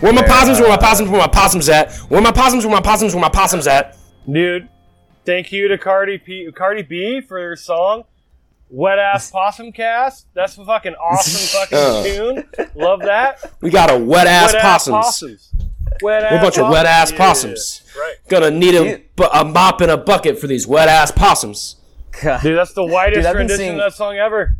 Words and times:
Where 0.00 0.12
my 0.12 0.22
possums? 0.22 0.60
Where 0.60 0.68
my 0.68 0.76
possums? 0.76 1.08
Where 1.08 1.18
my 1.20 1.26
possums 1.26 1.68
at? 1.68 1.92
Where 2.08 2.20
my 2.20 2.30
possums? 2.32 2.64
Where 2.66 2.74
my 2.74 2.80
possums? 2.82 3.14
Where 3.14 3.20
my 3.22 3.28
possums 3.30 3.66
at? 3.66 3.96
Dude, 4.30 4.68
thank 5.24 5.52
you 5.52 5.68
to 5.68 5.78
Cardi, 5.78 6.18
P- 6.18 6.50
Cardi 6.52 6.82
B 6.82 7.20
for 7.20 7.38
her 7.38 7.56
song 7.56 8.04
Wet 8.68 8.98
Ass 8.98 9.30
Possum 9.32 9.72
Cast. 9.72 10.26
That's 10.34 10.58
a 10.58 10.64
fucking 10.64 10.94
awesome 10.94 11.60
fucking 11.70 11.78
Uh. 11.78 12.02
tune. 12.02 12.48
Love 12.74 13.00
that. 13.00 13.52
We 13.62 13.70
got 13.70 13.90
a 13.90 13.98
wet 13.98 14.26
ass 14.26 14.52
Wet 14.52 14.62
possums. 14.62 14.94
possums. 14.94 15.52
Wet 16.02 16.30
We're 16.30 16.38
a 16.38 16.42
bunch 16.42 16.58
of 16.58 16.68
wet 16.68 16.84
ass 16.84 17.10
Yeah. 17.12 17.16
possums. 17.18 17.82
Right. 17.98 18.14
Gonna 18.28 18.50
need 18.50 18.74
a, 18.74 19.00
a 19.32 19.44
mop 19.44 19.80
and 19.80 19.90
a 19.90 19.96
bucket 19.96 20.38
for 20.38 20.46
these 20.46 20.66
wet 20.66 20.88
ass 20.88 21.10
possums. 21.10 21.76
God, 22.22 22.42
Dude, 22.42 22.58
that's 22.58 22.72
the 22.74 22.84
whitest 22.84 23.16
Dude, 23.20 23.26
I've 23.26 23.32
been 23.32 23.38
rendition 23.38 23.58
seeing- 23.58 23.70
of 23.80 23.92
that 23.92 23.94
song 23.94 24.16
ever. 24.16 24.56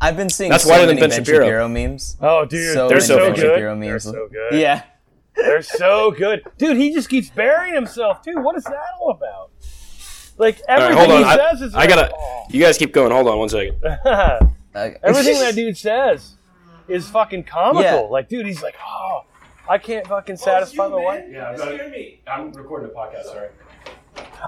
I've 0.00 0.16
been 0.16 0.30
seeing 0.30 0.50
That's 0.50 0.64
so 0.64 0.70
whiter 0.70 0.86
than 0.86 0.96
many 0.96 1.08
Ben 1.10 1.24
Shapiro. 1.24 1.68
memes. 1.68 2.16
Oh, 2.20 2.44
dude, 2.44 2.72
so 2.74 2.88
they're 2.88 3.00
so 3.00 3.18
so 3.18 3.18
Ben 3.26 3.34
good. 3.34 3.40
Shapiro 3.40 3.78
They're 3.80 3.98
so 3.98 4.28
good. 4.32 4.54
Yeah. 4.60 4.82
They're 5.36 5.62
so 5.62 6.10
good. 6.10 6.42
Dude, 6.58 6.76
he 6.76 6.92
just 6.92 7.08
keeps 7.08 7.28
burying 7.30 7.74
himself, 7.74 8.22
too. 8.22 8.34
What 8.36 8.56
is 8.56 8.64
that 8.64 8.76
all 9.00 9.10
about? 9.10 9.50
Like, 10.38 10.60
All 10.68 10.76
right, 10.76 10.82
everything 10.92 11.10
hold 11.10 11.10
on. 11.10 11.18
he 11.36 11.40
I, 11.40 11.50
says 11.50 11.62
is 11.62 11.74
I 11.74 11.78
like, 11.80 11.88
gotta. 11.90 12.12
oh. 12.16 12.44
You 12.50 12.60
guys 12.60 12.78
keep 12.78 12.92
going. 12.94 13.12
Hold 13.12 13.28
on 13.28 13.38
one 13.38 13.48
second. 13.48 13.78
Uh, 14.72 14.90
Everything 15.02 15.38
that 15.40 15.54
dude 15.56 15.76
says 15.76 16.36
is 16.86 17.08
fucking 17.10 17.42
comical. 17.42 17.82
Yeah. 17.82 17.94
Like, 18.08 18.28
dude, 18.28 18.46
he's 18.46 18.62
like, 18.62 18.76
oh, 18.86 19.24
I 19.68 19.78
can't 19.78 20.06
fucking 20.06 20.36
satisfy 20.36 20.86
my 20.86 20.94
wife. 20.96 21.24
Yeah, 21.28 21.88
me. 21.90 22.20
I'm 22.26 22.52
recording 22.52 22.88
a 22.88 22.94
podcast. 22.94 23.24
Sorry. 23.24 23.48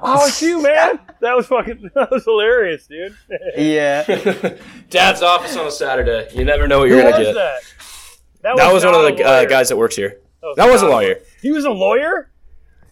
Oh, 0.02 0.26
it's 0.26 0.40
you, 0.42 0.62
man. 0.62 0.98
That 1.20 1.36
was 1.36 1.46
fucking, 1.46 1.90
that 1.94 2.10
was 2.10 2.24
hilarious, 2.24 2.86
dude. 2.86 3.16
yeah. 3.56 4.02
Dad's 4.90 5.22
office 5.22 5.56
on 5.56 5.66
a 5.66 5.70
Saturday. 5.70 6.28
You 6.34 6.44
never 6.44 6.66
know 6.66 6.80
what 6.80 6.88
you're 6.88 7.02
gonna 7.02 7.16
was 7.18 7.26
get. 7.28 7.34
that? 7.34 8.56
That 8.56 8.72
was 8.72 8.84
one 8.84 8.94
of 8.94 9.02
the 9.16 9.22
uh, 9.24 9.44
guys 9.44 9.68
that 9.68 9.76
works 9.76 9.94
here. 9.96 10.18
was 10.42 10.56
That 10.56 10.68
was 10.70 10.82
a 10.82 10.86
lawyer. 10.88 11.16
He 11.40 11.52
was 11.52 11.64
a 11.64 11.70
lawyer? 11.70 12.28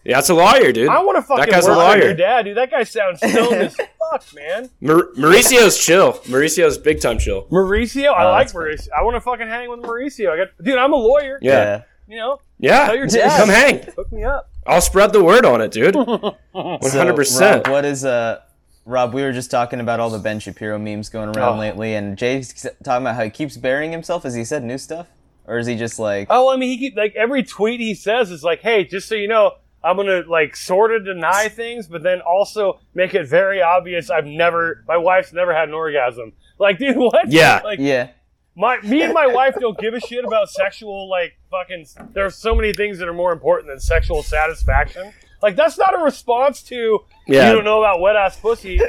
Yeah, 0.03 0.15
that's 0.17 0.29
a 0.29 0.33
lawyer, 0.33 0.71
dude. 0.71 0.89
I 0.89 1.03
want 1.03 1.17
to 1.17 1.21
fucking 1.21 1.45
That 1.45 1.51
guy's 1.51 1.67
a 1.67 1.71
work 1.71 1.77
with 1.77 1.85
lawyer. 1.87 2.03
your 2.05 2.13
dad, 2.15 2.43
dude. 2.45 2.57
That 2.57 2.71
guy 2.71 2.83
sounds 2.83 3.19
stoned 3.19 3.53
as 3.53 3.75
fuck, 3.75 4.23
man. 4.33 4.69
Maur- 4.79 5.11
Mauricio's 5.15 5.77
chill. 5.77 6.13
Mauricio's 6.27 6.77
big 6.79 7.01
time 7.01 7.19
chill. 7.19 7.43
Mauricio, 7.51 8.11
I 8.13 8.23
Oh, 8.25 8.31
like 8.31 8.47
that's 8.47 8.53
funny. 8.53 8.65
Mauricio. 8.75 8.87
I 8.97 9.03
want 9.03 9.15
to 9.17 9.21
fucking 9.21 9.47
hang 9.47 9.69
with 9.69 9.81
Mauricio. 9.81 10.31
I 10.31 10.37
got, 10.37 10.47
dude, 10.63 10.77
I'm 10.77 10.93
a 10.93 10.95
lawyer. 10.95 11.37
Yeah. 11.41 11.83
You 12.07 12.17
know, 12.17 12.39
Yeah. 12.57 12.87
tell 12.87 12.95
your 12.95 13.05
dad. 13.07 13.37
Come 13.39 13.49
hang. 13.49 13.83
Hook 13.95 14.11
me 14.11 14.23
up. 14.23 14.49
I'll 14.65 14.81
spread 14.81 15.11
the 15.13 15.23
word 15.23 15.45
on 15.45 15.61
it, 15.61 15.71
dude. 15.71 15.95
Hundred 16.53 17.15
percent. 17.15 17.67
Rob, 17.67 17.71
what 17.73 17.85
is 17.85 18.05
uh 18.05 18.41
Rob, 18.85 19.13
we 19.13 19.21
were 19.21 19.31
just 19.31 19.51
talking 19.51 19.79
about 19.79 19.99
all 19.99 20.09
the 20.09 20.17
Ben 20.19 20.39
Shapiro 20.39 20.79
memes 20.79 21.09
going 21.09 21.29
around 21.35 21.57
Oh. 21.57 21.59
lately, 21.59 21.93
and 21.93 22.17
Jay's 22.17 22.51
talking 22.83 23.03
about 23.03 23.15
how 23.15 23.23
he 23.23 23.29
keeps 23.29 23.55
burying 23.57 23.91
himself. 23.91 24.23
Has 24.23 24.33
he 24.33 24.43
said 24.43 24.63
new 24.63 24.77
stuff, 24.77 25.07
or 25.45 25.57
is 25.59 25.67
he 25.67 25.75
just 25.75 25.99
like, 25.99 26.27
Oh, 26.29 26.51
I 26.51 26.57
mean, 26.57 26.69
he 26.69 26.77
keep, 26.77 26.97
like 26.97 27.13
every 27.15 27.43
tweet 27.43 27.79
he 27.79 27.93
says 27.93 28.31
is 28.31 28.43
like, 28.43 28.61
"Hey, 28.61 28.83
just 28.85 29.07
so 29.07 29.15
you 29.15 29.27
know, 29.27 29.51
I'm 29.83 29.97
gonna 29.97 30.23
like 30.27 30.55
sort 30.55 30.91
of 30.95 31.05
deny 31.05 31.47
things, 31.47 31.87
but 31.87 32.01
then 32.03 32.21
also 32.21 32.79
make 32.95 33.13
it 33.13 33.27
very 33.27 33.61
obvious 33.61 34.09
I've 34.09 34.25
never, 34.25 34.83
my 34.87 34.97
wife's 34.97 35.31
never 35.33 35.53
had 35.53 35.69
an 35.69 35.75
orgasm." 35.75 36.33
Like, 36.59 36.77
dude, 36.79 36.97
what? 36.97 37.29
Yeah. 37.31 37.61
Like, 37.63 37.79
yeah, 37.79 38.09
my 38.55 38.79
me 38.81 39.01
and 39.03 39.13
my 39.13 39.27
wife 39.33 39.55
don't 39.59 39.77
give 39.77 39.93
a 39.93 39.99
shit 39.99 40.25
about 40.25 40.49
sexual 40.49 41.09
like 41.09 41.37
fucking. 41.49 41.85
There's 42.13 42.35
so 42.35 42.53
many 42.55 42.73
things 42.73 42.97
that 42.99 43.07
are 43.07 43.13
more 43.13 43.31
important 43.31 43.69
than 43.69 43.79
sexual 43.79 44.23
satisfaction. 44.23 45.13
Like, 45.41 45.55
that's 45.55 45.77
not 45.77 45.93
a 45.99 46.03
response 46.03 46.61
to 46.63 46.99
Yeah. 47.27 47.47
you 47.49 47.55
don't 47.55 47.63
know 47.63 47.79
about 47.81 47.99
wet 47.99 48.15
ass 48.15 48.37
pussy. 48.39 48.79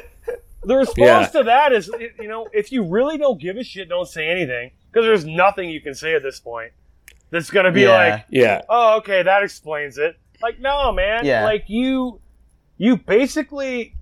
The 0.64 0.76
response 0.76 0.98
Yeah. 0.98 1.26
to 1.40 1.42
that 1.44 1.72
is, 1.72 1.90
you 2.20 2.28
know, 2.28 2.46
if 2.52 2.70
you 2.70 2.84
really 2.84 3.16
don't 3.18 3.40
give 3.40 3.56
a 3.56 3.64
shit, 3.64 3.88
don't 3.88 4.06
say 4.06 4.28
anything 4.28 4.70
because 4.90 5.04
there's 5.06 5.24
nothing 5.24 5.70
you 5.70 5.80
can 5.80 5.94
say 5.94 6.14
at 6.14 6.22
this 6.22 6.38
point 6.40 6.72
that's 7.30 7.50
gonna 7.50 7.72
be 7.72 7.82
Yeah. 7.82 7.88
like, 8.14 8.24
Yeah. 8.28 8.60
oh, 8.68 8.98
okay, 8.98 9.22
that 9.22 9.42
explains 9.42 9.96
it. 9.96 10.16
Like, 10.42 10.60
no, 10.60 10.92
man. 10.92 11.24
Yeah. 11.24 11.44
Like 11.44 11.64
you, 11.68 12.20
you 12.76 12.96
basically, 12.98 13.94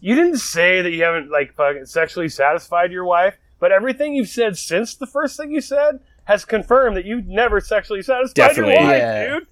you 0.00 0.14
didn't 0.14 0.38
say 0.38 0.82
that 0.82 0.90
you 0.90 1.02
haven't 1.02 1.30
like 1.30 1.52
fucking 1.54 1.86
sexually 1.86 2.28
satisfied 2.28 2.90
your 2.92 3.04
wife, 3.04 3.36
but 3.58 3.72
everything 3.72 4.14
you've 4.14 4.28
said 4.28 4.56
since 4.56 4.94
the 4.94 5.06
first 5.06 5.36
thing 5.36 5.50
you 5.50 5.60
said 5.60 6.00
has 6.24 6.44
confirmed 6.44 6.96
that 6.96 7.04
you've 7.04 7.26
never 7.26 7.60
sexually 7.60 8.02
satisfied 8.02 8.34
Definitely. 8.34 8.74
your 8.74 8.82
wife, 8.82 8.98
Yeah. 8.98 9.28
dude. 9.34 9.46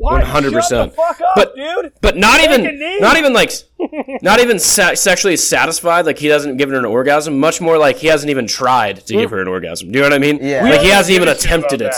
100%. 0.00 0.68
Shut 0.68 0.90
the 0.90 0.96
fuck 0.96 1.20
up, 1.20 1.32
But- 1.36 1.54
dude. 1.54 1.92
But 2.00 2.16
not 2.16 2.40
Take 2.40 2.50
even, 2.58 3.00
not 3.00 3.16
even 3.18 3.32
like, 3.34 3.52
not 4.22 4.40
even 4.40 4.58
se- 4.58 4.94
sexually 4.94 5.36
satisfied. 5.36 6.06
Like 6.06 6.18
he 6.18 6.28
hasn't 6.28 6.56
given 6.56 6.72
her 6.72 6.78
an 6.78 6.86
orgasm. 6.86 7.38
Much 7.38 7.60
more 7.60 7.76
like 7.76 7.98
he 7.98 8.06
hasn't 8.06 8.30
even 8.30 8.46
tried 8.46 9.04
to 9.06 9.14
hmm? 9.14 9.20
give 9.20 9.30
her 9.30 9.40
an 9.40 9.48
orgasm. 9.48 9.92
Do 9.92 9.98
you 9.98 10.02
know 10.02 10.08
what 10.08 10.14
I 10.14 10.18
mean? 10.18 10.38
Yeah. 10.40 10.62
Like 10.64 10.80
he 10.80 10.88
hasn't 10.88 11.14
even 11.14 11.28
attempted 11.28 11.82
it. 11.82 11.92
that. 11.92 11.94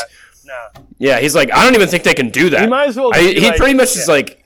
No. 0.74 0.82
Yeah. 0.98 1.18
He's 1.20 1.34
like, 1.34 1.50
I 1.52 1.64
don't 1.64 1.74
even 1.74 1.88
think 1.88 2.02
they 2.04 2.14
can 2.14 2.28
do 2.30 2.50
that. 2.50 2.60
He 2.60 2.66
might 2.66 2.88
as 2.88 2.96
well 2.96 3.10
I, 3.14 3.20
he 3.20 3.40
like- 3.40 3.56
pretty 3.56 3.74
much 3.74 3.96
is 3.96 4.06
like, 4.08 4.44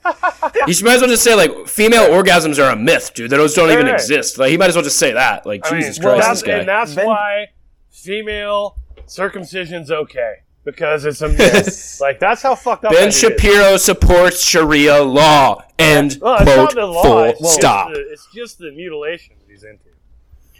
he 0.65 0.83
might 0.83 0.95
as 0.95 1.01
well 1.01 1.09
just 1.09 1.23
say 1.23 1.35
like, 1.35 1.67
female 1.67 2.03
orgasms 2.09 2.57
are 2.63 2.71
a 2.71 2.75
myth, 2.75 3.13
dude. 3.13 3.29
Those 3.31 3.53
don't 3.53 3.69
even 3.71 3.85
Right. 3.87 3.93
exist. 3.95 4.37
Like 4.37 4.51
he 4.51 4.57
might 4.57 4.69
as 4.69 4.75
well 4.75 4.83
just 4.83 4.97
say 4.99 5.11
that. 5.13 5.45
Like 5.45 5.65
I 5.65 5.79
Jesus 5.79 5.99
well, 5.99 6.13
Christ, 6.15 6.27
that's, 6.27 6.41
this 6.41 6.47
guy. 6.47 6.57
and 6.59 6.67
that's 6.69 6.95
Ben- 6.95 7.05
why 7.07 7.45
female 7.91 8.77
circumcision's 9.07 9.91
okay 9.91 10.35
because 10.63 11.05
it's 11.05 11.21
a 11.21 11.29
myth. 11.29 11.97
like 12.01 12.19
that's 12.19 12.41
how 12.41 12.55
fucked 12.55 12.85
up. 12.85 12.91
Ben 12.91 13.01
that 13.03 13.07
is. 13.09 13.19
Shapiro 13.19 13.77
supports 13.77 14.43
Sharia 14.43 15.01
law. 15.01 15.63
End 15.79 16.17
Well, 16.21 16.37
quote. 16.37 16.57
not 16.57 16.75
the 16.75 16.85
law. 16.85 17.03
Full 17.03 17.23
it's 17.25 17.39
just 17.41 17.53
stop. 17.55 17.93
the- 17.93 18.11
it's 18.11 18.27
just 18.33 18.57
the 18.59 18.71
mutilation 18.71 19.35
that 19.35 19.35
he's 19.35 19.35
into. 19.35 19.36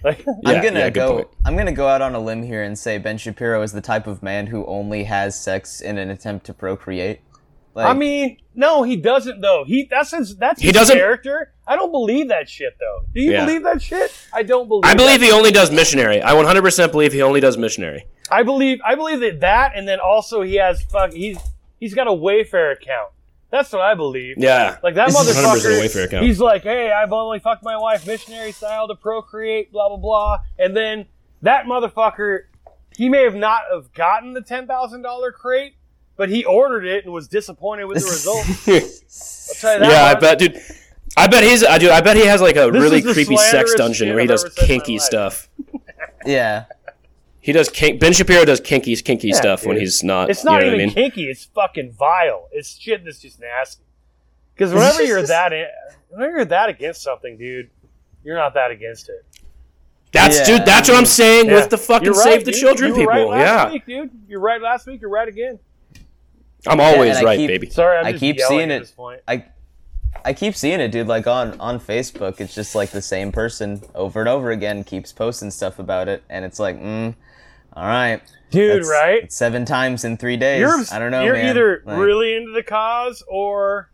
Like, 0.03 0.19
Yeah, 0.25 0.34
I'm 0.52 0.63
gonna 0.63 0.80
yeah, 0.80 0.90
go. 0.90 1.16
point. 1.16 1.28
I'm 1.46 1.56
gonna 1.58 1.72
go 1.72 1.88
out 1.88 2.02
on 2.02 2.13
a 2.16 2.19
limb 2.19 2.44
here 2.44 2.63
and 2.63 2.78
say 2.78 2.97
Ben 2.97 3.18
Shapiro 3.18 3.62
is 3.62 3.72
the 3.74 3.81
type 3.81 4.08
of 4.08 4.22
man 4.24 4.47
who 4.47 4.66
only 4.66 5.03
has 5.06 5.40
sex 5.40 5.81
in 5.81 5.97
an 5.97 6.09
attempt 6.09 6.46
to 6.47 6.53
procreate. 6.53 7.22
Like, 7.74 7.88
I 7.88 7.94
mean, 7.94 8.38
no, 8.56 8.81
he 8.84 8.96
doesn't 8.96 9.40
though. 9.41 9.63
He 9.66 9.88
that's 9.90 10.12
his 10.12 10.35
that's 10.38 10.59
He 10.62 10.68
his 10.68 10.75
doesn't- 10.75 10.97
character. 10.97 11.53
I 11.68 11.75
don't 11.75 11.91
believe 11.91 12.30
that 12.30 12.50
shit 12.50 12.75
though. 12.80 13.02
Do 13.13 13.22
you 13.22 13.31
Yeah. 13.34 13.46
believe 13.46 13.63
that 13.63 13.81
shit? 13.81 14.12
I 14.34 14.41
don't 14.44 14.68
believe. 14.68 14.85
I 14.85 14.94
believe 14.96 15.19
that. 15.19 15.25
he 15.25 15.31
only 15.31 15.52
does 15.52 15.69
missionary. 15.72 16.22
I 16.22 16.34
100% 16.34 16.91
believe 16.91 17.14
he 17.14 17.22
only 17.22 17.40
does 17.40 17.58
missionary. 17.58 18.06
I 18.31 18.44
believe 18.44 18.79
I 18.85 18.96
believe 18.96 19.19
that 19.19 19.41
that, 19.41 19.74
and 19.75 19.88
then 19.88 20.00
also 20.00 20.41
he 20.41 20.56
has 20.56 20.81
fuck. 20.84 21.14
He's 21.14 21.38
he's 21.79 21.94
got 21.94 22.08
a 22.08 22.12
Wayfair 22.12 22.74
account. 22.74 23.12
That's 23.50 23.72
what 23.72 23.81
I 23.81 23.94
believe. 23.96 24.35
Yeah. 24.38 24.78
Like 24.84 24.96
that 24.96 25.09
100% 25.09 25.13
motherfucker. 25.13 25.81
Wayfair. 25.81 26.22
He's 26.22 26.40
like, 26.40 26.63
hey, 26.63 26.91
I've 26.91 27.13
only 27.13 27.40
fucked 27.40 27.63
my 27.63 27.78
wife 27.78 28.06
missionary 28.06 28.52
style 28.52 28.88
to 28.90 28.96
procreate, 28.96 29.72
blah 29.72 29.88
blah 29.88 29.97
blah. 29.97 30.38
And 30.59 30.75
then 30.75 31.06
that 31.41 31.66
motherfucker, 31.66 32.41
he 32.96 33.08
may 33.09 33.24
have 33.24 33.35
not 33.35 33.62
have 33.74 33.94
gotten 33.94 34.34
the 34.34 34.41
ten 34.41 34.68
thousand 34.68 35.02
dollar 35.02 35.31
crate, 35.31 35.75
but 36.18 36.30
he 36.30 36.44
ordered 36.44 36.85
it 36.85 37.06
and 37.06 37.13
was 37.13 37.28
disappointed 37.30 37.85
with 37.85 38.00
the 38.00 38.06
result. 38.09 38.46
I'll 38.47 39.56
tell 39.62 39.74
you 39.75 39.79
that. 39.79 39.91
yeah, 39.91 40.03
I 40.03 40.16
bet, 40.16 40.40
dude. 40.40 40.59
I 41.16 41.28
bet 41.28 41.44
he's. 41.44 41.64
I 41.64 41.78
do. 41.78 41.90
I 41.90 42.02
bet 42.02 42.18
he 42.18 42.25
has 42.25 42.41
like 42.41 42.58
a 42.58 42.69
This 42.69 42.81
really 42.81 43.02
creepy 43.02 43.38
sex 43.38 43.74
dungeon 43.75 44.09
where 44.09 44.19
he 44.19 44.28
does 44.28 44.44
ever 44.44 44.53
said 44.53 44.64
in 44.64 44.64
my 44.64 44.68
kinky 44.84 45.00
stuff. 45.00 45.50
yeah, 46.25 46.66
He 47.47 47.53
does 47.53 47.70
kink. 47.70 48.02
Ben 48.02 48.11
Shapiro 48.11 48.44
does 48.44 48.59
kinky, 48.59 48.94
kinky 48.97 49.29
Yeah, 49.29 49.35
stuff 49.35 49.66
when 49.66 49.79
he's 49.79 50.03
not. 50.03 50.29
It's 50.29 50.44
not 50.44 50.61
you 50.66 50.70
know 50.70 50.76
even 50.76 50.90
what 50.90 50.97
I 50.97 50.99
mean? 50.99 51.11
kinky. 51.11 51.29
It's 51.29 51.46
fucking 51.46 51.94
vile. 51.94 52.49
It's 52.52 52.78
shit 52.78 53.05
that's 53.05 53.20
just 53.22 53.40
nasty. 53.40 53.84
Because 54.53 54.73
whenever 54.73 55.02
you're 55.02 55.22
that, 55.23 55.53
in, 55.53 55.66
whenever 56.09 56.35
you're 56.35 56.46
that 56.46 56.67
against 56.67 57.02
something, 57.02 57.38
dude, 57.38 57.70
you're 58.22 58.35
not 58.35 58.53
that 58.55 58.72
against 58.72 59.08
it. 59.08 59.23
Yeah, 60.14 60.28
That's 60.28 60.46
dude. 60.46 60.66
That's 60.66 60.90
what 60.90 60.97
I'm 60.97 61.05
saying 61.05 61.46
Yeah. 61.46 61.53
with 61.55 61.70
the 61.70 61.78
fucking 61.78 62.09
right, 62.11 62.17
save 62.17 62.44
the 62.44 62.52
dude. 62.52 62.59
children 62.59 62.90
You 62.96 63.05
were 63.05 63.14
people. 63.14 63.29
right 63.32 63.40
last 63.46 63.67
yeah, 63.67 63.72
week, 63.72 63.85
dude. 63.85 64.09
You're 64.28 64.40
right 64.41 64.61
last 64.61 64.85
week. 64.85 65.00
You're 65.00 65.09
right 65.09 65.28
again. 65.29 65.58
I'm 66.67 66.82
always 66.82 67.16
and 67.16 67.26
right, 67.26 67.38
keep- 67.38 67.47
baby. 67.47 67.70
Sorry, 67.70 67.97
I'm 67.97 68.08
I 68.08 68.11
just 68.11 68.20
keep 68.20 68.38
yelling 68.40 68.58
seeing 68.58 68.72
at 68.72 68.76
it. 68.76 68.79
this 68.82 68.91
point. 68.91 69.22
I 69.26 69.46
I 70.26 70.34
keep 70.34 70.53
seeing 70.53 70.82
it, 70.82 70.90
dude. 70.91 71.08
Like 71.08 71.28
on 71.28 71.58
on 71.61 71.79
Facebook, 71.79 72.41
it's 72.41 72.53
just 72.53 72.76
like 72.76 72.90
the 72.90 73.02
same 73.02 73.32
person 73.32 73.82
over 73.96 74.20
and 74.20 74.28
over 74.28 74.52
again 74.52 74.84
keeps 74.84 75.14
posting 75.14 75.50
stuff 75.50 75.79
about 75.79 76.09
it, 76.09 76.23
and 76.29 76.43
it's 76.43 76.59
like, 76.59 76.78
mm, 76.78 77.16
all 77.78 77.85
right, 77.88 78.22
Dude, 78.50 78.72
that's- 78.84 78.90
right? 78.90 79.24
it's 79.24 79.35
seven 79.35 79.66
times 79.66 80.03
in 80.03 80.18
three 80.18 80.38
days. 80.38 80.59
You're 80.62 80.84
I 80.91 81.00
don't 81.00 81.12
know. 81.12 81.24
You're 81.24 81.34
man. 81.35 81.46
either 81.50 81.84
Like, 81.85 81.97
really 82.00 82.35
into 82.35 82.52
the 82.52 82.64
cause 82.64 83.24
or 83.28 83.90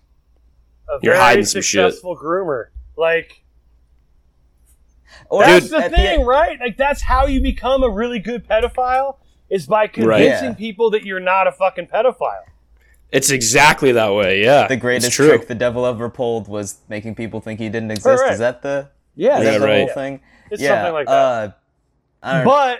a 0.88 0.94
You're 1.02 1.14
very 1.14 1.18
hiding 1.18 1.46
some 1.46 1.62
shit. 1.62 1.82
successful 1.92 2.18
groomer. 2.18 2.68
Like 2.96 3.44
or 5.30 5.44
that's 5.44 5.70
Dude, 5.70 5.84
the 5.84 5.90
thing, 5.90 6.20
end- 6.20 6.28
right? 6.28 6.60
Like 6.60 6.78
that's 6.78 7.02
how 7.02 7.26
you 7.28 7.42
become 7.42 7.84
a 7.84 7.90
really 7.90 8.20
good 8.20 8.48
pedophile 8.48 9.18
is 9.50 9.66
by 9.68 9.88
convincing 9.88 10.50
Yeah. 10.50 10.54
people 10.54 10.90
that 10.92 11.04
you're 11.06 11.20
not 11.20 11.48
a 11.48 11.52
fucking 11.52 11.88
pedophile. 11.88 12.44
It's 13.12 13.30
exactly 13.30 13.92
that 13.92 14.14
way. 14.14 14.42
Yeah, 14.44 14.68
the 14.68 14.76
greatest 14.78 15.12
true. 15.12 15.28
trick 15.28 15.48
the 15.48 15.56
devil 15.56 15.86
ever 15.86 16.10
pulled 16.10 16.48
was 16.48 16.80
making 16.90 17.16
people 17.16 17.42
think 17.42 17.60
he 17.60 17.70
didn't 17.70 17.92
exist. 17.92 18.22
Right. 18.24 18.34
Is 18.34 18.40
that 18.40 18.62
the 18.64 18.90
Yeah, 19.16 19.38
is 19.40 19.44
Yeah, 19.46 19.52
that 19.52 19.60
the 19.60 19.66
right. 19.66 19.78
whole 19.80 19.88
thing? 19.90 20.20
It's 20.50 20.62
yeah, 20.62 20.70
something 20.80 20.94
like 20.94 21.06
that. 21.08 21.12
Uh, 21.14 21.52
I 22.24 22.34
don't 22.38 22.46
But 22.46 22.80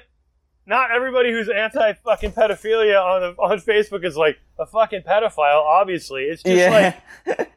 not 0.66 0.92
everybody 0.92 1.32
who's 1.32 1.50
anti 1.50 1.94
fucking 1.94 2.32
pedophilia 2.32 3.02
on 3.04 3.22
the, 3.36 3.42
on 3.42 3.60
Facebook 3.60 4.06
is 4.06 4.16
like 4.18 4.38
a 4.60 4.66
fucking 4.66 5.02
pedophile. 5.02 5.62
Obviously, 5.64 6.24
it's 6.24 6.44
just 6.44 6.56
yeah, 6.58 6.94
like 7.28 7.50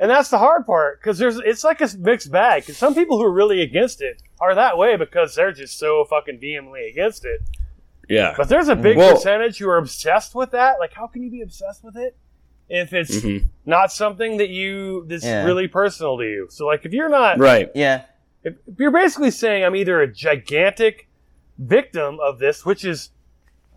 And 0.00 0.08
that's 0.08 0.28
the 0.30 0.38
hard 0.38 0.64
part 0.64 1.00
because 1.00 1.18
there's 1.18 1.38
it's 1.38 1.64
like 1.64 1.80
a 1.80 1.88
mixed 1.98 2.30
bag. 2.30 2.62
Because 2.62 2.76
some 2.76 2.94
people 2.94 3.18
who 3.18 3.24
are 3.24 3.32
really 3.32 3.62
against 3.62 4.00
it 4.00 4.22
are 4.40 4.54
that 4.54 4.78
way 4.78 4.96
because 4.96 5.34
they're 5.34 5.52
just 5.52 5.78
so 5.78 6.04
fucking 6.08 6.38
vehemently 6.38 6.88
against 6.88 7.24
it. 7.24 7.40
Yeah. 8.08 8.32
But 8.36 8.48
there's 8.48 8.68
a 8.68 8.76
big 8.76 8.96
Well- 8.96 9.14
percentage 9.16 9.58
who 9.58 9.68
are 9.68 9.76
obsessed 9.76 10.34
with 10.36 10.52
that. 10.52 10.78
Like, 10.78 10.94
how 10.94 11.08
can 11.08 11.22
you 11.22 11.30
be 11.30 11.42
obsessed 11.42 11.82
with 11.82 11.96
it 11.96 12.16
if 12.68 12.92
it's 12.92 13.16
Mhm. 13.16 13.46
not 13.66 13.90
something 13.90 14.36
that 14.36 14.50
you 14.50 15.04
that's 15.08 15.24
Yeah. 15.24 15.44
really 15.44 15.66
personal 15.66 16.16
to 16.18 16.24
you? 16.24 16.46
So, 16.48 16.64
like, 16.64 16.86
if 16.86 16.92
you're 16.92 17.08
not, 17.10 17.38
Right. 17.38 17.68
Yeah. 17.74 18.02
if, 18.44 18.54
if 18.68 18.78
you're 18.78 18.92
basically 18.92 19.32
saying 19.32 19.64
I'm 19.64 19.74
either 19.74 20.00
a 20.00 20.06
gigantic 20.06 21.07
victim 21.58 22.18
of 22.20 22.38
this, 22.38 22.64
which 22.64 22.84
is 22.84 23.10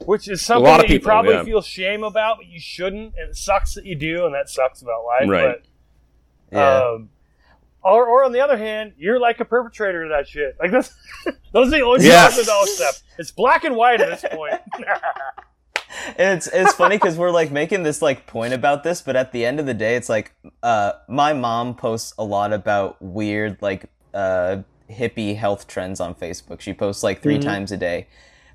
which 0.06 0.28
is 0.28 0.42
something 0.42 0.66
lot 0.66 0.80
of 0.80 0.88
that 0.88 0.94
you 0.94 1.00
probably 1.00 1.34
yeah. 1.34 1.44
feel 1.44 1.62
shame 1.62 2.04
about, 2.04 2.38
but 2.38 2.48
you 2.48 2.60
shouldn't, 2.60 3.14
and 3.18 3.30
it 3.30 3.36
sucks 3.36 3.76
that 3.76 3.86
you 3.86 3.96
do, 3.96 4.26
and 4.26 4.34
that 4.34 4.50
sucks 4.50 4.82
about 4.82 5.06
life. 5.06 5.30
Right. 5.30 5.56
But 6.52 6.58
Yeah. 6.58 6.78
um, 6.80 7.10
or, 7.84 8.06
or 8.08 8.24
on 8.24 8.32
the 8.32 8.42
other 8.42 8.58
hand, 8.58 8.94
you're 8.98 9.20
like 9.20 9.40
a 9.40 9.46
perpetrator 9.46 10.04
of 10.04 10.10
that 10.10 10.28
shit. 10.28 10.56
Like 10.60 10.72
this, 10.72 10.94
those 11.52 11.68
are 11.68 11.72
the 11.78 11.82
only 11.82 12.08
Yeah. 12.08 12.30
two 12.30 12.44
dog 12.44 12.68
step. 12.68 12.96
It's 13.18 13.32
black 13.32 13.64
and 13.64 13.76
white 13.76 14.02
at 14.02 14.22
this 14.22 14.32
point. 14.32 14.60
And 16.18 16.38
it's 16.38 16.48
it's 16.48 16.74
funny 16.74 16.96
because 16.96 17.18
we're 17.18 17.32
like 17.32 17.52
making 17.52 17.84
this 17.84 18.02
like 18.02 18.26
point 18.28 18.54
about 18.54 18.84
this, 18.84 19.02
but 19.02 19.16
at 19.16 19.32
the 19.32 19.46
end 19.46 19.60
of 19.60 19.66
the 19.66 19.74
day, 19.74 19.96
it's 19.96 20.10
like 20.10 20.34
uh, 20.64 20.94
my 21.08 21.34
mom 21.34 21.76
posts 21.76 22.14
a 22.18 22.24
lot 22.24 22.54
about 22.54 23.02
weird 23.02 23.58
like 23.62 23.86
uh, 24.14 24.58
hippie 24.92 25.36
health 25.36 25.68
trends 25.68 26.00
on 26.00 26.16
Facebook. 26.16 26.62
She 26.62 26.74
posts 26.74 27.04
like 27.04 27.22
3 27.22 27.40
times 27.40 27.72
a 27.72 27.78
day, 27.78 28.08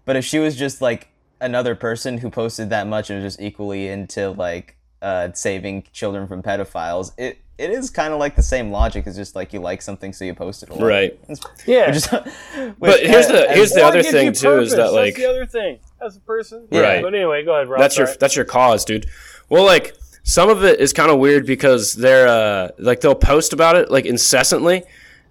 but 0.05 0.17
if 0.17 0.25
she 0.25 0.39
was 0.39 0.57
just 0.57 0.81
like 0.81 1.09
another 1.41 1.75
person 1.75 2.19
who 2.19 2.31
posted 2.31 2.71
that 2.71 2.87
much 2.87 3.11
and 3.11 3.23
was 3.23 3.35
just 3.35 3.43
equally 3.43 3.89
into 3.89 4.31
like 4.31 4.77
uh, 5.03 5.31
saving 5.33 5.85
children 5.93 6.27
from 6.27 6.43
pedophiles, 6.43 7.13
it 7.19 7.39
it 7.59 7.71
is 7.71 7.89
kind 7.89 8.13
of 8.13 8.19
like 8.19 8.37
the 8.37 8.43
same 8.43 8.71
logic. 8.71 9.07
It's 9.07 9.17
just 9.17 9.35
like 9.35 9.55
you 9.55 9.61
like 9.61 9.81
something, 9.81 10.13
so 10.13 10.27
you 10.27 10.35
post 10.35 10.63
it 10.63 10.69
a 10.69 10.75
lot. 10.75 10.83
Right. 10.87 11.19
yeah. 11.67 11.87
Which 11.87 11.97
is, 11.97 12.07
But 12.09 12.75
which, 12.79 13.01
here's 13.07 13.29
the- 13.29 13.47
here's 13.49 13.73
the 13.73 13.83
other 13.83 14.03
thing, 14.03 14.27
you 14.27 14.33
too, 14.33 14.59
is 14.59 14.73
that, 14.73 14.93
like- 14.93 15.15
that's 15.15 15.25
the 15.25 15.31
other 15.31 15.47
thing 15.47 15.79
as 16.05 16.17
a 16.19 16.21
person. 16.21 16.69
Right. 16.71 17.01
But 17.03 17.15
anyway, 17.15 17.45
go 17.47 17.55
ahead, 17.55 17.69
Rob. 17.69 17.81
that's 17.81 17.97
your 17.97 18.09
that's 18.21 18.37
your 18.37 18.45
cause, 18.45 18.85
dude. 18.85 19.07
Well, 19.49 19.65
like 19.65 19.95
some 20.23 20.51
of 20.51 20.65
it 20.65 20.81
is 20.81 20.93
kind 20.93 21.11
of 21.11 21.19
weird 21.19 21.47
because 21.47 21.95
they're 21.95 22.29
uh, 22.29 22.69
like 22.79 23.01
they'll 23.01 23.15
post 23.15 23.55
about 23.55 23.77
it 23.77 23.91
like 23.91 24.05
incessantly, 24.05 24.83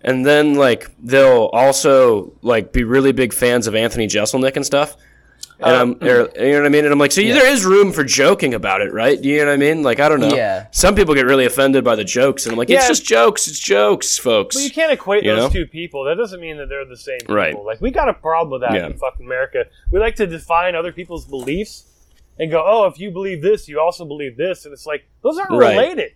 and 0.01 0.25
then 0.25 0.55
like 0.55 0.89
they'll 1.01 1.49
also 1.53 2.33
like 2.41 2.71
be 2.71 2.83
really 2.83 3.11
big 3.11 3.33
fans 3.33 3.67
of 3.67 3.75
Anthony 3.75 4.07
Jeselnik 4.07 4.55
and 4.55 4.65
stuff. 4.65 4.95
And 5.59 5.65
uh, 5.65 5.81
I'm, 5.81 5.91
or- 6.03 6.29
you 6.37 6.51
know 6.51 6.57
what 6.59 6.65
I 6.65 6.69
mean? 6.69 6.83
And 6.83 6.91
I'm 6.91 6.99
like, 6.99 7.13
so 7.13 7.21
there 7.21 7.47
is 7.47 7.63
room 7.65 7.93
for 7.93 8.03
joking 8.03 8.53
about 8.53 8.81
it, 8.81 8.91
right? 8.91 9.21
Do 9.21 9.29
you 9.29 9.39
know 9.39 9.45
what 9.45 9.53
I 9.53 9.57
mean? 9.57 9.83
Like, 9.83 10.01
I 10.01 10.09
don't 10.09 10.19
know. 10.19 10.35
Yeah. 10.35 10.67
Some 10.71 10.95
people 10.95 11.13
get 11.15 11.25
really 11.25 11.45
offended 11.45 11.83
by 11.85 11.95
the 11.95 12.03
jokes, 12.03 12.45
and 12.45 12.51
I'm 12.51 12.57
like, 12.57 12.69
it's 12.69 12.83
Yeah. 12.83 12.87
just 12.89 13.05
jokes. 13.05 13.47
It's 13.47 13.57
jokes, 13.59 14.17
folks. 14.17 14.55
But 14.57 14.63
you 14.63 14.71
can't 14.71 14.91
equate 14.91 15.23
You 15.23 15.31
those 15.35 15.43
know? 15.43 15.49
two 15.61 15.65
people. 15.65 16.03
That 16.03 16.15
doesn't 16.15 16.41
mean 16.41 16.57
that 16.57 16.67
they're 16.67 16.83
the 16.85 16.97
same 16.97 17.19
people. 17.19 17.35
Right. 17.35 17.55
Like 17.57 17.79
we 17.79 17.89
got 17.91 18.09
a 18.09 18.13
problem 18.13 18.51
with 18.51 18.61
that 18.69 18.73
Yeah. 18.77 18.87
in 18.87 18.97
fucking 18.97 19.25
America. 19.25 19.65
We 19.91 19.99
like 19.99 20.15
to 20.17 20.27
define 20.27 20.75
other 20.75 20.91
people's 20.91 21.25
beliefs 21.25 21.85
and 22.37 22.51
go, 22.51 22.61
"Oh, 22.65 22.85
if 22.87 22.99
you 22.99 23.11
believe 23.11 23.41
this, 23.41 23.69
you 23.69 23.79
also 23.79 24.03
believe 24.03 24.35
this," 24.35 24.65
and 24.65 24.73
it's 24.73 24.85
like 24.85 25.05
those 25.23 25.37
aren't 25.37 25.51
Right. 25.51 25.77
related. 25.77 26.11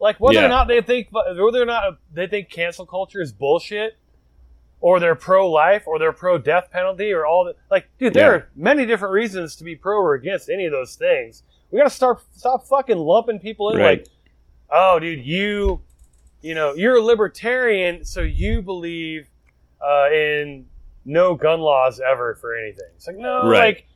Like 0.00 0.18
whether 0.20 0.40
Yeah. 0.40 0.46
or 0.46 0.48
not 0.48 0.68
they 0.68 0.80
think 0.82 1.08
whether 1.10 1.62
or 1.62 1.66
not 1.66 1.98
they 2.12 2.26
think 2.26 2.50
cancel 2.50 2.84
culture 2.86 3.20
is 3.20 3.32
bullshit, 3.32 3.96
or 4.80 5.00
they're 5.00 5.14
pro 5.14 5.50
life, 5.50 5.84
or 5.86 5.98
they're 5.98 6.12
pro 6.12 6.36
death 6.38 6.70
penalty, 6.70 7.12
or 7.12 7.24
all 7.24 7.44
that. 7.46 7.56
Like, 7.70 7.88
dude, 7.98 8.12
there 8.14 8.30
Yeah. 8.30 8.36
are 8.38 8.48
many 8.54 8.84
different 8.84 9.12
reasons 9.12 9.56
to 9.56 9.64
be 9.64 9.74
pro 9.74 9.96
or 9.98 10.14
against 10.14 10.50
any 10.50 10.66
of 10.66 10.72
those 10.72 10.96
things. 10.96 11.42
We 11.70 11.78
gotta 11.78 11.90
start 11.90 12.20
stop 12.32 12.66
fucking 12.66 12.98
lumping 12.98 13.38
people 13.40 13.70
in 13.70 13.78
Right. 13.78 14.00
like, 14.00 14.06
oh, 14.70 14.98
dude, 14.98 15.24
you, 15.24 15.80
you 16.42 16.54
know, 16.54 16.74
you're 16.74 16.96
a 16.96 17.00
libertarian, 17.02 18.04
so 18.04 18.20
you 18.20 18.62
believe 18.62 19.28
uh, 19.80 20.08
in 20.12 20.66
no 21.04 21.34
gun 21.34 21.60
laws 21.60 22.00
ever 22.00 22.34
for 22.34 22.54
anything. 22.56 22.86
It's 22.96 23.06
like 23.06 23.16
no, 23.16 23.48
Right. 23.48 23.58
like 23.76 23.86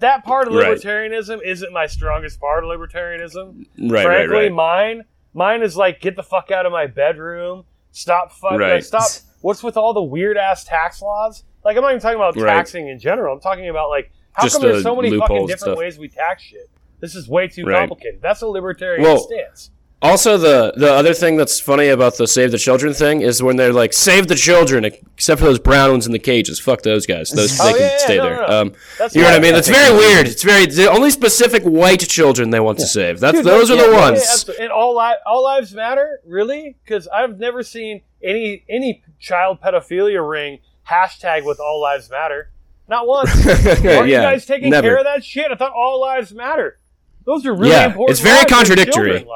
that 0.00 0.24
part 0.24 0.48
of 0.48 0.54
Right. 0.54 0.76
libertarianism 0.76 1.40
isn't 1.44 1.72
my 1.72 1.86
strongest 1.86 2.40
part 2.40 2.64
of 2.64 2.70
libertarianism. 2.70 3.66
right, 3.78 3.92
right, 3.92 4.04
Frankly, 4.04 4.36
right. 4.36 4.52
mine, 4.52 5.04
mine 5.38 5.62
is 5.62 5.76
like 5.76 6.00
get 6.00 6.16
the 6.16 6.22
fuck 6.22 6.50
out 6.50 6.66
of 6.66 6.72
my 6.72 6.86
bedroom. 6.86 7.64
Stop 7.92 8.32
fucking. 8.32 8.58
Right. 8.58 8.74
Like, 8.74 8.84
stop. 8.84 9.08
What's 9.40 9.62
with 9.62 9.76
all 9.76 9.94
the 9.94 10.02
weird 10.02 10.36
ass 10.36 10.64
tax 10.64 11.00
laws? 11.00 11.44
Like 11.64 11.76
I'm 11.76 11.82
not 11.82 11.90
even 11.90 12.00
talking 12.00 12.16
about 12.16 12.36
Right. 12.36 12.52
taxing 12.54 12.88
in 12.88 12.98
general. 12.98 13.34
I'm 13.34 13.40
talking 13.40 13.68
about 13.68 13.88
like 13.88 14.10
how 14.32 14.42
Just 14.44 14.56
come 14.60 14.62
there's 14.70 14.82
so 14.82 14.94
many 14.94 15.16
fucking 15.18 15.46
different 15.46 15.60
stuff. 15.60 15.78
ways 15.78 15.98
we 15.98 16.08
tax 16.08 16.42
shit. 16.42 16.68
This 17.00 17.14
is 17.14 17.28
way 17.28 17.48
too 17.48 17.64
Right. 17.64 17.78
complicated. 17.78 18.20
That's 18.20 18.42
a 18.42 18.46
libertarian 18.48 19.02
Well, 19.02 19.18
stance. 19.18 19.70
Also, 20.00 20.38
the 20.38 20.72
the 20.76 20.92
other 20.92 21.12
thing 21.12 21.36
that's 21.36 21.58
funny 21.58 21.88
about 21.88 22.16
the 22.18 22.28
save 22.28 22.52
the 22.52 22.58
children 22.58 22.94
thing 22.94 23.20
is 23.20 23.42
when 23.42 23.56
they're 23.56 23.72
like 23.72 23.92
save 23.92 24.28
the 24.28 24.36
children, 24.36 24.84
except 24.84 25.40
for 25.40 25.46
those 25.46 25.58
brown 25.58 25.90
ones 25.90 26.06
in 26.06 26.12
the 26.12 26.20
cages. 26.20 26.60
Fuck 26.60 26.82
those 26.82 27.04
guys. 27.04 27.30
Those 27.30 27.58
Oh, 27.60 27.64
they 27.64 27.70
yeah, 27.72 27.76
can 27.78 27.90
yeah, 27.90 27.98
stay 27.98 28.16
no, 28.18 28.22
there. 28.22 28.34
no, 28.36 28.46
no. 28.46 28.60
Um, 28.60 28.72
you 29.12 29.22
know 29.22 29.28
what 29.28 29.34
I 29.36 29.40
mean? 29.40 29.54
That's 29.54 29.68
very 29.68 29.92
weird. 29.96 30.28
It's 30.28 30.44
very 30.44 30.66
the 30.66 30.88
only 30.88 31.10
specific 31.10 31.64
white 31.64 31.98
children 32.08 32.50
they 32.50 32.60
want 32.60 32.78
to 32.78 32.86
save. 32.86 33.18
That's 33.18 33.38
Dude, 33.38 33.46
those 33.46 33.70
yeah, 33.70 33.76
are 33.82 33.90
the 33.90 33.96
ones. 33.96 34.44
yeah, 34.48 34.62
and 34.62 34.70
all 34.70 34.96
li- 34.96 35.16
all 35.26 35.42
lives 35.42 35.74
matter, 35.74 36.20
really? 36.24 36.76
Because 36.84 37.08
I've 37.08 37.38
never 37.40 37.64
seen 37.64 38.02
any 38.22 38.64
any 38.70 39.02
child 39.18 39.60
pedophilia 39.60 40.22
ring 40.28 40.60
hashtag 40.88 41.44
with 41.44 41.58
all 41.58 41.80
lives 41.80 42.08
matter. 42.08 42.52
Not 42.88 43.08
once. 43.08 43.30
Yeah, 43.82 44.04
you 44.04 44.12
guys 44.14 44.46
taking 44.46 44.70
never. 44.70 44.86
care 44.86 44.98
of 44.98 45.04
that 45.04 45.24
shit? 45.24 45.50
I 45.50 45.56
thought 45.56 45.72
all 45.72 46.00
lives 46.00 46.32
matter. 46.32 46.78
Those 47.26 47.44
are 47.46 47.52
really 47.52 47.72
Yeah, 47.72 47.86
important. 47.86 48.10
it's 48.10 48.20
very 48.20 48.44
contradictory. 48.46 49.26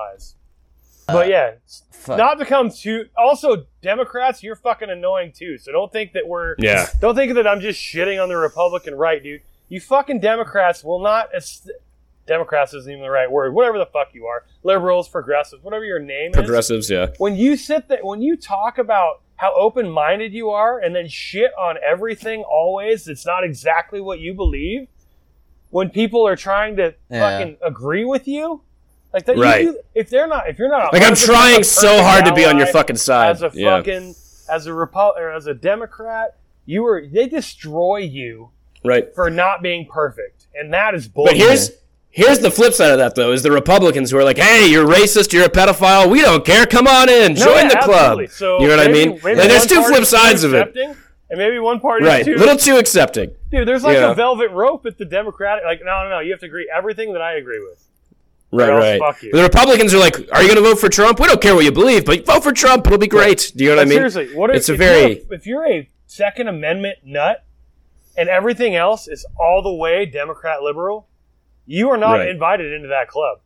Children 1.06 1.28
lives. 1.28 1.28
But 1.28 1.28
uh, 1.28 1.30
yeah, 1.30 1.50
fuck. 1.92 2.18
not 2.18 2.38
to 2.38 2.44
come 2.44 2.70
too. 2.70 3.06
Also, 3.16 3.66
Democrats, 3.82 4.42
you're 4.42 4.56
fucking 4.56 4.90
annoying 4.90 5.32
too. 5.32 5.58
So 5.58 5.72
don't 5.72 5.92
think 5.92 6.12
that 6.12 6.26
we're. 6.26 6.54
Yeah. 6.58 6.86
Don't 7.00 7.14
think 7.14 7.34
that 7.34 7.46
I'm 7.46 7.60
just 7.60 7.80
shitting 7.80 8.22
on 8.22 8.28
the 8.28 8.36
Republican 8.36 8.94
right, 8.94 9.22
dude. 9.22 9.42
You 9.68 9.80
fucking 9.80 10.20
Democrats 10.20 10.84
will 10.84 11.00
not. 11.00 11.28
Est- 11.34 11.70
Democrats 12.26 12.72
isn't 12.72 12.90
even 12.90 13.02
the 13.02 13.10
right 13.10 13.30
word. 13.30 13.52
Whatever 13.52 13.78
the 13.78 13.86
fuck 13.86 14.14
you 14.14 14.26
are, 14.26 14.44
liberals, 14.62 15.08
progressives, 15.08 15.62
whatever 15.64 15.84
your 15.84 15.98
name 15.98 16.30
is. 16.30 16.36
Progressives, 16.36 16.88
yeah. 16.88 17.08
When 17.18 17.34
you 17.34 17.56
sit 17.56 17.88
there, 17.88 17.98
when 18.02 18.22
you 18.22 18.36
talk 18.36 18.78
about 18.78 19.22
how 19.36 19.52
open-minded 19.56 20.32
you 20.32 20.50
are, 20.50 20.78
and 20.78 20.94
then 20.94 21.08
shit 21.08 21.50
on 21.58 21.76
everything 21.84 22.42
always, 22.42 23.08
it's 23.08 23.26
not 23.26 23.42
exactly 23.42 24.00
what 24.00 24.20
you 24.20 24.34
believe. 24.34 24.86
When 25.70 25.90
people 25.90 26.24
are 26.26 26.36
trying 26.36 26.76
to 26.76 26.94
Yeah. 27.10 27.38
fucking 27.38 27.56
agree 27.60 28.04
with 28.04 28.28
you, 28.28 28.62
like 29.12 29.24
that, 29.26 29.36
you 29.36 29.42
Right. 29.42 29.62
do- 29.66 29.78
if 29.94 30.08
they're 30.10 30.26
not, 30.26 30.48
if 30.48 30.58
you're 30.58 30.68
not, 30.70 30.92
Like 30.92 31.02
I'm 31.02 31.14
trying 31.14 31.62
so 31.62 32.02
hard 32.02 32.24
to 32.26 32.34
be 32.34 32.44
on 32.44 32.58
your 32.58 32.66
fucking 32.66 32.96
side. 32.96 33.30
as 33.30 33.42
a 33.42 33.50
yeah. 33.52 33.78
fucking 33.78 34.14
as 34.48 34.66
a 34.66 34.70
Repu- 34.70 35.16
or 35.16 35.30
as 35.32 35.46
a 35.46 35.54
Democrat, 35.54 36.34
you 36.66 36.82
were 36.82 37.04
they 37.10 37.26
destroy 37.26 37.98
you 37.98 38.50
Right. 38.84 39.14
for 39.14 39.30
not 39.30 39.62
being 39.62 39.86
perfect, 39.86 40.46
and 40.54 40.72
that 40.74 40.94
is 40.94 41.08
bullshit. 41.08 41.38
But 41.38 41.46
here's 41.46 41.70
here's 42.10 42.40
the 42.40 42.50
flip 42.50 42.74
side 42.74 42.90
of 42.92 42.98
that 42.98 43.14
though: 43.14 43.32
is 43.32 43.42
the 43.42 43.52
Republicans 43.52 44.10
who 44.10 44.18
are 44.18 44.24
like, 44.24 44.38
"Hey, 44.38 44.66
you're 44.66 44.86
racist, 44.86 45.32
you're 45.32 45.44
a 45.46 45.48
pedophile. 45.50 46.08
We 46.10 46.20
don't 46.20 46.44
care. 46.44 46.66
Come 46.66 46.86
on 46.86 47.08
in, 47.08 47.34
No, 47.34 47.44
join 47.44 47.64
yeah, 47.64 47.68
the 47.68 47.76
club." 47.78 48.20
So 48.30 48.60
you 48.60 48.68
know 48.68 48.76
what 48.76 48.90
maybe- 48.90 49.02
I 49.02 49.06
mean? 49.06 49.20
Like, 49.38 49.48
there's 49.48 49.66
two 49.66 49.82
flip 49.82 50.04
sides 50.04 50.42
of 50.44 50.52
it. 50.54 50.74
and 50.76 51.38
maybe 51.38 51.58
one 51.58 51.80
party 51.80 52.04
Right, 52.04 52.20
is 52.20 52.26
too. 52.26 52.34
little 52.36 52.56
too 52.56 52.76
accepting. 52.76 53.30
Dude, 53.50 53.66
there's 53.66 53.82
like 53.84 53.96
Yeah. 53.96 54.10
a 54.10 54.14
velvet 54.14 54.50
rope 54.50 54.84
at 54.84 54.98
the 54.98 55.04
Democratic. 55.06 55.64
Like, 55.64 55.80
no, 55.84 56.02
no, 56.04 56.10
no. 56.10 56.18
You 56.20 56.30
have 56.32 56.40
to 56.40 56.46
agree 56.46 56.70
everything 56.74 57.12
that 57.14 57.22
I 57.22 57.34
agree 57.36 57.60
with. 57.60 57.82
Right, 58.52 58.68
else 58.68 58.80
right. 58.82 59.00
fuck 59.00 59.22
you. 59.22 59.32
The 59.32 59.42
Republicans 59.42 59.94
are 59.94 59.98
like, 59.98 60.16
"Are 60.32 60.42
you 60.42 60.48
going 60.48 60.62
to 60.62 60.68
vote 60.70 60.78
for 60.78 60.88
Trump? 60.90 61.18
We 61.18 61.26
don't 61.26 61.40
care 61.40 61.54
what 61.54 61.64
you 61.64 61.72
believe, 61.72 62.04
but 62.04 62.24
vote 62.26 62.42
for 62.42 62.52
Trump. 62.52 62.86
It'll 62.86 62.98
be 62.98 63.06
great." 63.06 63.50
Do 63.56 63.64
you 63.64 63.70
know 63.70 63.76
what 63.76 63.82
I 63.82 63.84
mean? 63.86 63.94
seriously, 63.98 64.34
what 64.34 64.50
if, 64.50 64.56
it's 64.56 64.68
a 64.68 64.72
if 64.74 64.78
very 64.78 65.00
you're 65.00 65.32
a, 65.32 65.34
if 65.34 65.46
you're 65.46 65.66
a 65.66 65.88
Second 66.06 66.48
Amendment 66.48 66.98
nut, 67.04 67.44
and 68.16 68.28
everything 68.28 68.76
else 68.76 69.08
is 69.08 69.24
all 69.40 69.62
the 69.62 69.72
way 69.72 70.04
Democrat 70.04 70.62
liberal, 70.62 71.08
you 71.66 71.88
are 71.90 71.96
not 71.96 72.14
Right. 72.18 72.28
invited 72.28 72.72
into 72.74 72.88
that 72.88 73.08
club. 73.08 73.38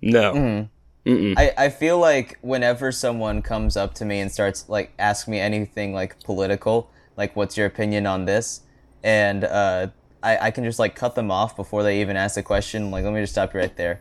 no. 0.00 0.68
Mm-mm. 1.04 1.34
I, 1.38 1.52
I 1.56 1.68
feel 1.68 2.00
like 2.00 2.36
whenever 2.40 2.90
someone 2.90 3.40
comes 3.40 3.76
up 3.76 3.94
to 3.94 4.04
me 4.04 4.18
and 4.18 4.32
starts 4.32 4.68
like 4.68 4.92
ask 4.98 5.28
me 5.28 5.38
anything 5.38 5.92
like 5.94 6.18
political, 6.24 6.90
like 7.16 7.36
what's 7.36 7.56
your 7.56 7.66
opinion 7.66 8.06
on 8.06 8.24
this, 8.24 8.62
and 9.04 9.44
uh, 9.44 9.86
I, 10.26 10.46
I 10.46 10.50
can 10.50 10.64
just 10.64 10.78
like 10.78 10.94
cut 10.94 11.14
them 11.14 11.30
off 11.30 11.54
before 11.56 11.82
they 11.82 12.00
even 12.00 12.16
ask 12.16 12.34
the 12.34 12.42
question. 12.42 12.90
Like 12.90 13.04
let 13.04 13.12
me 13.12 13.20
just 13.20 13.32
stop 13.32 13.54
you 13.54 13.60
right 13.60 13.76
there. 13.76 14.00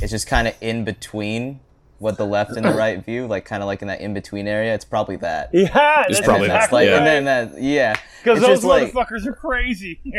It's 0.00 0.10
just 0.10 0.26
kind 0.26 0.46
of 0.48 0.54
in 0.60 0.84
between 0.84 1.60
what 1.98 2.16
the 2.16 2.24
left 2.24 2.52
and 2.52 2.64
the 2.64 2.72
right 2.72 3.04
view, 3.04 3.26
like 3.26 3.44
kind 3.44 3.62
of 3.62 3.66
like 3.66 3.82
in 3.82 3.88
that 3.88 4.00
in 4.00 4.14
between 4.14 4.46
area. 4.46 4.74
It's 4.74 4.84
probably 4.84 5.16
that. 5.16 5.50
Yeah, 5.52 6.04
It's 6.08 6.18
that's 6.18 6.20
probably 6.26 6.46
and 6.46 6.52
that's 6.52 6.66
exactly 6.66 6.78
like, 6.78 6.88
yeah. 6.88 6.96
and 6.96 7.06
then 7.06 7.24
that, 7.24 7.62
yeah, 7.62 7.96
because 8.22 8.40
those 8.40 8.48
just 8.60 8.64
like- 8.64 8.92
motherfuckers 8.92 9.26
are 9.26 9.34
crazy. 9.34 10.00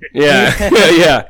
Yeah, 0.14 0.54
yeah. 0.92 1.28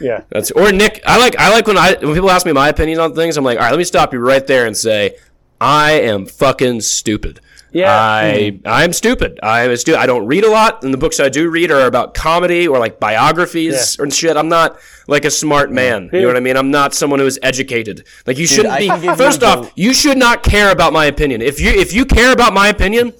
yeah, 0.00 0.22
That's 0.30 0.50
or 0.52 0.72
Nick. 0.72 1.02
I 1.04 1.18
like 1.18 1.36
I 1.36 1.52
like 1.52 1.66
when 1.66 1.76
I 1.76 1.96
when 2.00 2.14
people 2.14 2.30
ask 2.30 2.46
me 2.46 2.52
my 2.52 2.70
opinion 2.70 2.98
on 2.98 3.14
things. 3.14 3.36
I'm 3.36 3.44
like, 3.44 3.58
all 3.58 3.64
right, 3.64 3.70
let 3.70 3.76
me 3.78 3.84
stop 3.84 4.14
you 4.14 4.20
right 4.20 4.44
there 4.46 4.64
and 4.66 4.74
say, 4.74 5.16
I 5.60 5.92
am 6.00 6.24
fucking 6.24 6.80
stupid. 6.80 7.40
Yeah. 7.72 7.92
I 7.92 8.60
I'm 8.64 8.92
stupid. 8.92 9.38
I'm 9.42 9.70
a 9.70 9.76
stu- 9.76 9.96
I 9.96 10.06
don't 10.06 10.26
read 10.26 10.44
a 10.44 10.50
lot, 10.50 10.82
and 10.82 10.92
the 10.92 10.98
books 10.98 11.20
I 11.20 11.28
do 11.28 11.48
read 11.50 11.70
are 11.70 11.86
about 11.86 12.14
comedy 12.14 12.66
or 12.66 12.78
like 12.78 12.98
biographies 12.98 13.96
Yeah. 13.96 14.02
and 14.02 14.12
shit. 14.12 14.36
I'm 14.36 14.48
not 14.48 14.78
like 15.06 15.24
a 15.24 15.30
smart 15.30 15.70
mm. 15.70 15.74
man. 15.74 16.10
You 16.12 16.22
know 16.22 16.26
what 16.28 16.36
I 16.36 16.40
mean? 16.40 16.56
I'm 16.56 16.70
not 16.70 16.94
someone 16.94 17.20
who 17.20 17.26
is 17.26 17.38
educated. 17.42 18.04
Like 18.26 18.38
you 18.38 18.46
shouldn't 18.46 18.74
I 18.74 18.78
be. 18.98 19.06
you 19.06 19.14
First 19.16 19.42
off, 19.42 19.70
you 19.76 19.94
should 19.94 20.18
not 20.18 20.42
care 20.42 20.72
about 20.72 20.92
my 20.92 21.06
opinion. 21.06 21.42
If 21.42 21.60
you 21.60 21.70
if 21.70 21.92
you 21.92 22.04
care 22.04 22.32
about 22.32 22.52
my 22.52 22.68
opinion, 22.68 23.12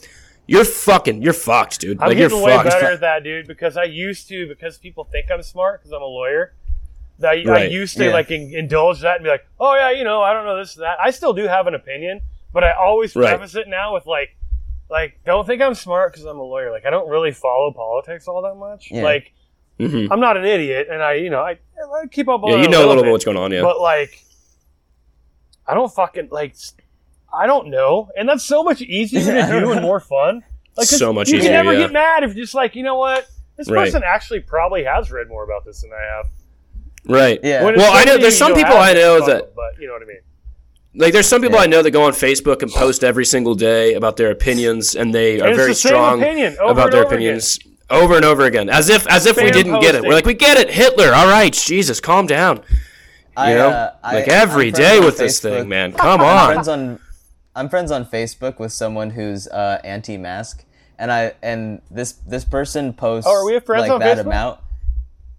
you're 0.47 0.65
fucking 0.65 1.23
you're 1.23 1.33
fucked, 1.33 1.81
dude. 1.81 2.01
I'm 2.01 2.09
like 2.09 2.17
getting 2.17 2.43
way 2.43 2.53
fucked. 2.57 2.71
better 2.71 2.87
at 2.87 3.01
that, 3.01 3.23
dude, 3.23 3.47
because 3.47 3.77
I 3.77 3.85
used 3.85 4.29
to, 4.29 4.49
because 4.49 4.79
people 4.79 5.05
think 5.05 5.31
I'm 5.31 5.43
smart 5.43 5.81
because 5.81 5.93
I'm 5.93 6.03
a 6.03 6.07
lawyer. 6.07 6.55
that 7.21 7.33
I, 7.47 7.53
I 7.53 7.65
used 7.67 7.97
to 7.99 8.07
Yeah. 8.07 8.13
like 8.13 8.31
in, 8.33 8.53
indulge 8.55 9.01
that 9.03 9.17
and 9.17 9.25
be 9.25 9.31
like, 9.31 9.47
oh 9.61 9.75
yeah, 9.77 9.91
you 9.93 10.03
know, 10.05 10.23
I 10.23 10.33
don't 10.33 10.45
know 10.47 10.57
this 10.59 10.75
and 10.75 10.83
that. 10.85 10.99
I 11.01 11.11
still 11.11 11.35
do 11.35 11.45
have 11.45 11.67
an 11.69 11.75
opinion, 11.75 12.23
but 12.53 12.65
I 12.65 12.73
always 12.73 13.15
Right. 13.15 13.29
preface 13.37 13.55
it 13.55 13.69
now 13.69 13.93
with 13.95 14.07
like, 14.07 14.31
like 14.91 15.21
don't 15.25 15.47
think 15.47 15.63
I'm 15.63 15.75
smart 15.75 16.13
because 16.13 16.25
I'm 16.27 16.39
a 16.39 16.43
lawyer. 16.43 16.71
Like 16.71 16.85
I 16.87 16.91
don't 16.91 17.09
really 17.09 17.33
follow 17.33 17.73
politics 17.73 18.27
all 18.29 18.43
that 18.43 18.55
much. 18.57 18.89
Yeah. 18.91 19.03
Like 19.03 19.33
Mhm. 19.79 20.09
I'm 20.11 20.21
not 20.21 20.37
an 20.37 20.45
idiot, 20.45 20.89
and 20.91 21.03
I, 21.03 21.15
you 21.15 21.31
know, 21.31 21.41
I, 21.41 21.53
I 21.53 22.07
keep 22.11 22.29
up 22.29 22.43
on 22.43 22.51
Yeah, 22.51 22.57
it 22.59 22.63
you 22.65 22.69
know 22.69 22.81
a 22.85 22.89
little 22.89 22.97
bit 22.97 23.05
bit. 23.05 23.13
what's 23.13 23.25
going 23.25 23.39
on. 23.39 23.51
Yeah. 23.51 23.63
But 23.63 23.81
like, 23.81 24.23
I 25.67 25.75
don't 25.75 25.93
fucking 25.93 26.29
like. 26.31 26.55
I 27.33 27.47
don't 27.47 27.69
know, 27.69 28.11
and 28.17 28.29
that's 28.29 28.45
so 28.45 28.63
much 28.65 28.83
easier 28.83 29.21
to 29.25 29.33
don't 29.61 29.73
and 29.73 29.83
more 29.83 30.01
fun. 30.01 30.43
Like 30.77 30.89
'cause 30.89 30.99
So 30.99 31.13
much 31.13 31.29
you 31.31 31.39
easier, 31.39 31.51
You 31.53 31.57
can 31.57 31.65
never 31.65 31.73
yeah. 31.79 31.85
get 31.87 31.93
mad 31.93 32.25
if 32.25 32.35
you're 32.35 32.45
just 32.45 32.55
like, 32.55 32.75
you 32.75 32.83
know 32.83 32.97
what, 32.97 33.27
this 33.57 33.71
Right. 33.71 33.85
person 33.85 34.03
actually 34.05 34.41
probably 34.41 34.83
has 34.85 35.11
read 35.13 35.29
more 35.29 35.45
about 35.45 35.65
this 35.65 35.83
than 35.83 35.91
I 35.93 36.03
have. 36.17 36.27
right. 37.07 37.39
Yeah. 37.43 37.63
When 37.65 37.77
Well, 37.77 37.93
I 37.93 38.05
know 38.05 38.19
there's 38.19 38.37
some 38.37 38.53
people 38.55 38.77
I 38.77 38.93
know 38.95 39.25
that- 39.27 39.55
but 39.55 39.81
you 39.81 39.87
know 39.87 39.93
what 39.95 40.03
I 40.03 40.07
mean. 40.07 40.21
Like 40.95 41.13
there's 41.13 41.29
some 41.29 41.41
people 41.41 41.57
Yeah. 41.59 41.65
I 41.65 41.67
know 41.67 41.83
that 41.83 41.93
go 41.93 42.03
on 42.05 42.13
Facebook 42.13 42.63
and 42.63 42.71
post 42.71 43.05
every 43.05 43.25
single 43.25 43.55
day 43.55 43.95
about 43.95 44.17
their 44.17 44.31
opinions, 44.31 44.97
and 44.97 45.15
they 45.15 45.41
are 45.41 45.45
And 45.45 45.51
it's 45.51 45.57
very 45.57 45.71
the 45.71 45.75
strong 45.77 46.21
opinion 46.21 46.57
about 46.61 46.91
their 46.91 47.05
over 47.05 47.15
opinions 47.15 47.59
over 47.91 48.17
and 48.17 48.25
over 48.25 48.43
again, 48.45 48.69
as 48.69 48.89
if 48.89 49.07
as 49.09 49.27
if 49.27 49.37
we 49.37 49.51
didn't 49.51 49.81
get 49.81 49.95
it. 49.95 50.03
We're 50.03 50.15
like, 50.15 50.25
we 50.27 50.35
get 50.35 50.57
it, 50.57 50.71
Hitler. 50.71 51.13
All 51.15 51.29
right, 51.29 51.53
Jesus, 51.53 52.01
calm 52.01 52.27
down. 52.27 52.59
You 52.59 52.63
I, 53.37 53.55
know, 53.55 53.69
uh, 53.71 53.95
like 54.03 54.29
every 54.29 54.69
I'm 54.69 54.73
day 54.73 54.83
friends 54.83 55.01
on 55.01 55.07
with 55.07 55.19
this 55.19 55.41
thing, 55.41 55.69
man. 55.69 55.93
Come 55.93 56.21
on. 56.21 56.27
I'm 56.27 56.37
on. 56.39 56.47
friends 56.53 56.69
on 56.69 57.01
I'm 57.55 57.69
friends 57.69 57.91
on 57.91 58.05
Facebook 58.05 58.59
with 58.59 58.73
someone 58.73 59.11
who's 59.11 59.49
uh, 59.49 59.81
anti-mask, 59.85 60.65
and 60.99 61.11
I 61.13 61.35
and 61.43 61.83
this 61.91 62.13
this 62.13 62.45
person 62.45 62.93
posts 62.93 63.29
Oh, 63.29 63.43
are 63.43 63.45
we 63.45 63.59
friends 63.61 63.83
like 63.83 63.91
on 63.93 64.01
that 64.01 64.19
Facebook? 64.19 64.27
amount, 64.27 64.61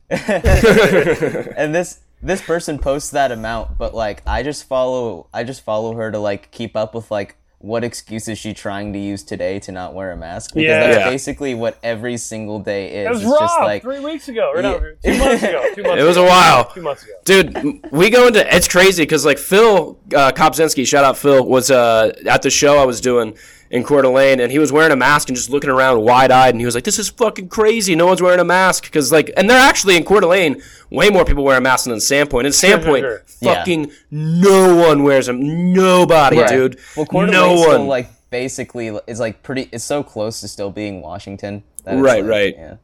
and 1.58 1.76
this 1.76 2.00
this 2.24 2.42
person 2.42 2.78
posts 2.80 3.10
that 3.12 3.32
amount, 3.32 3.78
but 3.78 3.94
like 3.94 4.22
I 4.28 4.44
just 4.44 4.66
follow 4.66 5.28
I 5.34 5.44
just 5.44 5.62
follow 5.64 5.96
her 5.96 6.12
to 6.12 6.20
like 6.20 6.52
keep 6.52 6.76
up 6.76 6.94
with 6.96 7.10
like 7.12 7.36
what 7.64 7.84
excuse 7.84 8.28
is 8.28 8.40
she 8.40 8.56
trying 8.56 8.92
to 8.92 8.98
use 8.98 9.22
today 9.24 9.60
to 9.60 9.72
not 9.72 9.94
wear 9.94 10.12
a 10.12 10.18
mask 10.18 10.56
because 10.56 10.64
Yeah. 10.68 10.80
that's 10.80 10.98
Yeah. 10.98 11.10
basically 11.12 11.54
what 11.54 11.78
every 11.84 12.18
single 12.18 12.58
day 12.58 12.92
is. 12.92 13.06
It 13.06 13.10
was 13.12 13.22
it's 13.22 13.30
Rob 13.32 13.40
just 13.42 13.60
like 13.60 13.82
three 13.84 14.00
weeks 14.00 14.28
ago, 14.30 14.52
or 14.54 14.64
no, 14.64 14.80
two 15.04 15.18
months 15.20 15.44
ago. 15.44 15.64
Two 15.76 15.84
months 15.84 16.02
It 16.02 16.06
was 16.06 16.18
ago. 16.18 16.26
a 16.26 16.30
while. 16.30 16.72
Two 16.74 16.82
months 16.82 17.04
ago. 17.04 17.14
Dude, 17.24 17.92
we 17.92 18.10
go 18.10 18.26
into 18.28 18.56
it's 18.56 18.68
crazy 18.68 19.04
because 19.04 19.26
like 19.26 19.38
Phil 19.38 20.00
uh, 20.16 20.32
Kopzinski, 20.32 20.88
shout 20.88 21.04
out 21.04 21.18
Phil, 21.20 21.46
was 21.46 21.70
uh, 21.70 22.12
at 22.28 22.42
the 22.42 22.50
show 22.50 22.80
I 22.80 22.86
was 22.86 23.00
doing 23.00 23.38
in 23.72 23.84
Coeur 23.84 24.02
d'Alene, 24.04 24.40
and 24.42 24.52
he 24.52 24.60
was 24.60 24.72
wearing 24.72 24.92
a 24.92 24.96
mask 24.96 25.30
and 25.30 25.36
just 25.36 25.50
looking 25.50 25.70
around 25.70 26.02
wide 26.02 26.30
eyed, 26.30 26.54
and 26.54 26.60
he 26.60 26.66
was 26.66 26.76
like, 26.76 26.84
"This 26.84 27.00
is 27.00 27.10
fucking 27.10 27.48
crazy. 27.48 27.96
No 27.96 28.06
one's 28.06 28.22
wearing 28.22 28.40
a 28.40 28.44
mask." 28.44 28.84
Because 28.84 29.12
like, 29.12 29.32
and 29.38 29.50
they're 29.50 29.58
actually 29.60 29.96
in 29.96 30.04
Coeur 30.04 30.20
d'Alene, 30.20 30.62
way 30.90 31.10
more 31.10 31.24
people 31.26 31.44
wearing 31.44 31.64
masks 31.64 31.86
than 31.86 31.94
in 31.94 32.00
Sandpoint. 32.00 32.46
In 32.46 32.52
sure, 32.52 32.78
Sandpoint, 32.78 33.00
sure. 33.00 33.24
Yeah. 33.40 33.56
fucking 33.56 33.92
no 34.12 34.76
one 34.76 35.04
wears 35.04 35.28
them. 35.28 35.74
Nobody, 35.74 36.38
Right. 36.40 36.50
dude. 36.50 36.80
Well, 36.98 37.06
Coeur 37.06 37.26
no 37.28 37.32
d'Alene's 37.32 37.60
one. 37.62 37.70
still 37.76 37.86
like 37.86 38.10
basically 38.30 38.88
is 39.08 39.20
like 39.20 39.42
pretty. 39.44 39.70
It's 39.72 39.84
so 39.84 40.04
close 40.04 40.42
to 40.42 40.48
still 40.48 40.72
being 40.72 41.02
Washington. 41.02 41.64
that 41.86 41.98
Right, 41.98 42.24
like, 42.24 42.30
right. 42.30 42.56
Yeah. 42.58 42.76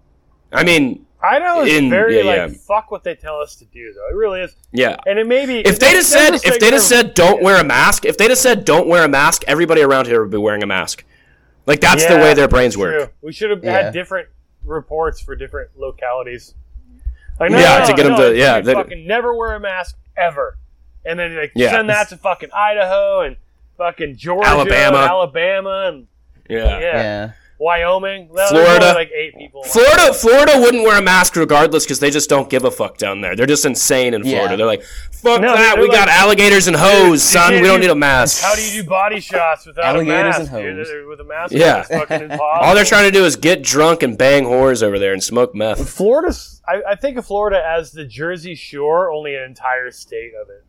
I 0.53 0.63
mean, 0.63 1.05
I 1.21 1.39
know 1.39 1.63
it's 1.63 1.73
In- 1.73 1.89
very 1.89 2.17
yeah, 2.19 2.23
like 2.23 2.51
yeah. 2.51 2.57
fuck 2.67 2.91
what 2.91 3.03
they 3.03 3.15
tell 3.15 3.39
us 3.41 3.55
to 3.55 3.65
do 3.65 3.91
though. 3.93 4.07
It 4.09 4.15
really 4.15 4.41
is, 4.41 4.55
yeah. 4.71 4.97
and 5.07 5.17
it 5.17 5.25
may 5.25 5.45
be 5.47 5.59
If 5.61 5.79
they'd 5.79 5.95
have 5.95 6.03
said, 6.05 6.35
if 6.35 6.59
they'd 6.59 6.73
have 6.73 6.81
said, 6.81 7.15
"Don't 7.15 7.41
wear 7.41 7.59
a 7.59 7.63
mask," 7.63 8.05
if 8.05 8.17
they'd 8.17 8.29
have 8.29 8.37
said, 8.37 8.65
"Don't 8.65 8.87
wear 8.87 9.03
a 9.03 9.07
mask," 9.07 9.43
everybody 9.47 9.81
around 9.81 10.05
here 10.05 10.21
would 10.21 10.29
be 10.31 10.37
wearing 10.37 10.61
a 10.61 10.67
mask. 10.67 11.03
Like 11.65 11.81
that's 11.81 12.05
the 12.05 12.15
way 12.17 12.33
their 12.35 12.47
brains 12.47 12.77
work. 12.77 12.93
true. 12.95 13.09
We 13.21 13.33
should 13.33 13.49
have 13.49 13.63
Yeah. 13.63 13.81
had 13.83 13.93
different 13.93 14.27
reports 14.63 15.19
for 15.19 15.35
different 15.35 15.71
localities. 15.77 16.53
Like, 17.39 17.51
no, 17.51 17.57
Yeah, 17.59 17.79
no, 17.79 17.85
to 17.87 17.93
get 17.93 18.03
them 18.03 18.15
to- 18.15 18.31
it's 18.31 18.39
yeah, 18.39 18.61
they- 18.61 18.73
fucking 18.73 19.05
never 19.07 19.33
wear 19.33 19.53
a 19.55 19.59
mask 19.59 19.95
ever, 20.15 20.57
and 21.05 21.17
then 21.19 21.35
like 21.35 21.51
Yeah. 21.55 21.71
send 21.71 21.89
that 21.89 22.09
to 22.09 22.17
fucking 22.17 22.49
Idaho 22.53 23.21
and 23.21 23.37
fucking 23.77 24.17
Georgia, 24.17 24.47
Alabama. 24.49 24.97
Alabama, 24.99 25.85
and 25.87 26.07
Yeah. 26.49 26.79
yeah, 26.79 26.79
Yeah. 26.79 27.29
Wyoming, 27.59 28.29
Florida. 28.49 28.93
like 28.93 29.09
eight 29.11 29.35
people. 29.35 29.63
Florida, 29.63 30.13
Florida 30.13 30.53
wouldn't 30.59 30.83
wear 30.83 30.99
a 30.99 31.01
mask 31.01 31.35
regardless 31.35 31.85
because 31.85 31.99
they 31.99 32.11
just 32.11 32.29
don't 32.29 32.49
give 32.51 32.63
a 32.65 32.69
fuck 32.71 32.97
down 32.97 33.21
there. 33.21 33.35
They're 33.35 33.47
just 33.47 33.65
insane 33.65 34.13
in 34.13 34.21
Florida. 34.23 34.51
Yeah. 34.51 34.55
They're 34.57 34.65
like, 34.67 34.83
fuck 35.11 35.41
No, 35.41 35.53
that. 35.55 35.75
they're 35.75 35.81
We 35.83 35.89
got 35.89 36.07
alligators 36.07 36.67
and 36.67 36.75
Dude, 36.77 36.85
hose, 36.85 37.23
son. 37.23 37.53
We 37.53 37.61
don't 37.61 37.77
do- 37.81 37.87
need 37.87 37.91
a 37.91 37.95
mask. 37.95 38.43
How 38.43 38.53
do 38.53 38.61
you 38.63 38.83
do 38.83 38.87
body 38.89 39.19
shots 39.19 39.65
without 39.65 39.85
Alligators 39.95 40.35
a 40.35 40.39
mask? 40.41 40.51
and 40.53 40.61
dude? 40.77 40.87
hoes. 40.87 41.07
With 41.09 41.19
a 41.19 41.23
mask, 41.23 41.53
Yeah. 41.53 41.81
fucking. 41.81 42.31
All 42.39 42.75
they're 42.75 42.85
trying 42.85 43.11
to 43.11 43.17
do 43.17 43.25
is 43.25 43.35
get 43.35 43.63
drunk 43.63 44.03
and 44.03 44.15
bang 44.17 44.43
whores 44.45 44.83
over 44.83 44.99
there 44.99 45.13
and 45.13 45.23
smoke 45.23 45.55
meth. 45.55 45.89
Florida's. 45.89 46.61
I, 46.67 46.81
I 46.91 46.95
think 46.95 47.17
of 47.17 47.25
Florida 47.25 47.59
as 47.65 47.91
the 47.91 48.05
Jersey 48.05 48.53
Shore, 48.53 49.11
only 49.11 49.33
an 49.35 49.43
entire 49.43 49.89
state 49.89 50.33
of 50.39 50.49
it. 50.49 50.63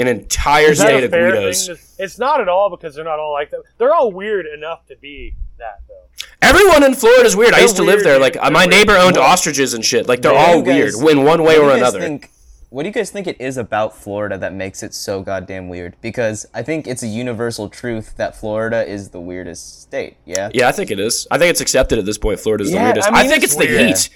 An 0.00 0.08
entire 0.08 0.74
state 0.74 1.04
of 1.04 1.10
fair 1.10 1.30
Guidos. 1.32 1.66
thing? 1.66 1.76
to- 1.76 1.82
It's 2.02 2.18
not 2.18 2.40
at 2.40 2.48
all 2.48 2.70
because 2.70 2.94
they're 2.94 3.04
not 3.04 3.18
all 3.18 3.32
like 3.32 3.50
that. 3.50 3.62
They're 3.76 3.92
all 3.92 4.10
weird 4.10 4.46
enough 4.46 4.86
to 4.86 4.96
be 4.96 5.34
that 5.58 5.80
though. 5.86 5.91
Everyone 6.40 6.82
in 6.84 6.94
Florida 6.94 7.24
is 7.24 7.36
weird. 7.36 7.50
I 7.52 7.56
They're 7.56 7.62
used 7.62 7.76
to 7.76 7.82
live 7.82 8.02
there. 8.02 8.18
Like 8.18 8.36
uh, 8.40 8.50
my 8.50 8.66
neighbor 8.66 8.92
owned 8.96 9.16
What- 9.16 9.24
ostriches 9.24 9.74
and 9.74 9.84
shit. 9.84 10.06
Like 10.08 10.22
they're 10.22 10.34
all 10.34 10.62
guys- 10.62 10.96
weird 10.96 11.16
in 11.18 11.24
one 11.24 11.42
way 11.42 11.56
do 11.56 11.62
or 11.62 11.70
another. 11.76 12.00
Think, 12.00 12.30
what 12.70 12.84
do 12.84 12.88
you 12.88 12.92
guys 12.94 13.10
think 13.10 13.26
it 13.26 13.38
is 13.40 13.58
about 13.58 13.96
Florida 13.96 14.38
that 14.38 14.54
makes 14.54 14.82
it 14.82 14.94
so 14.94 15.20
goddamn 15.22 15.68
weird? 15.68 15.94
Because 16.00 16.46
I 16.54 16.62
think 16.62 16.86
it's 16.86 17.02
a 17.02 17.06
universal 17.06 17.68
truth 17.68 18.14
that 18.16 18.34
Florida 18.34 18.86
is 18.88 19.10
the 19.10 19.20
weirdest 19.20 19.82
state. 19.82 20.16
Yeah. 20.24 20.48
Yeah, 20.54 20.68
I 20.68 20.72
think 20.72 20.90
it 20.90 20.98
is. 20.98 21.26
I 21.30 21.36
think 21.38 21.50
it's 21.50 21.60
accepted 21.60 21.98
at 21.98 22.06
this 22.06 22.16
point. 22.18 22.40
Florida's 22.40 22.70
the 22.70 22.76
Yeah, 22.76 22.84
weirdest. 22.86 23.08
I 23.12 23.20
I, 23.20 23.28
think 23.28 23.44
it's 23.44 23.54
it's, 23.54 23.56
the 23.56 23.66
heat. 23.86 24.08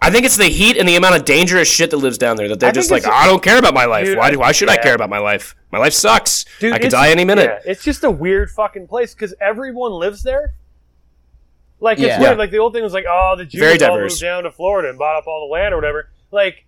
I 0.00 0.10
think 0.10 0.24
it's 0.26 0.36
the 0.36 0.46
heat 0.46 0.76
and 0.76 0.86
the 0.88 0.96
amount 0.96 1.14
of 1.14 1.24
dangerous 1.24 1.68
shit 1.68 1.90
that 1.92 1.96
lives 1.96 2.18
down 2.18 2.36
there 2.36 2.48
that 2.48 2.58
they're 2.60 2.70
I 2.70 2.72
just 2.72 2.90
like, 2.90 3.06
I 3.06 3.24
don't 3.26 3.42
care 3.42 3.56
about 3.58 3.72
my 3.72 3.84
life. 3.84 4.04
Dude, 4.06 4.18
why, 4.18 4.32
I- 4.32 4.36
why 4.36 4.52
should 4.52 4.68
I 4.68 4.76
care 4.76 4.94
about 4.94 5.08
my 5.08 5.18
life? 5.18 5.54
My 5.70 5.78
life 5.78 5.92
sucks. 5.94 6.44
Dude, 6.58 6.72
I 6.74 6.78
could 6.78 6.90
die 6.90 7.10
any 7.10 7.24
minute. 7.24 7.44
Yeah, 7.64 7.70
it's 7.72 7.82
just 7.84 8.02
a 8.04 8.10
weird 8.10 8.50
fucking 8.50 8.88
place 8.88 9.14
because 9.14 9.32
everyone 9.40 9.92
lives 9.92 10.22
there. 10.24 10.54
Like 11.82 11.98
it's 11.98 12.06
Yeah. 12.06 12.20
weird. 12.20 12.38
Like 12.38 12.50
the 12.50 12.58
old 12.58 12.72
thing 12.72 12.82
was 12.82 12.92
like, 12.94 13.04
oh, 13.08 13.34
the 13.36 13.44
Jews 13.44 13.82
all 13.82 13.98
moved 13.98 14.20
down 14.20 14.44
to 14.44 14.50
Florida 14.52 14.88
and 14.88 14.98
bought 14.98 15.16
up 15.16 15.26
all 15.26 15.46
the 15.48 15.52
land 15.52 15.74
or 15.74 15.76
whatever. 15.76 16.10
Like, 16.30 16.64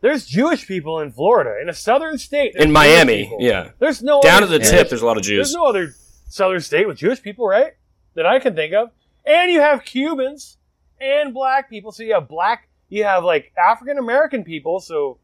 there's 0.00 0.26
Jewish 0.26 0.66
people 0.66 1.00
in 1.00 1.12
Florida, 1.12 1.60
in 1.60 1.68
a 1.68 1.74
southern 1.74 2.18
state. 2.18 2.54
In 2.54 2.62
Jewish 2.62 2.72
Miami, 2.72 3.24
people. 3.24 3.38
yeah. 3.40 3.70
There's 3.78 4.02
no 4.02 4.20
Down 4.22 4.40
to 4.42 4.48
other 4.48 4.58
the 4.58 4.64
tip, 4.64 4.88
there's 4.88 5.02
a 5.02 5.06
lot 5.06 5.16
of 5.16 5.22
Jews. 5.22 5.48
There's 5.48 5.54
no 5.54 5.66
other 5.66 5.94
southern 6.28 6.60
state 6.60 6.86
with 6.88 6.96
Jewish 6.96 7.20
people, 7.22 7.46
right? 7.46 7.74
That 8.14 8.26
I 8.26 8.38
can 8.38 8.54
think 8.54 8.72
of. 8.74 8.90
And 9.26 9.50
you 9.52 9.60
have 9.60 9.84
Cubans 9.84 10.56
and 11.00 11.34
black 11.34 11.68
people. 11.68 11.92
So 11.92 12.02
you 12.02 12.14
have 12.14 12.26
black, 12.28 12.68
you 12.88 13.04
have 13.04 13.24
like 13.24 13.52
African 13.58 13.98
American 13.98 14.44
people. 14.44 14.80
So 14.80 15.18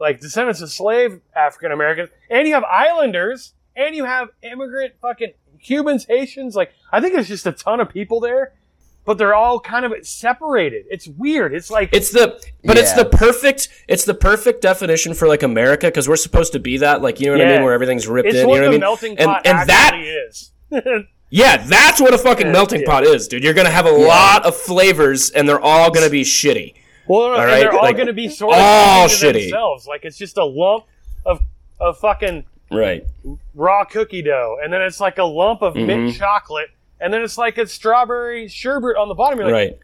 like 0.00 0.20
descendants 0.20 0.60
of 0.62 0.70
slave 0.70 1.20
African 1.36 1.70
Americans. 1.70 2.08
And 2.30 2.48
you 2.48 2.54
have 2.54 2.64
islanders. 2.64 3.52
And 3.76 3.96
you 3.96 4.04
have 4.04 4.28
immigrant 4.42 4.94
fucking 5.02 5.32
Cubans, 5.64 6.04
Haitians. 6.06 6.54
Like, 6.54 6.72
I 6.92 7.00
think 7.00 7.14
there's 7.14 7.26
just 7.28 7.46
a 7.46 7.52
ton 7.52 7.80
of 7.80 7.88
people 7.88 8.20
there. 8.20 8.52
But 9.06 9.18
they're 9.18 9.34
all 9.34 9.60
kind 9.60 9.84
of 9.84 9.92
separated. 10.06 10.86
It's 10.88 11.06
weird. 11.06 11.52
It's 11.52 11.70
like 11.70 11.90
It's 11.92 12.10
the, 12.10 12.42
but 12.64 12.78
it's 12.78 12.94
the 12.94 13.04
perfect, 13.04 13.68
it's 13.86 14.06
the 14.06 14.14
perfect 14.14 14.62
definition 14.62 15.12
for 15.12 15.28
like 15.28 15.42
America 15.42 15.88
because 15.88 16.08
we're 16.08 16.16
supposed 16.16 16.52
to 16.52 16.58
be 16.58 16.78
that, 16.78 17.02
like 17.02 17.20
you 17.20 17.26
know 17.26 17.32
what 17.36 17.46
I 17.46 17.50
mean, 17.50 17.62
where 17.64 17.74
everything's 17.74 18.08
ripped 18.08 18.28
it's 18.30 18.38
in. 18.38 18.46
what 18.48 18.54
You 18.54 18.60
know 18.62 18.70
the 18.78 18.78
what 18.88 19.02
I 19.02 19.08
mean? 19.08 19.08
melting 19.12 19.18
and 19.18 19.26
pot 19.28 19.46
and 19.46 19.68
that, 19.68 19.92
actually 19.92 20.08
is. 20.08 20.52
yeah, 21.30 21.58
that's 21.58 22.00
what 22.00 22.14
a 22.14 22.18
fucking 22.18 22.50
melting 22.50 22.80
yeah. 22.80 22.86
pot 22.86 23.04
is, 23.04 23.28
dude. 23.28 23.44
You're 23.44 23.52
gonna 23.52 23.68
have 23.68 23.84
a 23.84 23.90
lot 23.92 24.46
of 24.46 24.56
flavors, 24.56 25.28
and 25.28 25.46
they're 25.46 25.60
all 25.60 25.90
gonna 25.90 26.08
be 26.08 26.22
shitty. 26.22 26.72
Well, 27.06 27.34
and 27.34 27.44
right, 27.44 27.60
they're 27.60 27.72
all 27.74 27.82
like, 27.82 27.96
going 27.96 28.06
to 28.06 28.14
be 28.14 28.28
sort 28.30 28.54
of 28.54 28.60
all 28.62 29.08
shitty. 29.08 29.42
themselves. 29.42 29.86
Like 29.86 30.04
it's 30.06 30.16
just 30.16 30.38
a 30.38 30.44
lump 30.44 30.84
of 31.26 31.40
of 31.78 31.98
fucking 31.98 32.44
Right. 32.70 33.06
raw 33.54 33.84
cookie 33.84 34.22
dough, 34.22 34.58
and 34.62 34.72
then 34.72 34.82
it's 34.82 35.00
like 35.00 35.18
a 35.18 35.24
lump 35.24 35.62
of 35.62 35.74
Mm-hmm. 35.74 35.86
mint 35.86 36.16
chocolate, 36.16 36.70
and 37.00 37.12
then 37.12 37.22
it's 37.22 37.38
like 37.38 37.58
a 37.58 37.66
strawberry 37.66 38.48
sherbet 38.48 38.96
on 38.96 39.08
the 39.08 39.14
bottom. 39.14 39.38
You're 39.38 39.48
like, 39.50 39.54
Right. 39.70 39.78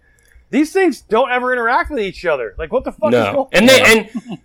these 0.51 0.73
things 0.73 1.03
don't 1.03 1.31
ever 1.31 1.53
interact 1.53 1.91
with 1.91 2.01
each 2.01 2.25
other. 2.25 2.55
Like, 2.59 2.73
what 2.73 2.85
the 2.85 2.93
fuck 2.93 3.13
is 3.13 3.19
No, 3.21 3.33
going? 3.33 3.49
and 3.53 3.69
they 3.69 3.81
and 3.83 4.39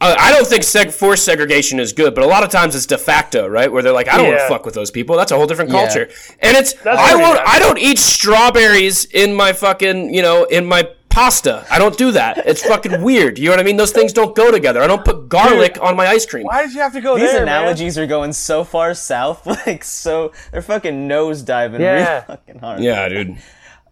uh, 0.00 0.16
I 0.18 0.32
don't 0.32 0.46
think 0.46 0.64
seg- 0.64 0.92
forced 0.92 1.24
segregation 1.24 1.78
is 1.78 1.92
good, 1.92 2.12
but 2.14 2.24
a 2.24 2.26
lot 2.26 2.42
of 2.42 2.50
times 2.50 2.74
it's 2.74 2.86
de 2.86 2.98
facto, 2.98 3.46
right? 3.46 3.70
Where 3.70 3.82
they're 3.84 3.92
like, 3.92 4.08
I 4.08 4.16
don't 4.16 4.26
want 4.28 4.40
to 4.40 4.48
fuck 4.48 4.64
with 4.64 4.74
those 4.74 4.90
people. 4.90 5.16
That's 5.16 5.30
a 5.30 5.36
whole 5.36 5.46
different 5.46 5.70
Yeah. 5.70 5.84
culture, 5.84 6.08
and 6.40 6.56
it's 6.56 6.72
That's 6.72 6.98
I 6.98 7.14
won't. 7.14 7.38
I 7.46 7.60
don't 7.60 7.78
eat 7.78 7.98
strawberries 7.98 9.04
in 9.04 9.34
my 9.34 9.52
fucking 9.52 10.12
you 10.12 10.22
know 10.22 10.44
in 10.44 10.66
my 10.66 10.88
pasta. 11.12 11.66
I 11.70 11.78
don't 11.78 11.96
do 11.96 12.10
that. 12.12 12.38
It's 12.46 12.62
fucking 12.64 13.02
weird. 13.02 13.38
You 13.38 13.46
know 13.46 13.52
what 13.52 13.60
I 13.60 13.62
mean? 13.64 13.76
Those 13.76 13.92
things 13.92 14.12
don't 14.12 14.34
go 14.34 14.50
together. 14.50 14.80
I 14.82 14.86
don't 14.86 15.04
put 15.04 15.28
garlic 15.28 15.78
on 15.80 15.94
my 15.96 16.06
ice 16.06 16.24
cream. 16.26 16.44
Why 16.46 16.62
did 16.62 16.74
you 16.74 16.80
have 16.80 16.92
to 16.94 17.00
go 17.00 17.16
These 17.18 17.32
there, 17.32 17.42
analogies 17.42 17.98
are 17.98 18.06
going 18.06 18.32
so 18.32 18.64
far 18.64 18.94
south, 18.94 19.46
like 19.66 19.84
so 19.84 20.32
they're 20.50 20.62
fucking 20.62 21.06
nose 21.06 21.42
diving 21.42 21.80
Yeah. 21.80 22.12
real 22.14 22.22
fucking 22.22 22.58
hard. 22.58 22.80
Yeah, 22.80 23.08
dude. 23.08 23.36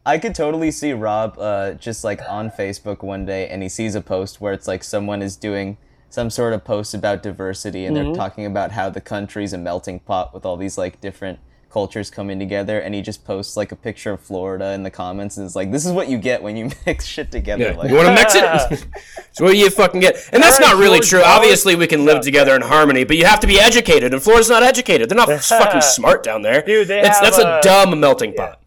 I 0.07 0.19
could 0.19 0.35
totally 0.35 0.71
see 0.71 0.93
Rob 0.95 1.39
uh, 1.39 1.73
just 1.75 2.05
like 2.05 2.21
on 2.29 2.50
Facebook 2.50 3.03
one 3.03 3.27
day 3.27 3.49
and 3.49 3.62
he 3.62 3.69
sees 3.69 3.95
a 3.95 4.00
post 4.00 4.41
where 4.41 4.53
it's 4.55 4.67
like 4.67 4.83
someone 4.83 5.21
is 5.21 5.37
doing 5.37 5.77
some 6.09 6.31
sort 6.31 6.55
of 6.55 6.65
post 6.65 6.95
about 6.95 7.23
diversity 7.23 7.85
and 7.85 7.95
Mm-hmm. 7.97 8.07
they're 8.07 8.15
talking 8.17 8.47
about 8.47 8.73
how 8.73 8.89
the 8.89 9.00
country's 9.00 9.53
a 9.53 9.59
melting 9.59 10.00
pot 10.00 10.33
with 10.33 10.47
all 10.47 10.57
these 10.57 10.79
like 10.79 11.00
different 11.03 11.39
cultures 11.71 12.11
coming 12.11 12.39
together 12.39 12.81
and 12.81 12.95
he 12.95 13.00
just 13.03 13.25
posts 13.25 13.57
like 13.57 13.71
a 13.73 13.77
picture 13.77 14.12
of 14.12 14.21
Florida 14.21 14.73
in 14.73 14.83
the 14.83 14.91
comments 14.91 15.37
and 15.37 15.47
it's 15.47 15.55
like 15.57 15.71
this 15.71 15.87
is 15.87 15.93
what 15.93 16.09
you 16.09 16.19
get 16.19 16.43
when 16.43 16.57
you 16.57 16.71
mix 16.87 17.07
shit 17.07 17.31
together 17.31 17.65
Yeah. 17.65 17.77
like 17.77 17.89
you 17.91 17.97
want 17.97 18.09
to 18.09 18.15
mix 18.15 18.35
it? 18.35 18.87
so 19.33 19.45
what 19.45 19.53
do 19.53 19.59
you 19.59 19.71
fucking 19.71 20.00
get? 20.00 20.29
And 20.33 20.43
that's 20.43 20.59
not 20.61 20.77
really 20.77 21.00
true. 21.00 21.23
Obviously, 21.23 21.77
we 21.77 21.87
can 21.87 22.05
live 22.05 22.21
together 22.23 22.55
in 22.57 22.62
harmony, 22.62 23.05
but 23.05 23.17
you 23.17 23.25
have 23.25 23.41
to 23.41 23.47
be 23.47 23.59
educated, 23.61 24.12
and 24.12 24.23
Florida's 24.23 24.50
not 24.50 24.62
educated. 24.62 25.09
They're 25.09 25.17
not 25.17 25.31
fucking 25.43 25.81
smart 25.83 26.23
down 26.23 26.43
there. 26.43 26.62
Dude, 26.62 26.89
they 26.89 26.99
It's- 26.99 27.19
have, 27.19 27.25
that's 27.25 27.39
a 27.39 27.47
uh, 27.47 27.61
dumb 27.62 27.99
melting 28.00 28.35
pot. 28.35 28.61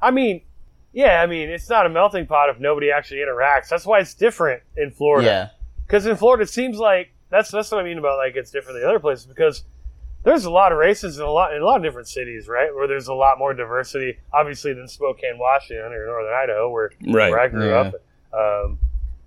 I 0.00 0.10
mean, 0.10 0.42
yeah, 0.92 1.20
I 1.22 1.26
mean, 1.26 1.48
it's 1.48 1.68
not 1.68 1.84
a 1.86 1.88
melting 1.88 2.26
pot 2.26 2.48
if 2.50 2.58
nobody 2.60 2.90
actually 2.90 3.18
interacts. 3.20 3.68
That's 3.68 3.84
why 3.84 3.98
it's 4.00 4.14
different 4.14 4.62
in 4.76 4.90
Florida. 4.90 5.26
yeah 5.26 5.48
Because 5.86 6.06
in 6.06 6.16
Florida, 6.16 6.44
it 6.44 6.48
seems 6.50 6.78
like 6.78 7.12
that's 7.28 7.50
that's 7.50 7.70
what 7.72 7.80
I 7.80 7.82
mean 7.84 7.98
about 7.98 8.18
like 8.18 8.36
it's 8.36 8.50
different 8.52 8.78
than 8.80 8.88
other 8.88 9.00
places 9.00 9.26
because 9.26 9.64
there's 10.26 10.44
a 10.44 10.50
lot 10.50 10.72
of 10.72 10.78
races 10.78 11.18
in 11.18 11.24
a 11.24 11.30
lot 11.30 11.54
in 11.54 11.62
a 11.62 11.64
lot 11.64 11.76
of 11.76 11.82
different 11.84 12.08
cities, 12.08 12.48
right? 12.48 12.74
Where 12.74 12.88
there's 12.88 13.06
a 13.06 13.14
lot 13.14 13.38
more 13.38 13.54
diversity, 13.54 14.18
obviously, 14.32 14.72
than 14.72 14.88
Spokane, 14.88 15.38
Washington, 15.38 15.92
or 15.92 16.04
Northern 16.06 16.34
Idaho, 16.34 16.68
where 16.68 16.90
Right. 17.06 17.30
where 17.30 17.38
I 17.40 17.46
grew 17.48 17.68
Yeah. 17.70 17.92
up. 17.92 17.94
Um, 18.34 18.78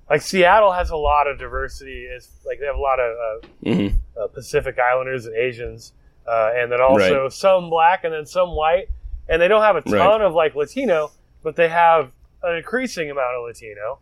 like 0.10 0.22
Seattle 0.22 0.74
has 0.74 0.90
a 0.90 0.98
lot 0.98 1.28
of 1.28 1.40
diversity. 1.40 2.04
It's 2.06 2.30
like 2.46 2.60
they 2.60 2.66
have 2.66 2.76
a 2.76 2.82
lot 2.82 3.00
of 3.00 3.16
uh, 3.18 3.48
Mhm. 3.66 3.94
uh, 4.22 4.28
Pacific 4.28 4.78
Islanders 4.78 5.26
and 5.26 5.36
Asians, 5.38 5.94
uh, 6.28 6.52
and 6.54 6.70
then 6.72 6.82
also 6.82 7.24
Right. 7.24 7.32
some 7.32 7.70
black 7.70 8.04
and 8.04 8.14
then 8.14 8.26
some 8.26 8.54
white. 8.56 8.90
And 9.30 9.42
they 9.42 9.48
don't 9.48 9.62
have 9.62 9.78
a 9.78 9.82
ton 9.82 9.94
Right. 9.94 10.22
of 10.22 10.34
like 10.34 10.54
Latino, 10.56 11.12
but 11.44 11.56
they 11.56 11.70
have 11.70 12.12
an 12.44 12.56
increasing 12.58 13.10
amount 13.10 13.36
of 13.38 13.44
Latino. 13.46 14.00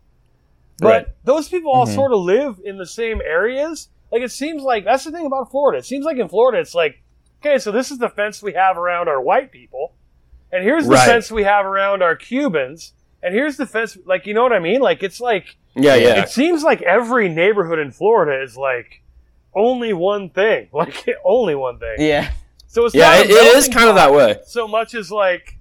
But 0.79 0.87
Right. 0.87 1.07
those 1.25 1.47
people 1.49 1.71
all 1.71 1.85
Mhm. 1.85 1.93
sort 1.93 2.11
of 2.13 2.19
live 2.21 2.59
in 2.63 2.77
the 2.77 2.85
same 2.85 3.21
areas. 3.21 3.89
Like 4.11 4.21
it 4.21 4.31
seems 4.31 4.63
like 4.63 4.85
that's 4.85 5.03
the 5.03 5.11
thing 5.11 5.25
about 5.25 5.51
Florida. 5.51 5.79
It 5.79 5.85
seems 5.85 6.05
like 6.05 6.17
in 6.17 6.29
Florida, 6.29 6.59
it's 6.59 6.73
like, 6.75 7.01
okay, 7.41 7.57
so 7.57 7.71
this 7.71 7.91
is 7.91 7.97
the 7.97 8.09
fence 8.09 8.41
we 8.41 8.53
have 8.53 8.77
around 8.77 9.07
our 9.09 9.21
white 9.21 9.51
people, 9.51 9.93
and 10.51 10.63
here's 10.63 10.85
the 10.85 10.93
Right. 10.95 11.05
fence 11.07 11.31
we 11.31 11.43
have 11.43 11.65
around 11.65 12.01
our 12.01 12.15
Cubans, 12.15 12.93
and 13.21 13.33
here's 13.33 13.57
the 13.57 13.65
fence. 13.65 13.97
Like 14.05 14.25
you 14.25 14.33
know 14.33 14.43
what 14.43 14.53
I 14.53 14.59
mean? 14.59 14.79
Like 14.81 15.03
it's 15.03 15.19
like 15.19 15.57
Yeah, 15.75 15.95
yeah. 15.95 16.21
it 16.23 16.29
seems 16.29 16.63
like 16.63 16.81
every 16.81 17.27
neighborhood 17.29 17.79
in 17.79 17.91
Florida 17.91 18.41
is 18.41 18.55
like 18.57 19.01
only 19.53 19.91
one 19.93 20.29
thing, 20.29 20.69
like 20.73 21.05
only 21.25 21.55
one 21.55 21.79
thing. 21.79 21.95
yeah 21.99 22.31
So 22.67 22.85
it's 22.85 22.95
Yeah, 22.95 23.09
not 23.09 23.25
it, 23.25 23.29
it 23.31 23.55
is 23.57 23.67
kind 23.67 23.89
of 23.89 23.95
that 23.95 24.13
way. 24.13 24.37
So 24.45 24.67
much 24.67 24.93
as 24.95 25.11
like, 25.11 25.56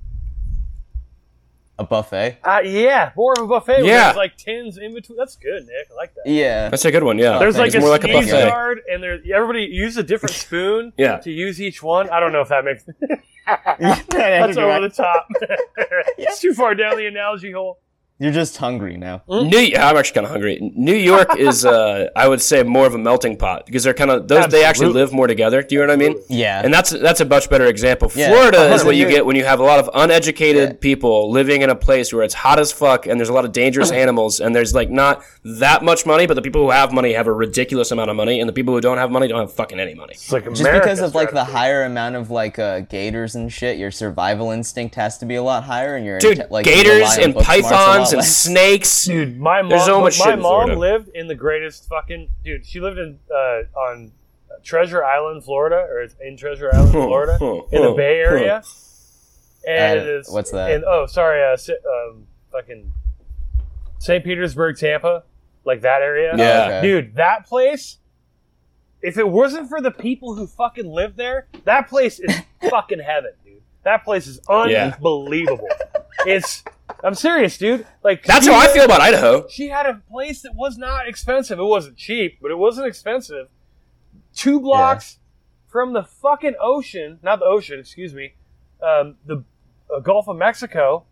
a 1.79 1.85
buffet 1.85 2.39
uh, 2.43 2.61
yeah, 2.65 3.11
more 3.17 3.35
of 3.37 3.45
a 3.45 3.47
buffet. 3.47 3.85
Yeah. 3.85 4.05
there's 4.05 4.17
like 4.17 4.37
tins 4.37 4.79
in 4.79 4.95
between. 4.95 5.19
That's 5.19 5.37
good, 5.37 5.67
Nick. 5.67 5.89
I 5.91 5.95
like 5.95 6.15
that. 6.15 6.23
yeah 6.31 6.69
That's 6.71 6.85
a 6.87 6.91
good 6.91 7.03
one, 7.05 7.19
yeah. 7.19 7.39
There's 7.39 7.59
like 7.59 7.67
it's 7.69 7.77
a 7.77 7.81
more 7.81 7.91
like 7.91 8.05
a 8.05 8.09
buffet. 8.09 8.49
guard, 8.49 8.81
and 8.91 9.03
there 9.03 9.19
everybody 9.35 9.65
use 9.65 9.97
a 9.97 10.03
different 10.03 10.35
spoon 10.45 10.93
Yeah. 10.97 11.19
to 11.19 11.31
use 11.31 11.61
each 11.61 11.83
one. 11.83 12.09
I 12.11 12.19
don't 12.21 12.33
know 12.33 12.41
if 12.41 12.49
that 12.49 12.65
makes 12.65 12.85
That's 13.47 14.05
that's 14.07 14.57
over 14.57 14.81
the 14.81 14.89
top. 14.89 15.29
it's 16.19 16.41
too 16.41 16.53
far 16.55 16.75
down 16.75 16.97
the 16.97 17.07
analogy 17.07 17.53
hole. 17.53 17.79
You're 18.19 18.33
just 18.33 18.57
hungry 18.57 18.97
now 18.97 19.23
New, 19.29 19.59
yeah, 19.59 19.89
I'm 19.89 19.97
actually 19.97 20.15
kind 20.15 20.25
of 20.27 20.31
hungry. 20.31 20.59
New 20.75 20.95
York 20.95 21.37
is, 21.39 21.65
uh, 21.67 22.09
I 22.17 22.27
would 22.29 22.41
say, 22.41 22.63
more 22.63 22.87
of 22.87 22.95
a 22.95 22.99
melting 22.99 23.37
pot 23.37 23.67
because 23.67 23.85
they're 23.85 23.93
kind 23.95 24.11
of 24.11 24.27
those. 24.29 24.47
They 24.49 24.65
actually 24.65 24.89
live 24.93 25.13
more 25.13 25.27
together. 25.27 25.63
Do 25.63 25.75
you 25.75 25.81
know 25.83 25.89
what 25.89 25.93
I 25.93 25.97
mean? 25.97 26.17
yeah 26.29 26.63
And 26.65 26.73
that's 26.73 26.91
that's 26.91 27.21
a 27.21 27.25
much 27.25 27.51
better 27.51 27.67
example. 27.67 28.11
Yeah. 28.15 28.29
Florida 28.31 28.73
is 28.75 28.85
what 28.85 28.97
you 28.97 29.07
get 29.09 29.27
when 29.27 29.37
you 29.37 29.45
have 29.45 29.61
a 29.61 29.65
lot 29.65 29.79
of 29.79 29.91
uneducated 29.95 30.69
Yeah. 30.71 30.77
people 30.81 31.31
living 31.31 31.63
in 31.63 31.71
a 31.71 31.75
place 31.75 32.13
where 32.13 32.23
it's 32.23 32.35
hot 32.35 32.59
as 32.59 32.73
fuck 32.73 33.07
and 33.07 33.21
there's 33.21 33.29
a 33.29 33.33
lot 33.35 33.45
of 33.45 33.53
dangerous 33.53 33.91
animals 33.91 34.41
and 34.41 34.55
there's 34.55 34.75
like 34.75 34.89
not 34.91 35.23
that 35.45 35.83
much 35.85 36.07
money, 36.07 36.27
but 36.27 36.35
the 36.35 36.43
people 36.43 36.63
who 36.63 36.71
have 36.71 36.93
money 36.93 37.13
have 37.13 37.27
a 37.27 37.33
ridiculous 37.33 37.91
amount 37.91 38.11
of 38.11 38.17
money 38.17 38.41
and 38.41 38.49
the 38.49 38.53
people 38.53 38.73
who 38.75 38.81
don't 38.81 38.99
have 38.99 39.11
money 39.11 39.29
don't 39.29 39.41
have 39.41 39.53
fucking 39.53 39.79
any 39.79 39.95
money. 39.95 40.15
It's 40.15 40.33
like 40.33 40.45
just 40.45 40.63
because 40.65 41.01
of 41.01 41.15
like 41.15 41.33
the 41.33 41.45
higher 41.45 41.85
amount 41.85 42.17
of 42.17 42.31
like 42.31 42.59
uh, 42.59 42.81
gators 42.81 43.35
and 43.35 43.53
shit, 43.53 43.77
your 43.79 43.91
survival 43.91 44.51
instinct 44.53 44.95
has 44.95 45.19
to 45.19 45.27
be 45.27 45.35
a 45.35 45.43
lot 45.43 45.65
higher, 45.65 45.97
and 45.97 46.05
your 46.07 46.19
Dude, 46.19 46.39
inte- 46.39 46.51
like 46.51 46.65
gators 46.65 47.17
and 47.19 47.35
book 47.35 47.45
smarts 48.11 48.13
a 48.13 48.17
lot 48.17 48.23
pythons 48.23 48.47
and 48.47 48.59
snakes. 48.59 49.05
Dude, 49.07 49.39
my 49.41 49.63
mom, 49.63 49.69
There's 49.71 49.85
so 49.85 50.01
much 50.01 50.19
my 50.19 50.25
shit 50.27 50.35
in 50.35 50.41
mom 50.41 50.51
Florida. 50.67 50.79
lived 50.79 51.09
in 51.15 51.27
the 51.29 51.35
greatest 51.35 51.89
fucking 51.89 52.29
dude. 52.45 52.65
She 52.67 52.81
lived 52.81 52.99
in 52.99 53.19
uh, 53.35 53.63
on 53.79 54.13
Treasure 54.63 55.05
Island, 55.05 55.45
Florida, 55.45 55.77
or 55.77 56.07
in 56.25 56.37
Treasure 56.37 56.71
Island, 56.75 56.91
Florida, 56.93 57.39
in 57.73 57.83
the 57.83 57.93
Bay 57.97 58.19
Area. 58.19 58.63
And 59.69 59.99
Uh, 59.99 60.03
it 60.03 60.09
is 60.09 60.31
what's 60.31 60.51
that? 60.53 60.71
And 60.73 60.85
oh, 60.85 61.07
sorry, 61.07 61.43
uh, 61.43 61.57
um, 62.11 62.27
fucking 62.53 62.93
St. 63.99 64.25
Petersburg, 64.25 64.77
Tampa, 64.79 65.25
like 65.65 65.81
that 65.83 66.03
area. 66.03 66.35
Yeah. 66.37 66.65
okay. 66.79 66.83
dude, 66.83 67.15
that 67.17 67.47
place. 67.47 67.99
If 69.03 69.19
it 69.19 69.29
wasn't 69.29 69.69
for 69.69 69.81
the 69.81 69.91
people 69.91 70.35
who 70.35 70.47
fucking 70.47 70.87
live 70.91 71.17
there, 71.17 71.47
that 71.65 71.89
place 71.89 72.19
is 72.19 72.35
fucking 72.71 72.99
heaven, 73.01 73.33
dude. 73.45 73.61
That 73.85 74.05
place 74.05 74.27
is 74.27 74.41
Yeah. 74.49 74.93
unbelievable. 74.95 75.69
It's. 76.27 76.65
I'm 77.07 77.15
serious, 77.15 77.57
dude. 77.57 77.87
Like 78.03 78.25
That's 78.25 78.47
how 78.49 78.55
I 78.59 78.67
feel 78.69 78.85
about 78.85 79.01
Idaho. 79.01 79.47
She 79.49 79.69
had 79.69 79.87
a 79.87 80.03
place 80.11 80.43
that 80.43 80.57
was 80.57 80.77
not 80.77 81.07
expensive. 81.07 81.59
It 81.61 81.63
wasn't 81.63 81.97
cheap, 81.97 82.39
but 82.43 82.51
it 82.51 82.59
wasn't 82.59 82.89
expensive. 82.89 83.49
Two 84.35 84.61
blocks 84.61 85.19
from 85.69 85.93
the 85.93 86.03
fucking 86.03 86.55
ocean, 86.61 87.21
not 87.23 87.39
the 87.39 87.45
ocean, 87.45 87.79
excuse 87.79 88.13
me, 88.13 88.35
um, 88.83 89.15
the 89.25 89.45
uh, 89.95 90.01
Gulf 90.01 90.27
of 90.29 90.37
Mexico, 90.37 91.05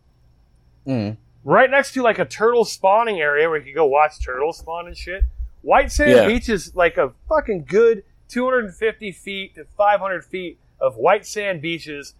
Mm. 0.85 1.17
right 1.43 1.71
next 1.71 1.93
to 1.93 2.03
like 2.03 2.19
a 2.19 2.25
turtle 2.25 2.63
spawning 2.65 3.19
area 3.21 3.49
where 3.49 3.57
you 3.57 3.63
could 3.65 3.73
go 3.75 3.85
watch 3.87 4.23
turtles 4.23 4.57
spawn 4.59 4.85
and 4.87 4.95
shit. 4.97 5.23
White 5.61 5.91
Sand 5.91 6.11
Yeah. 6.11 6.27
Beach 6.27 6.47
is 6.49 6.75
like 6.75 6.97
a 6.97 7.13
fucking 7.29 7.65
good 7.65 8.03
250 8.27 9.11
feet 9.13 9.55
to 9.55 9.65
500 9.77 10.25
feet 10.25 10.59
of 10.79 10.97
white 10.97 11.25
sand 11.25 11.61
beaches, 11.61 12.13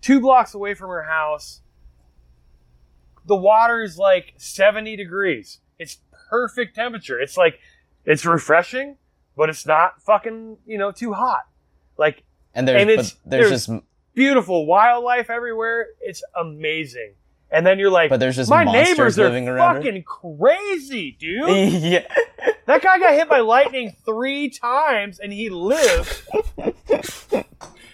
two 0.00 0.20
blocks 0.20 0.54
away 0.54 0.74
from 0.74 0.88
her 0.90 1.02
house. 1.04 1.60
The 3.26 3.36
water 3.36 3.82
is 3.82 3.96
like 3.98 4.34
70 4.36 4.96
degrees. 4.96 5.58
It's 5.78 5.98
perfect 6.30 6.74
temperature. 6.74 7.20
It's 7.20 7.36
like, 7.36 7.58
it's 8.04 8.24
refreshing, 8.24 8.96
but 9.36 9.48
it's 9.48 9.66
not 9.66 10.02
fucking, 10.02 10.58
you 10.66 10.78
know, 10.78 10.92
too 10.92 11.12
hot. 11.14 11.46
Like, 11.96 12.22
And 12.54 12.68
there's 12.68 12.80
And 12.82 12.90
it's- 12.90 13.16
there's, 13.24 13.48
there's- 13.48 13.66
just 13.66 13.84
beautiful 14.14 14.66
wildlife 14.66 15.30
everywhere. 15.30 15.86
It's 16.00 16.22
amazing. 16.38 17.14
And 17.50 17.64
then 17.66 17.78
you're 17.78 17.90
like, 17.90 18.10
But 18.10 18.20
there's 18.20 18.36
just 18.36 18.50
my 18.50 18.64
neighbors 18.64 19.18
are 19.18 19.24
living 19.24 19.48
around 19.48 19.76
her." 19.76 19.82
fucking 19.82 20.02
crazy, 20.02 21.12
dude. 21.18 21.48
yeah. 21.82 22.06
that 22.66 22.82
guy 22.82 22.98
got 22.98 23.14
hit 23.14 23.28
by 23.28 23.40
lightning 23.40 23.94
three 24.04 24.50
times 24.50 25.18
and 25.20 25.32
he 25.32 25.50
lived. 25.50 26.22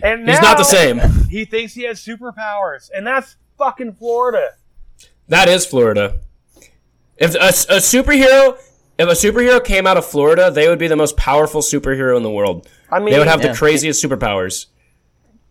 And 0.03 0.25
now 0.25 0.33
He's 0.33 0.41
not 0.41 0.57
the 0.57 0.65
same. 0.65 0.99
He 1.29 1.45
thinks 1.45 1.75
he 1.75 1.83
has 1.83 2.01
superpowers, 2.03 2.89
and 2.95 3.07
that's 3.07 3.37
fucking 3.59 3.95
Florida. 3.95 4.53
That 5.31 5.49
is 5.49 5.65
Florida. 5.65 6.17
If 7.17 7.35
a, 7.35 7.39
a 7.39 7.79
superhero, 7.81 8.59
if 8.99 9.09
a 9.09 9.13
superhero 9.13 9.65
came 9.65 9.87
out 9.87 9.97
of 9.97 10.05
Florida, 10.05 10.51
they 10.51 10.69
would 10.69 10.79
be 10.79 10.89
the 10.89 10.97
most 10.97 11.17
powerful 11.17 11.61
superhero 11.63 12.17
in 12.17 12.23
the 12.23 12.31
world. 12.31 12.69
I 12.91 12.99
mean, 12.99 13.11
They 13.13 13.19
would 13.19 13.29
have 13.29 13.41
Yeah. 13.43 13.53
the 13.53 13.59
craziest 13.59 14.03
superpowers. 14.05 14.67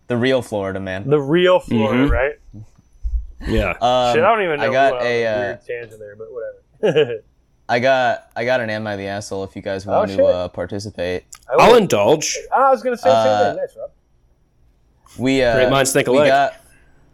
The 0.08 0.16
real 0.16 0.42
Florida 0.42 0.80
man. 0.80 1.08
the 1.08 1.20
real 1.20 1.60
Florida, 1.60 2.04
Mhm. 2.06 2.10
right? 2.10 2.32
Yeah. 3.48 3.70
Um, 3.80 4.14
Shit, 4.14 4.22
I 4.24 4.28
don't 4.34 4.42
even 4.44 4.60
know. 4.60 4.68
I 4.68 4.72
got 4.72 4.92
what- 4.94 5.02
a. 5.02 5.26
Uh, 5.26 5.38
weird 5.40 5.66
tangent 5.66 5.98
there, 6.00 6.16
but 6.16 6.28
whatever. 6.30 7.18
I 7.68 7.78
got. 7.78 8.28
I 8.36 8.44
got 8.44 8.60
an 8.60 8.68
am 8.70 8.86
I 8.86 8.96
the 8.96 9.06
asshole 9.06 9.44
if 9.44 9.54
you 9.56 9.62
guys 9.62 9.86
want 9.86 10.10
Oh, 10.10 10.16
to 10.16 10.24
uh, 10.24 10.48
participate. 10.48 11.24
I, 11.48 11.54
I'll 11.64 11.76
indulge. 11.76 12.36
I 12.54 12.68
was 12.70 12.82
gonna 12.82 12.96
say 12.98 13.08
the 13.08 13.22
same 13.24 13.32
Uh, 13.32 13.44
thing. 13.54 13.56
Nice, 13.62 13.76
Rob. 13.78 13.90
We 15.18 15.42
uh, 15.42 15.54
Great 15.54 15.70
minds 15.70 15.92
think 15.92 16.08
we 16.08 16.16
alike. 16.18 16.28
got 16.28 16.54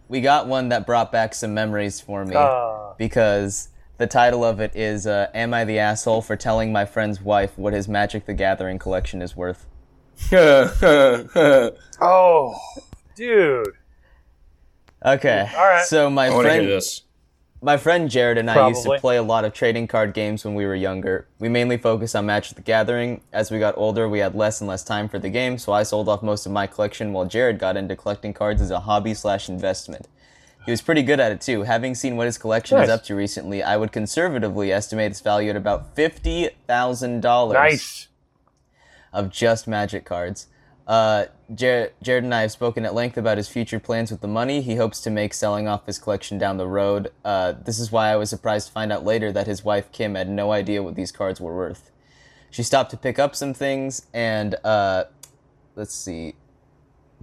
we 0.09 0.21
got 0.21 0.47
one 0.47 0.69
that 0.69 0.85
brought 0.85 1.11
back 1.11 1.33
some 1.33 1.53
memories 1.53 1.99
for 1.99 2.25
me 2.25 2.35
Uh, 2.35 2.93
because 2.97 3.69
the 3.97 4.07
title 4.07 4.43
of 4.43 4.59
it 4.59 4.75
is 4.75 5.07
uh, 5.07 5.27
"Am 5.33 5.53
I 5.53 5.63
the 5.65 5.79
asshole 5.79 6.21
for 6.21 6.35
telling 6.35 6.71
my 6.71 6.85
friend's 6.85 7.21
wife 7.21 7.57
what 7.57 7.73
his 7.73 7.87
Magic 7.87 8.25
the 8.25 8.33
Gathering 8.33 8.79
collection 8.79 9.21
is 9.21 9.35
worth?" 9.35 9.65
oh, 12.01 12.55
dude. 13.15 13.67
Okay. 15.05 15.49
All 15.55 15.65
right. 15.65 15.85
So 15.85 16.09
my 16.09 16.27
I 16.27 16.29
want 16.29 16.47
hear 16.47 16.55
friend, 16.55 16.67
this. 16.69 17.03
My 17.61 17.77
friend 17.77 18.09
Jared 18.09 18.37
and 18.37 18.49
I 18.49 18.67
used 18.67 18.83
to 18.83 18.97
play 18.99 19.17
a 19.17 19.23
lot 19.23 19.43
of 19.45 19.53
trading 19.53 19.87
card 19.87 20.13
games 20.13 20.45
when 20.45 20.53
we 20.55 20.65
were 20.65 20.75
younger. 20.75 21.27
We 21.39 21.49
mainly 21.49 21.77
focused 21.77 22.15
on 22.15 22.25
Magic 22.25 22.55
the 22.55 22.61
Gathering. 22.61 23.21
As 23.33 23.49
we 23.51 23.59
got 23.59 23.77
older, 23.77 24.07
we 24.07 24.19
had 24.19 24.35
less 24.35 24.61
and 24.61 24.67
less 24.67 24.83
time 24.83 25.09
for 25.09 25.19
the 25.19 25.29
game, 25.29 25.57
so 25.57 25.71
I 25.73 25.83
sold 25.83 26.07
off 26.07 26.21
most 26.21 26.45
of 26.45 26.51
my 26.51 26.67
collection 26.67 27.13
while 27.13 27.25
Jared 27.25 27.59
got 27.59 27.75
into 27.77 27.95
collecting 27.95 28.33
cards 28.33 28.61
as 28.61 28.71
a 28.71 28.81
hobby 28.81 29.13
slash 29.13 29.49
investment. 29.49 30.07
He 30.65 30.71
was 30.71 30.81
pretty 30.81 31.01
good 31.01 31.19
at 31.19 31.31
it 31.31 31.39
too. 31.41 31.63
Having 31.63 31.95
seen 31.95 32.17
what 32.17 32.25
his 32.25 32.37
collection 32.37 32.77
is 32.79 32.89
up 32.89 33.03
to 33.05 33.15
recently, 33.15 33.63
I 33.63 33.77
would 33.77 33.91
conservatively 33.93 34.71
estimate 34.71 35.11
its 35.11 35.21
value 35.21 35.49
at 35.49 35.55
about 35.55 35.95
fifty 35.95 36.49
thousand 36.67 37.21
dollars 37.21 37.53
Nice. 37.53 38.07
of 39.13 39.29
just 39.31 39.65
Magic 39.67 40.03
cards. 40.05 40.47
Uh, 40.87 41.25
Jared, 41.53 41.91
Jared 42.01 42.23
and 42.23 42.33
I 42.33 42.41
have 42.41 42.51
spoken 42.51 42.85
at 42.85 42.93
length 42.93 43.17
about 43.17 43.37
his 43.37 43.49
future 43.49 43.79
plans 43.79 44.09
with 44.09 44.21
the 44.21 44.27
money. 44.27 44.61
He 44.61 44.75
hopes 44.75 45.01
to 45.01 45.09
make 45.09 45.33
selling 45.33 45.67
off 45.67 45.85
his 45.85 45.99
collection 45.99 46.37
down 46.37 46.55
the 46.55 46.67
road. 46.67 47.11
Uh, 47.25 47.51
this 47.51 47.77
is 47.77 47.91
why 47.91 48.09
I 48.09 48.15
was 48.15 48.29
surprised 48.29 48.67
to 48.67 48.73
find 48.73 48.91
out 48.91 49.03
later 49.03 49.31
that 49.33 49.47
his 49.47 49.65
wife 49.65 49.91
Kim 49.91 50.15
had 50.15 50.29
no 50.29 50.53
idea 50.53 50.81
what 50.81 50.95
these 50.95 51.11
cards 51.11 51.41
were 51.41 51.55
worth. 51.55 51.91
She 52.49 52.63
stopped 52.63 52.91
to 52.91 52.97
pick 52.97 53.19
up 53.19 53.35
some 53.35 53.53
things, 53.53 54.07
and 54.13 54.55
uh, 54.63 55.05
let's 55.75 55.93
see. 55.93 56.35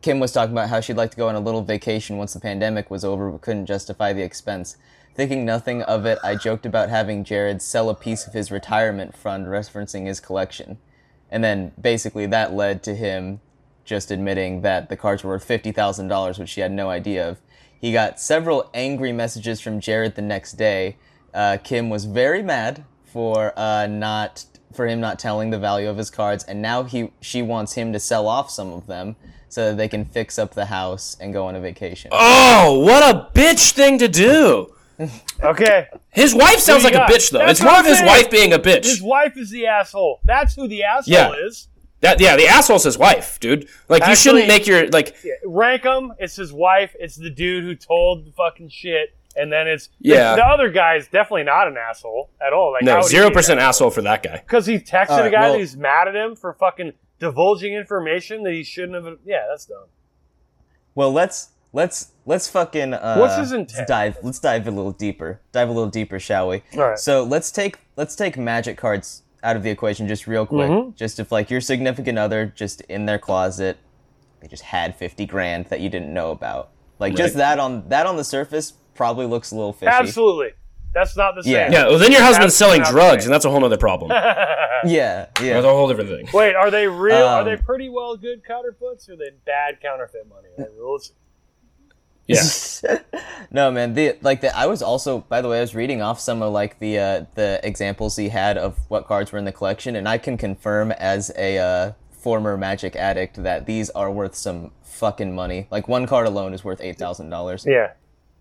Kim 0.02 0.20
was 0.20 0.32
talking 0.32 0.52
about 0.52 0.68
how 0.68 0.80
she'd 0.80 0.98
like 0.98 1.10
to 1.12 1.16
go 1.16 1.28
on 1.28 1.34
a 1.34 1.40
little 1.40 1.62
vacation 1.62 2.18
once 2.18 2.34
the 2.34 2.40
pandemic 2.40 2.90
was 2.90 3.04
over, 3.04 3.30
but 3.30 3.40
couldn't 3.40 3.64
justify 3.64 4.12
the 4.12 4.22
expense. 4.22 4.76
Thinking 5.14 5.46
nothing 5.46 5.80
of 5.82 6.04
it, 6.04 6.18
I 6.22 6.34
joked 6.34 6.66
about 6.66 6.90
having 6.90 7.24
Jared 7.24 7.62
sell 7.62 7.88
a 7.88 7.94
piece 7.94 8.26
of 8.26 8.34
his 8.34 8.50
retirement 8.50 9.16
fund 9.16 9.46
referencing 9.46 10.06
his 10.06 10.20
collection. 10.20 10.76
And 11.30 11.42
then 11.42 11.72
basically 11.80 12.26
that 12.26 12.52
led 12.52 12.82
to 12.82 12.94
him 12.94 13.40
just 13.84 14.10
admitting 14.10 14.62
that 14.62 14.88
the 14.88 14.96
cards 14.96 15.22
were 15.24 15.30
worth 15.32 15.46
$50,000, 15.46 16.38
which 16.38 16.52
he 16.52 16.60
had 16.60 16.72
no 16.72 16.88
idea 16.90 17.28
of. 17.28 17.38
He 17.80 17.92
got 17.92 18.18
several 18.18 18.70
angry 18.72 19.12
messages 19.12 19.60
from 19.60 19.78
Jared 19.80 20.14
the 20.14 20.22
next 20.22 20.52
day. 20.52 20.96
Uh, 21.34 21.58
Kim 21.62 21.90
was 21.90 22.04
very 22.06 22.42
mad 22.42 22.84
for 23.04 23.52
uh, 23.58 23.86
not 23.86 24.44
for 24.72 24.86
him 24.88 25.00
not 25.00 25.18
telling 25.18 25.50
the 25.50 25.58
value 25.58 25.88
of 25.88 25.96
his 25.96 26.10
cards, 26.10 26.44
and 26.44 26.60
now 26.62 26.82
he 26.84 27.12
she 27.20 27.42
wants 27.42 27.74
him 27.74 27.92
to 27.92 28.00
sell 28.00 28.26
off 28.26 28.50
some 28.50 28.72
of 28.72 28.86
them 28.86 29.16
so 29.48 29.68
that 29.68 29.76
they 29.76 29.86
can 29.88 30.04
fix 30.04 30.38
up 30.38 30.54
the 30.54 30.64
house 30.66 31.16
and 31.20 31.32
go 31.32 31.46
on 31.46 31.54
a 31.54 31.60
vacation. 31.60 32.10
Oh, 32.12 32.80
what 32.80 33.02
a 33.14 33.28
bitch 33.38 33.72
thing 33.72 33.98
to 33.98 34.08
do. 34.08 34.70
Okay. 35.42 35.88
His 36.10 36.34
wife 36.34 36.60
sounds 36.60 36.84
like 36.84 36.94
you 36.94 37.00
a 37.00 37.06
bitch 37.06 37.30
though. 37.32 37.38
That's 37.38 37.58
it's 37.58 37.62
more 37.62 37.80
of 37.80 37.84
his 37.84 38.00
wife 38.00 38.30
being 38.30 38.52
a 38.52 38.58
bitch. 38.58 38.84
His 38.84 39.02
wife 39.02 39.36
is 39.36 39.50
the 39.50 39.66
asshole. 39.66 40.20
That's 40.24 40.54
who 40.54 40.68
the 40.68 40.84
asshole 40.84 41.12
Yeah. 41.12 41.32
is. 41.32 41.68
That 42.04 42.20
yeah, 42.20 42.36
the 42.36 42.46
asshole's 42.46 42.84
his 42.84 42.98
wife, 42.98 43.40
dude. 43.40 43.66
Like 43.88 44.06
you 44.06 44.14
shouldn't 44.14 44.46
make 44.46 44.66
your 44.66 44.88
like 44.90 45.16
Rank 45.44 45.82
him. 45.84 46.12
It's 46.18 46.36
his 46.36 46.52
wife. 46.52 46.94
It's 47.00 47.16
the 47.16 47.30
dude 47.30 47.64
who 47.64 47.74
told 47.74 48.26
the 48.26 48.32
fucking 48.32 48.68
shit. 48.68 49.16
And 49.36 49.50
then 49.50 49.66
it's 49.66 49.88
Yeah. 49.98 50.36
The 50.36 50.44
other 50.46 50.70
guy 50.70 50.96
is 50.96 51.08
definitely 51.08 51.44
not 51.44 51.66
an 51.66 51.76
asshole 51.76 52.30
at 52.46 52.52
all. 52.52 52.72
Like 52.72 52.82
no 52.84 53.00
zero 53.02 53.30
percent 53.30 53.58
asshole 53.58 53.90
for 53.90 54.02
that 54.02 54.22
guy. 54.22 54.36
because 54.44 54.66
he 54.66 54.78
texted 54.78 55.08
All 55.08 55.22
a 55.22 55.30
guy 55.30 55.40
well- 55.40 55.52
that 55.54 55.58
he's 55.58 55.76
mad 55.76 56.06
at 56.06 56.14
him 56.14 56.36
for 56.36 56.52
fucking 56.52 56.92
divulging 57.18 57.72
information 57.74 58.42
that 58.44 58.52
he 58.52 58.62
shouldn't 58.62 59.02
have. 59.02 59.18
Yeah, 59.24 59.46
that's 59.50 59.64
dumb. 59.66 59.86
Well, 60.94 61.10
let's 61.12 61.48
let's 61.72 62.12
let's 62.26 62.48
fucking 62.48 62.94
uh, 62.94 63.16
What's 63.16 63.36
his 63.36 63.50
let's 63.50 63.72
intent? 63.72 63.88
dive 63.88 64.18
let's 64.22 64.38
dive 64.38 64.68
a 64.68 64.70
little 64.70 64.92
deeper. 64.92 65.40
Dive 65.52 65.68
a 65.68 65.72
little 65.72 65.90
deeper, 65.90 66.20
shall 66.20 66.48
we? 66.48 66.62
All 66.76 66.90
right. 66.90 66.98
So 66.98 67.24
let's 67.24 67.50
take 67.50 67.78
let's 67.96 68.14
take 68.14 68.36
magic 68.38 68.76
cards 68.78 69.22
out 69.44 69.54
of 69.56 69.62
the 69.62 69.70
equation 69.70 70.08
just 70.08 70.26
real 70.26 70.46
quick. 70.46 70.68
Mhm. 70.70 70.96
Just 70.96 71.20
if 71.20 71.30
like 71.30 71.50
your 71.50 71.60
significant 71.60 72.18
other 72.18 72.46
just 72.46 72.80
in 72.82 73.06
their 73.06 73.18
closet, 73.18 73.76
they 74.40 74.48
just 74.48 74.62
had 74.64 74.96
fifty 74.96 75.26
grand 75.26 75.66
that 75.66 75.80
you 75.80 75.88
didn't 75.88 76.12
know 76.12 76.30
about. 76.32 76.70
Like 76.98 77.14
just 77.14 77.34
that 77.36 77.58
on 77.58 77.88
that 77.90 78.06
on 78.06 78.16
the 78.16 78.24
surface 78.24 78.72
probably 78.94 79.26
looks 79.26 79.52
a 79.52 79.56
little 79.56 79.72
fishy. 79.72 79.90
Absolutely. 79.92 80.50
That's 80.94 81.16
not 81.16 81.34
the 81.34 81.42
same. 81.42 81.52
Yeah. 81.52 81.70
Yeah, 81.72 81.86
well 81.88 81.98
then 81.98 82.12
your 82.12 82.22
husband's 82.22 82.54
selling 82.54 82.80
Absolutely 82.80 83.02
not 83.02 83.08
drugs, 83.10 83.24
same. 83.24 83.28
and 83.30 83.34
that's 83.34 83.44
a 83.44 83.50
whole 83.50 83.64
other 83.64 83.76
problem. 83.76 84.10
Yeah, 84.86 85.28
yeah. 85.40 85.54
That's 85.54 85.64
a 85.64 85.70
whole 85.70 85.88
different 85.88 86.10
thing. 86.10 86.28
Wait, 86.34 86.54
are 86.54 86.70
they 86.70 86.86
real? 86.86 87.16
are 87.26 87.40
Um, 87.40 87.46
they 87.46 87.56
pretty 87.56 87.88
well 87.88 88.18
good 88.18 88.44
counterfeits, 88.44 89.08
or 89.08 89.14
are 89.14 89.16
they 89.16 89.30
bad 89.46 89.80
counterfeit 89.80 90.28
money? 90.28 90.48
Like, 90.58 90.68
let's- 90.78 91.12
Yeah. 92.26 92.98
no 93.50 93.70
man, 93.70 93.94
the 93.94 94.16
like 94.22 94.40
the 94.40 94.56
I 94.56 94.66
was 94.66 94.82
also 94.82 95.18
by 95.20 95.42
the 95.42 95.48
way 95.48 95.58
I 95.58 95.60
was 95.60 95.74
reading 95.74 96.00
off 96.02 96.18
some 96.20 96.42
of 96.42 96.52
like 96.52 96.78
the 96.78 96.98
uh, 96.98 97.24
the 97.34 97.60
examples 97.62 98.16
he 98.16 98.28
had 98.30 98.56
of 98.56 98.78
what 98.88 99.06
cards 99.06 99.30
were 99.32 99.38
in 99.38 99.44
the 99.44 99.52
collection, 99.52 99.96
and 99.96 100.08
I 100.08 100.18
can 100.18 100.36
confirm 100.38 100.92
as 100.92 101.30
a 101.36 101.58
uh, 101.58 101.92
former 102.10 102.56
Magic 102.56 102.96
addict 102.96 103.42
that 103.42 103.66
these 103.66 103.90
are 103.90 104.10
worth 104.10 104.34
some 104.34 104.70
fucking 104.82 105.34
money. 105.34 105.66
Like 105.70 105.88
one 105.88 106.06
card 106.06 106.26
alone 106.26 106.54
is 106.54 106.64
worth 106.64 106.80
eight 106.80 106.96
thousand 106.96 107.28
dollars. 107.28 107.66
Yeah, 107.68 107.92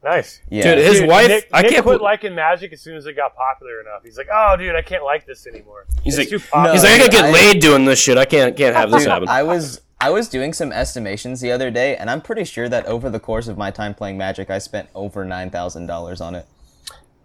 nice. 0.04 0.40
Yeah, 0.50 0.76
Dude, 0.76 0.86
his 0.86 1.00
Dude, 1.02 1.10
wife, 1.10 1.28
Nick, 1.28 1.50
I 1.52 1.62
Nick 1.64 1.72
can't 1.72 1.84
quit 1.84 1.96
put, 2.00 2.02
liking 2.04 2.36
Magic 2.36 2.72
as 2.72 2.80
soon 2.82 2.96
as 2.96 3.06
it 3.06 3.18
got 3.18 3.36
popular 3.36 3.82
enough. 3.82 4.04
He's 4.04 4.18
like, 4.18 4.30
"Oh, 4.32 4.56
dude, 4.58 4.76
I 4.76 4.82
can't 4.82 5.04
like 5.04 5.26
this 5.26 5.46
anymore. 5.46 5.86
He's 6.04 6.18
it's 6.18 6.32
like- 6.32 6.42
too 6.42 6.48
popular." 6.50 6.74
He's 6.74 6.84
like, 6.84 6.94
I 6.94 6.98
gotta 7.00 7.12
get 7.12 7.26
I- 7.26 7.32
laid 7.32 7.60
doing 7.62 7.84
this 7.86 8.00
shit. 8.00 8.18
I 8.18 8.26
can't 8.26 8.56
can't 8.56 8.76
have 8.76 8.92
this 8.92 9.06
happen. 9.06 9.28
I 9.28 9.44
was 9.44 9.82
I 10.04 10.10
was 10.10 10.28
doing 10.28 10.52
some 10.52 10.74
estimations 10.74 11.40
the 11.40 11.52
other 11.54 11.72
day, 11.72 11.96
and 11.96 12.10
I'm 12.10 12.20
pretty 12.20 12.44
sure 12.44 12.68
that 12.68 12.86
over 12.88 13.10
the 13.10 13.22
course 13.22 13.48
of 13.48 13.58
my 13.58 13.72
time 13.72 13.94
playing 13.94 14.18
Magic, 14.18 14.50
I 14.50 14.58
spent 14.58 14.90
over 14.94 15.24
nine 15.24 15.50
thousand 15.50 15.88
dollars 15.88 16.20
on 16.20 16.36
it. 16.36 16.46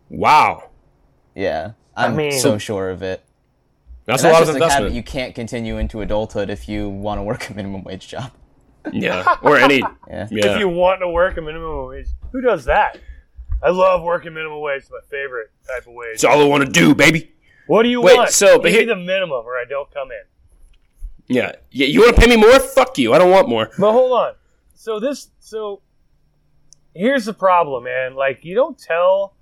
wow, 0.08 0.70
Yeah, 1.34 1.72
I'm 1.96 2.14
mean- 2.14 2.38
so 2.38 2.56
sure 2.56 2.90
of 2.90 3.02
it. 3.02 3.24
that's 4.06 4.22
And 4.22 4.30
a 4.30 4.32
lot 4.32 4.38
that's 4.44 4.50
of 4.50 4.56
just 4.58 4.60
a 4.60 4.70
habit 4.72 4.86
investment. 4.86 4.94
you 4.94 5.02
can't 5.02 5.34
continue 5.34 5.78
into 5.78 6.02
adulthood 6.02 6.50
if 6.50 6.68
you 6.68 6.88
want 6.88 7.18
to 7.18 7.22
work 7.24 7.50
a 7.50 7.54
minimum 7.54 7.82
wage 7.82 8.06
job. 8.06 8.30
yeah, 8.92 9.36
or 9.42 9.56
any. 9.56 9.78
Yeah. 10.08 10.28
Yeah. 10.30 10.52
if 10.52 10.58
you 10.60 10.68
want 10.68 11.00
to 11.00 11.08
work 11.08 11.36
a 11.36 11.40
minimum 11.42 11.88
wage, 11.88 12.06
who 12.30 12.40
does 12.40 12.64
that? 12.66 12.98
I 13.60 13.70
love 13.70 14.04
working 14.04 14.34
minimum 14.34 14.60
wage. 14.60 14.82
It's 14.82 14.90
my 14.92 15.00
favorite 15.10 15.50
type 15.66 15.84
of 15.88 15.94
wage. 15.94 16.14
It's 16.14 16.24
all 16.24 16.40
I 16.40 16.44
want 16.44 16.64
to 16.64 16.70
do, 16.70 16.94
baby. 16.94 17.32
what 17.66 17.82
do 17.82 17.88
you 17.88 18.00
Wait, 18.00 18.16
want? 18.16 18.30
so, 18.30 18.58
but 18.58 18.68
Give 18.70 18.72
here- 18.72 18.80
me 18.82 18.86
the 18.86 18.96
minimum, 18.96 19.44
or 19.44 19.56
I 19.56 19.64
don't 19.68 19.92
come 19.92 20.12
in. 20.12 20.22
Yeah, 21.28 21.52
yeah. 21.70 21.86
You 21.86 22.00
want 22.00 22.16
to 22.16 22.20
pay 22.22 22.28
me 22.28 22.36
more? 22.36 22.58
Fuck 22.58 22.98
you. 22.98 23.12
I 23.12 23.18
don't 23.18 23.30
want 23.30 23.48
more. 23.48 23.70
But 23.78 23.92
hold 23.92 24.12
on. 24.12 24.34
So 24.74 24.98
this 24.98 25.28
so 25.40 25.82
here's 26.94 27.26
the 27.26 27.34
problem, 27.34 27.84
man. 27.84 28.14
Like 28.14 28.44
you 28.44 28.54
don't 28.54 28.78
tell 28.78 29.34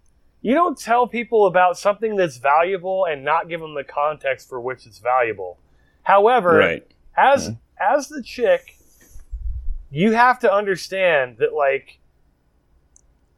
you 0.43 0.55
don't 0.55 0.79
tell 0.79 1.07
people 1.07 1.47
about 1.47 1.79
something 1.79 2.17
that's 2.17 2.37
valuable 2.37 3.05
and 3.05 3.25
not 3.25 3.49
give 3.49 3.61
them 3.61 3.75
the 3.75 3.85
context 3.85 4.49
for 4.49 4.61
which 4.61 4.87
it's 4.87 4.99
valuable. 4.99 5.59
However, 6.03 6.57
Right. 6.57 6.87
as 7.17 7.51
mm-hmm. 7.51 7.95
as 7.95 8.09
the 8.09 8.23
chick, 8.23 8.77
you 9.91 10.13
have 10.13 10.39
to 10.41 10.53
understand 10.53 11.39
that 11.39 11.53
like 11.53 11.99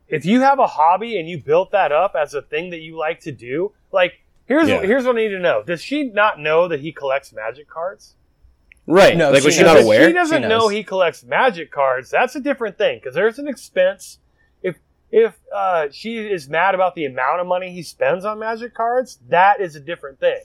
if 0.08 0.24
you 0.24 0.40
have 0.40 0.58
a 0.58 0.66
hobby 0.66 1.18
and 1.18 1.28
you 1.28 1.38
built 1.38 1.70
that 1.72 1.92
up 1.92 2.14
as 2.14 2.32
a 2.32 2.40
thing 2.40 2.70
that 2.70 2.80
you 2.80 2.96
like 2.96 3.20
to 3.20 3.32
do, 3.32 3.72
like 3.92 4.20
here's 4.46 4.68
Yeah. 4.68 4.76
what, 4.76 4.84
here's 4.86 5.04
what 5.04 5.16
I 5.16 5.20
need 5.20 5.28
to 5.30 5.38
know. 5.38 5.62
Does 5.62 5.82
she 5.82 6.04
not 6.04 6.38
know 6.40 6.68
that 6.68 6.80
he 6.80 6.92
collects 6.92 7.32
magic 7.32 7.68
cards? 7.68 8.14
Right. 8.90 9.16
No, 9.16 9.30
like 9.30 9.44
was 9.44 9.52
she 9.54 9.58
she 9.60 9.64
not 9.64 9.80
aware? 9.80 10.06
She 10.08 10.12
doesn't 10.14 10.42
She 10.42 10.48
know 10.48 10.68
he 10.68 10.82
collects 10.82 11.22
magic 11.22 11.70
cards. 11.70 12.10
That's 12.10 12.34
a 12.36 12.40
different 12.40 12.78
thing 12.78 12.98
because 12.98 13.14
there's 13.14 13.38
an 13.38 13.46
expense. 13.46 14.18
If 14.62 14.76
if 15.12 15.38
uh, 15.54 15.88
she 15.92 16.18
is 16.18 16.48
mad 16.48 16.74
about 16.74 16.94
the 16.94 17.04
amount 17.04 17.40
of 17.40 17.46
money 17.46 17.70
he 17.72 17.82
spends 17.82 18.24
on 18.24 18.38
magic 18.38 18.74
cards, 18.74 19.18
that 19.28 19.60
is 19.60 19.76
a 19.76 19.80
different 19.80 20.18
thing. 20.20 20.40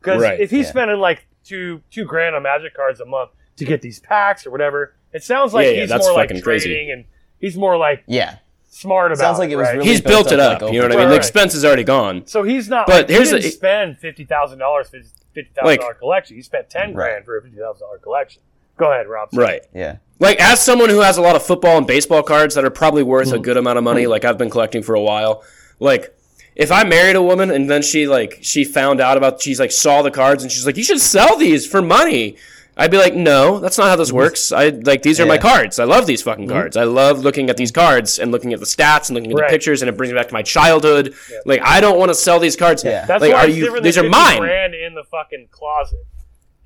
Because 0.00 0.22
Right, 0.22 0.40
if 0.40 0.50
he's 0.50 0.64
yeah. 0.66 0.70
spending 0.70 0.98
like 0.98 1.26
two 1.44 1.82
two 1.90 2.04
grand 2.04 2.34
on 2.34 2.42
magic 2.42 2.74
cards 2.74 3.00
a 3.00 3.04
month 3.04 3.30
to 3.56 3.64
get 3.64 3.82
these 3.82 4.00
packs 4.00 4.46
or 4.46 4.50
whatever, 4.50 4.94
it 5.12 5.22
sounds 5.22 5.52
like 5.52 5.66
Yeah, 5.66 5.72
yeah, 5.72 5.80
he's 5.82 5.90
that's 5.90 6.06
more 6.06 6.16
like 6.16 6.28
fucking 6.30 6.42
crazy. 6.42 6.68
trading 6.70 6.90
and 6.90 7.04
he's 7.38 7.56
more 7.56 7.76
like 7.76 8.02
Yeah, 8.06 8.36
smart 8.70 9.12
about. 9.12 9.18
Sounds 9.18 9.38
like 9.38 9.50
it 9.50 9.56
was 9.56 9.66
right? 9.68 9.76
really- 9.76 9.88
He's 9.88 10.00
built 10.00 10.30
built 10.30 10.32
it 10.32 10.40
up, 10.40 10.56
up. 10.56 10.62
like, 10.62 10.72
you 10.72 10.80
know 10.80 10.86
what 10.86 10.92
I 10.92 10.96
mean? 10.96 11.08
The 11.08 11.12
Right. 11.12 11.18
expense 11.18 11.54
is 11.54 11.64
already 11.66 11.84
gone. 11.84 12.26
So 12.26 12.42
he's 12.44 12.68
not. 12.68 12.86
But 12.86 13.06
But 13.06 13.10
here's 13.10 13.28
he 13.30 13.36
didn't 13.36 13.44
the- 13.44 13.50
spend 13.50 13.98
fifty 13.98 14.24
thousand 14.24 14.58
dollars 14.58 14.88
for 14.88 14.98
fifty 15.34 15.50
thousand 15.54 15.76
dollar 15.78 15.88
Like- 15.90 15.98
collection. 15.98 16.36
He 16.36 16.42
spent 16.42 16.70
ten 16.70 16.94
Right. 16.94 17.10
grand 17.10 17.24
for 17.24 17.36
a 17.38 17.42
fifty 17.42 17.58
thousand 17.58 17.80
dollar 17.86 17.98
collection. 17.98 18.42
Go 18.76 18.90
ahead, 18.92 19.06
Rob. 19.06 19.28
Right. 19.32 19.62
yeah. 19.74 19.96
Like 20.20 20.40
as 20.40 20.60
someone 20.62 20.88
who 20.90 21.00
has 21.00 21.16
a 21.16 21.22
lot 21.22 21.36
of 21.36 21.42
football 21.44 21.76
and 21.78 21.86
baseball 21.86 22.22
cards 22.22 22.54
that 22.54 22.64
are 22.64 22.70
probably 22.70 23.02
worth 23.02 23.28
Hmm. 23.30 23.36
a 23.36 23.38
good 23.38 23.56
amount 23.56 23.78
of 23.78 23.84
money, 23.84 24.06
like 24.06 24.24
I've 24.24 24.38
been 24.38 24.50
collecting 24.50 24.82
for 24.82 24.94
a 24.94 25.00
while. 25.00 25.42
Like 25.80 26.16
if 26.56 26.70
I 26.72 26.84
married 26.84 27.16
a 27.16 27.22
woman 27.22 27.50
and 27.50 27.68
then 27.68 27.82
she 27.82 28.06
like 28.06 28.38
she 28.40 28.64
found 28.64 29.00
out 29.00 29.16
about 29.16 29.42
she's 29.42 29.58
like 29.60 29.72
saw 29.72 30.02
the 30.02 30.10
cards 30.10 30.42
and 30.42 30.50
she's 30.52 30.66
like, 30.66 30.76
You 30.76 30.84
should 30.84 31.00
sell 31.00 31.36
these 31.36 31.66
for 31.66 31.82
money. 31.82 32.36
I'd 32.76 32.90
be 32.90 32.96
like, 32.98 33.14
No, 33.14 33.60
that's 33.60 33.78
not 33.78 33.88
how 33.88 33.96
this 33.96 34.12
works. 34.22 34.52
I 34.52 34.68
like 34.68 35.02
these 35.02 35.20
are 35.20 35.26
my 35.26 35.38
cards. 35.38 35.78
I 35.78 35.84
love 35.84 36.06
these 36.06 36.22
fucking 36.22 36.46
mm-hmm. 36.46 36.52
cards. 36.52 36.76
I 36.76 36.84
love 36.84 37.20
looking 37.20 37.50
at 37.50 37.56
these 37.56 37.70
mm-hmm. 37.70 37.80
cards 37.86 38.18
and 38.18 38.32
looking 38.32 38.52
at 38.52 38.60
the 38.60 38.66
stats 38.66 39.08
and 39.08 39.14
looking 39.14 39.30
at 39.32 39.38
Right. 39.38 39.48
the 39.48 39.52
pictures 39.52 39.82
and 39.82 39.88
it 39.88 39.96
brings 39.96 40.12
me 40.12 40.18
back 40.18 40.28
to 40.28 40.34
my 40.34 40.42
childhood. 40.42 41.14
Like 41.44 41.60
I 41.62 41.80
don't 41.80 41.98
want 41.98 42.10
to 42.10 42.14
sell 42.14 42.38
these 42.38 42.56
cards. 42.56 42.82
Yeah. 42.84 43.04
That's 43.06 43.20
like 43.22 43.32
why 43.32 43.40
are 43.40 43.46
it's 43.48 43.56
you 43.56 43.64
different 43.64 43.84
these 43.84 43.94
than 43.96 44.06
are 44.06 44.10
50 44.10 44.24
mine. 44.24 44.40
Grand 44.40 44.74
in 44.74 44.94
the 44.94 45.04
fucking 45.04 45.48
closet. 45.50 46.04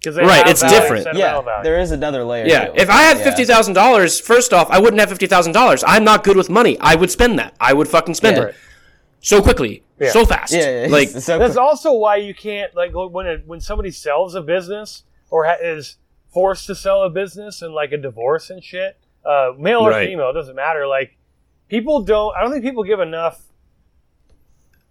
they 0.02 0.10
Right, 0.22 0.46
it's 0.46 0.62
value, 0.62 0.78
different. 0.78 1.18
Yeah, 1.18 1.40
value. 1.42 1.64
there 1.64 1.80
is 1.80 1.90
another 1.90 2.24
layer. 2.24 2.46
Yeah, 2.46 2.66
to 2.68 2.80
if 2.80 2.88
I 2.88 3.02
had 3.02 3.18
Yeah. 3.18 3.24
fifty 3.24 3.44
thousand 3.44 3.74
dollars, 3.74 4.18
first 4.20 4.54
off, 4.54 4.70
I 4.70 4.78
wouldn't 4.78 5.00
have 5.00 5.08
fifty 5.10 5.26
thousand 5.26 5.52
dollars. 5.52 5.84
I'm 5.86 6.04
not 6.04 6.24
good 6.24 6.36
with 6.36 6.48
money. 6.48 6.78
I 6.80 6.94
would 6.94 7.10
spend 7.10 7.38
that. 7.38 7.54
I 7.60 7.72
would 7.74 7.88
fucking 7.88 8.14
spend 8.14 8.36
Yeah. 8.38 8.44
it 8.44 8.54
so 9.20 9.42
quickly, 9.42 9.82
Yeah. 10.00 10.10
so 10.10 10.24
fast. 10.24 10.52
yeah, 10.52 10.82
yeah, 10.84 10.88
like 10.88 11.08
so 11.10 11.38
That's 11.38 11.56
also 11.56 11.92
why 11.92 12.16
you 12.16 12.34
can't 12.34 12.74
like 12.74 12.92
when 12.94 13.26
a, 13.26 13.36
when 13.44 13.60
somebody 13.60 13.90
sells 13.90 14.34
a 14.34 14.40
business 14.40 15.02
or 15.30 15.44
ha- 15.44 15.56
is 15.62 15.96
forced 16.30 16.66
to 16.66 16.74
sell 16.74 17.02
a 17.02 17.10
business 17.10 17.62
and 17.62 17.74
like 17.74 17.92
a 17.92 17.96
divorce 17.96 18.50
and 18.50 18.62
shit, 18.62 18.96
uh, 19.24 19.52
male 19.58 19.80
or 19.80 19.90
Right. 19.90 20.08
female, 20.08 20.30
it 20.30 20.34
doesn't 20.34 20.56
matter. 20.56 20.86
Like 20.86 21.16
people 21.68 22.02
don't. 22.02 22.36
I 22.36 22.42
don't 22.42 22.50
think 22.52 22.64
people 22.64 22.84
give 22.84 23.00
enough 23.00 23.42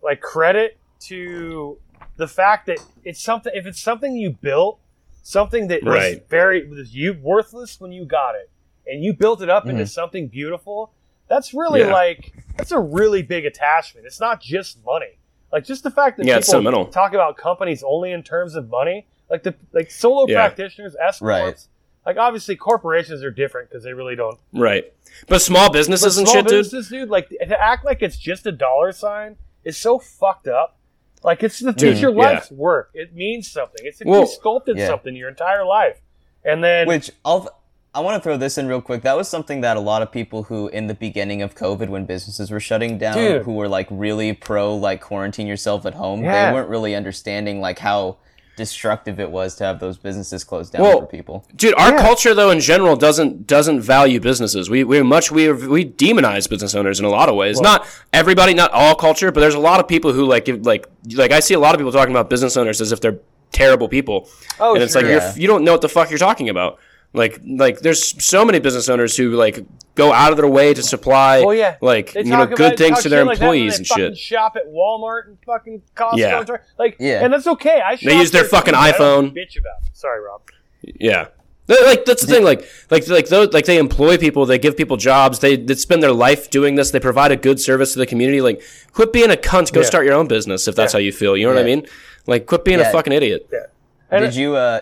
like 0.02 0.21
credit 0.21 0.78
to 1.00 1.78
the 2.17 2.28
fact 2.28 2.65
that 2.67 2.80
it's 3.04 3.21
something. 3.21 3.52
If 3.56 3.65
it's 3.65 3.82
something 3.82 4.15
you 4.15 4.32
built, 4.32 4.80
something 5.23 5.67
that 5.67 5.84
was 5.84 6.17
very 6.30 6.67
was 6.67 6.93
you 6.95 7.17
worthless 7.21 7.80
when 7.80 7.91
you 7.91 8.06
got 8.06 8.36
it, 8.36 8.50
and 8.88 9.04
you 9.04 9.13
built 9.13 9.41
it 9.41 9.50
up 9.50 9.65
into 9.67 9.84
Mhm. 9.84 9.89
something 9.89 10.28
beautiful. 10.28 10.91
that's 11.30 11.54
really 11.54 11.82
Yeah. 11.82 11.91
like 11.91 12.32
that's 12.56 12.71
a 12.71 12.80
really 12.80 13.21
big 13.21 13.45
attachment. 13.45 14.06
It's 14.08 14.21
not 14.21 14.39
just 14.39 14.82
money. 14.86 15.17
Like 15.52 15.65
just 15.65 15.84
the 15.84 15.91
fact 15.91 16.15
that 16.15 16.26
Yeah, 16.26 16.39
people 16.39 16.86
talk 16.86 17.12
about 17.13 17.36
companies 17.36 17.84
only 17.86 18.13
in 18.13 18.23
terms 18.23 18.56
of 18.56 18.69
money, 18.69 19.06
like 19.30 19.44
the 19.44 19.56
like 19.74 19.92
solo 19.92 20.26
Yeah. 20.28 20.36
practitioners, 20.48 20.96
S 21.02 21.20
corps. 21.20 21.28
Right. 21.28 21.68
Like 22.06 22.18
obviously 22.18 22.56
corporations 22.56 23.24
are 23.24 23.32
different 23.32 23.70
because 23.70 23.84
they 23.84 23.94
really 23.94 24.16
don't. 24.16 24.40
Right. 24.54 24.94
But 25.28 25.42
small 25.42 25.68
But 25.68 25.74
businesses 25.74 26.18
and 26.18 26.28
small 26.28 26.42
shit, 26.42 26.48
dude. 26.48 26.60
businesses, 26.60 26.90
dude, 26.90 27.10
like 27.10 27.30
to 27.30 27.62
act 27.62 27.84
like 27.86 28.02
it's 28.02 28.18
just 28.18 28.46
a 28.46 28.52
dollar 28.52 28.92
sign 28.94 29.36
is 29.63 29.76
so 29.78 30.00
fucked 30.00 30.48
up. 30.48 30.78
Like 31.24 31.44
it's 31.44 31.60
the 31.60 31.74
Dude, 31.74 31.94
it's 31.94 32.02
your 32.02 32.12
yeah. 32.12 32.22
life's 32.22 32.52
work. 32.52 32.92
It 32.94 33.13
means 33.13 33.50
something. 33.52 33.82
It's 33.86 34.00
if 34.00 34.08
Well, 34.08 34.22
you 34.22 34.28
sculpted 34.28 34.78
yeah. 34.78 34.88
something 34.88 35.16
your 35.16 35.28
entire 35.30 35.66
life, 35.66 36.00
and 36.46 36.63
then 36.63 36.88
Which 36.88 37.12
I'll 37.26 37.50
I 37.96 38.00
want 38.02 38.16
to 38.16 38.22
throw 38.22 38.38
this 38.38 38.60
in 38.60 38.68
real 38.68 38.82
quick. 38.82 39.02
That 39.02 39.18
was 39.18 39.28
something 39.28 39.62
that 39.62 39.76
a 39.76 39.80
lot 39.80 40.04
of 40.04 40.12
people 40.12 40.44
who, 40.44 40.68
in 40.68 40.86
the 40.86 40.94
beginning 40.94 41.42
of 41.42 41.56
COVID, 41.56 41.90
when 41.90 42.06
businesses 42.06 42.52
were 42.52 42.60
shutting 42.60 43.00
down, 43.00 43.16
Dude. 43.16 43.42
who 43.42 43.54
were 43.54 43.68
like 43.68 43.88
really 43.90 44.34
pro 44.34 44.76
like 44.76 45.02
quarantine 45.02 45.48
yourself 45.48 45.86
at 45.88 45.96
home, 45.96 46.24
Yeah. 46.24 46.48
they 46.50 46.54
weren't 46.54 46.70
really 46.70 46.94
understanding 46.96 47.60
like 47.60 47.80
how 47.80 48.18
destructive 48.58 49.20
it 49.22 49.32
was 49.32 49.56
to 49.56 49.63
have 49.63 49.80
those 49.80 49.98
businesses 49.98 50.43
closed 50.43 50.74
down 50.74 50.82
Well, 50.82 51.00
for 51.02 51.06
people. 51.06 51.46
Dude, 51.56 51.74
our 51.76 51.91
Yeah. 51.91 52.02
culture 52.02 52.34
though 52.34 52.50
in 52.52 52.60
general 52.60 52.98
doesn't 52.98 53.48
doesn't 53.48 53.80
value 53.82 54.20
businesses. 54.20 54.70
We 54.70 54.84
we 54.84 55.02
much 55.04 55.32
we 55.32 55.50
we 55.54 55.86
demonize 55.86 56.50
business 56.50 56.76
owners 56.76 57.00
in 57.00 57.06
a 57.06 57.10
lot 57.10 57.30
of 57.30 57.36
ways. 57.36 57.62
not 57.62 57.86
everybody, 58.12 58.54
not 58.54 58.72
all 58.72 58.96
culture, 58.96 59.32
but 59.32 59.39
there's 59.39 59.54
a 59.54 59.60
lot 59.60 59.80
of 59.80 59.88
people 59.88 60.12
who 60.12 60.26
like 60.26 60.43
give, 60.46 60.65
like 60.65 60.88
like 61.13 61.32
I 61.32 61.39
see 61.39 61.54
a 61.54 61.60
lot 61.60 61.74
of 61.76 61.80
people 61.80 61.93
talking 61.93 62.12
about 62.13 62.30
business 62.30 62.58
owners 62.58 62.82
as 62.82 62.91
if 62.91 63.00
they're 63.00 63.20
terrible 63.54 63.88
people. 63.88 64.28
Oh, 64.60 64.74
and 64.74 64.84
it's 64.84 64.91
sure. 64.93 65.02
like 65.04 65.10
you're, 65.10 65.22
Yeah. 65.22 65.34
you 65.38 65.48
don't 65.48 65.63
know 65.63 65.72
what 65.72 65.82
the 65.82 65.89
fuck 65.89 66.10
you're 66.10 66.20
talking 66.20 66.50
about. 66.50 66.80
Like 67.17 67.41
like 67.45 67.80
there's 67.80 68.23
so 68.23 68.45
many 68.45 68.60
business 68.60 68.88
owners 68.89 69.17
who 69.17 69.32
like 69.32 69.65
go 69.95 70.13
out 70.13 70.32
of 70.32 70.38
their 70.38 70.47
way 70.47 70.73
to 70.73 70.84
supply 70.84 71.43
Well, 71.43 71.56
yeah. 71.56 71.75
like 71.82 72.13
you 72.13 72.25
know 72.25 72.45
talk 72.45 72.56
good 72.56 72.77
things 72.77 73.01
to 73.03 73.10
their 73.10 73.21
shit 73.21 73.27
like 73.27 73.38
employees 73.39 73.77
and 73.80 73.88
shit. 73.88 74.17
Shop 74.17 74.56
at 74.56 74.67
Walmart 74.67 75.25
and 75.27 75.38
fucking 75.45 75.82
Costco. 75.95 76.17
Yeah. 76.17 76.39
And 76.39 76.49
like, 76.77 76.95
Yeah. 76.99 77.23
and 77.23 77.34
that's 77.34 77.47
okay. 77.47 77.82
I 77.82 77.95
shop 77.95 78.13
use 78.13 78.30
their 78.32 78.43
fucking 78.43 78.73
too, 78.75 78.80
but 78.80 78.80
I 78.80 78.91
don't 78.97 79.34
iPhone. 79.34 79.36
Bitch 79.36 79.58
about. 79.58 79.82
It. 79.88 79.97
Sorry, 79.97 80.21
Rob. 80.21 80.41
Yeah. 80.84 81.27
Like 81.67 82.06
that's 82.06 82.21
the 82.25 82.32
thing, 82.32 82.45
like 82.45 82.65
like 82.91 83.08
like 83.10 83.27
those 83.27 83.51
like 83.51 83.65
they 83.65 83.77
employ 83.77 84.17
people, 84.17 84.45
they 84.45 84.58
give 84.58 84.77
people 84.77 84.95
jobs, 84.95 85.39
they, 85.39 85.58
they 85.58 85.75
spend 85.75 86.01
their 86.01 86.13
life 86.13 86.49
doing 86.49 86.75
this, 86.75 86.91
they 86.91 86.99
provide 87.01 87.34
a 87.34 87.36
good 87.36 87.60
service 87.60 87.91
to 87.93 87.99
the 87.99 88.06
community. 88.06 88.39
Like, 88.39 88.62
quit 88.93 89.12
being 89.12 89.32
a 89.32 89.36
cunt, 89.36 89.73
go 89.73 89.82
Yeah. 89.82 89.86
start 89.88 90.06
your 90.06 90.13
own 90.13 90.27
business 90.30 90.67
if 90.69 90.75
that's 90.75 90.93
Yeah. 90.93 90.99
how 90.99 91.01
you 91.01 91.12
feel. 91.12 91.36
You 91.36 91.45
know 91.47 91.53
what 91.56 91.60
I 91.62 91.65
mean? 91.65 91.86
Like, 92.25 92.45
quit 92.45 92.63
being 92.63 92.80
a 92.80 92.89
fucking 92.89 93.12
idiot. 93.12 93.49
Yeah. 93.51 93.60
And 94.12 94.23
did 94.23 94.36
you 94.36 94.56
uh 94.56 94.80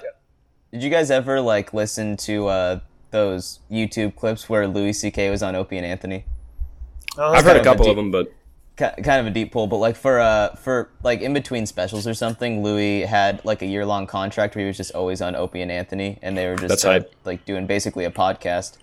did 0.75 0.83
you 0.83 0.89
guys 0.89 1.09
ever 1.09 1.39
like 1.39 1.73
listen 1.73 2.17
to 2.17 2.47
uh 2.47 2.79
those 3.11 3.59
YouTube 3.71 4.13
clips 4.17 4.49
where 4.49 4.67
Louis 4.67 4.91
C.K. 4.91 5.29
was 5.29 5.41
on 5.41 5.55
Opie 5.55 5.77
and 5.77 5.85
Anthony? 5.85 6.25
Oh, 7.17 7.31
I've 7.31 7.45
heard 7.45 7.55
a 7.55 7.59
kind 7.59 7.59
of 7.59 7.61
a 7.61 7.63
couple 7.63 7.85
deep- 7.85 7.91
of 7.91 7.95
them, 7.95 8.11
but 8.11 8.33
kind 8.75 9.21
of 9.21 9.27
a 9.27 9.29
deep 9.29 9.53
pull, 9.53 9.67
but 9.67 9.77
like 9.77 9.95
for 9.95 10.19
uh 10.19 10.53
for 10.55 10.89
like 11.01 11.21
in 11.21 11.33
between 11.33 11.65
specials 11.65 12.05
or 12.05 12.13
something, 12.13 12.61
Louis 12.61 13.03
had 13.03 13.43
like 13.45 13.61
a 13.61 13.65
year 13.65 13.85
long 13.85 14.05
contract 14.05 14.53
where 14.53 14.63
he 14.63 14.67
was 14.67 14.75
just 14.75 14.93
always 14.93 15.21
on 15.21 15.33
Opie 15.33 15.61
and 15.61 15.71
Anthony, 15.71 16.19
and 16.21 16.37
they 16.37 16.45
were 16.47 16.57
just 16.57 16.83
That's 16.83 16.85
uh, 16.85 17.07
like 17.23 17.45
doing 17.45 17.67
basically 17.67 18.03
a 18.03 18.11
podcast. 18.11 18.75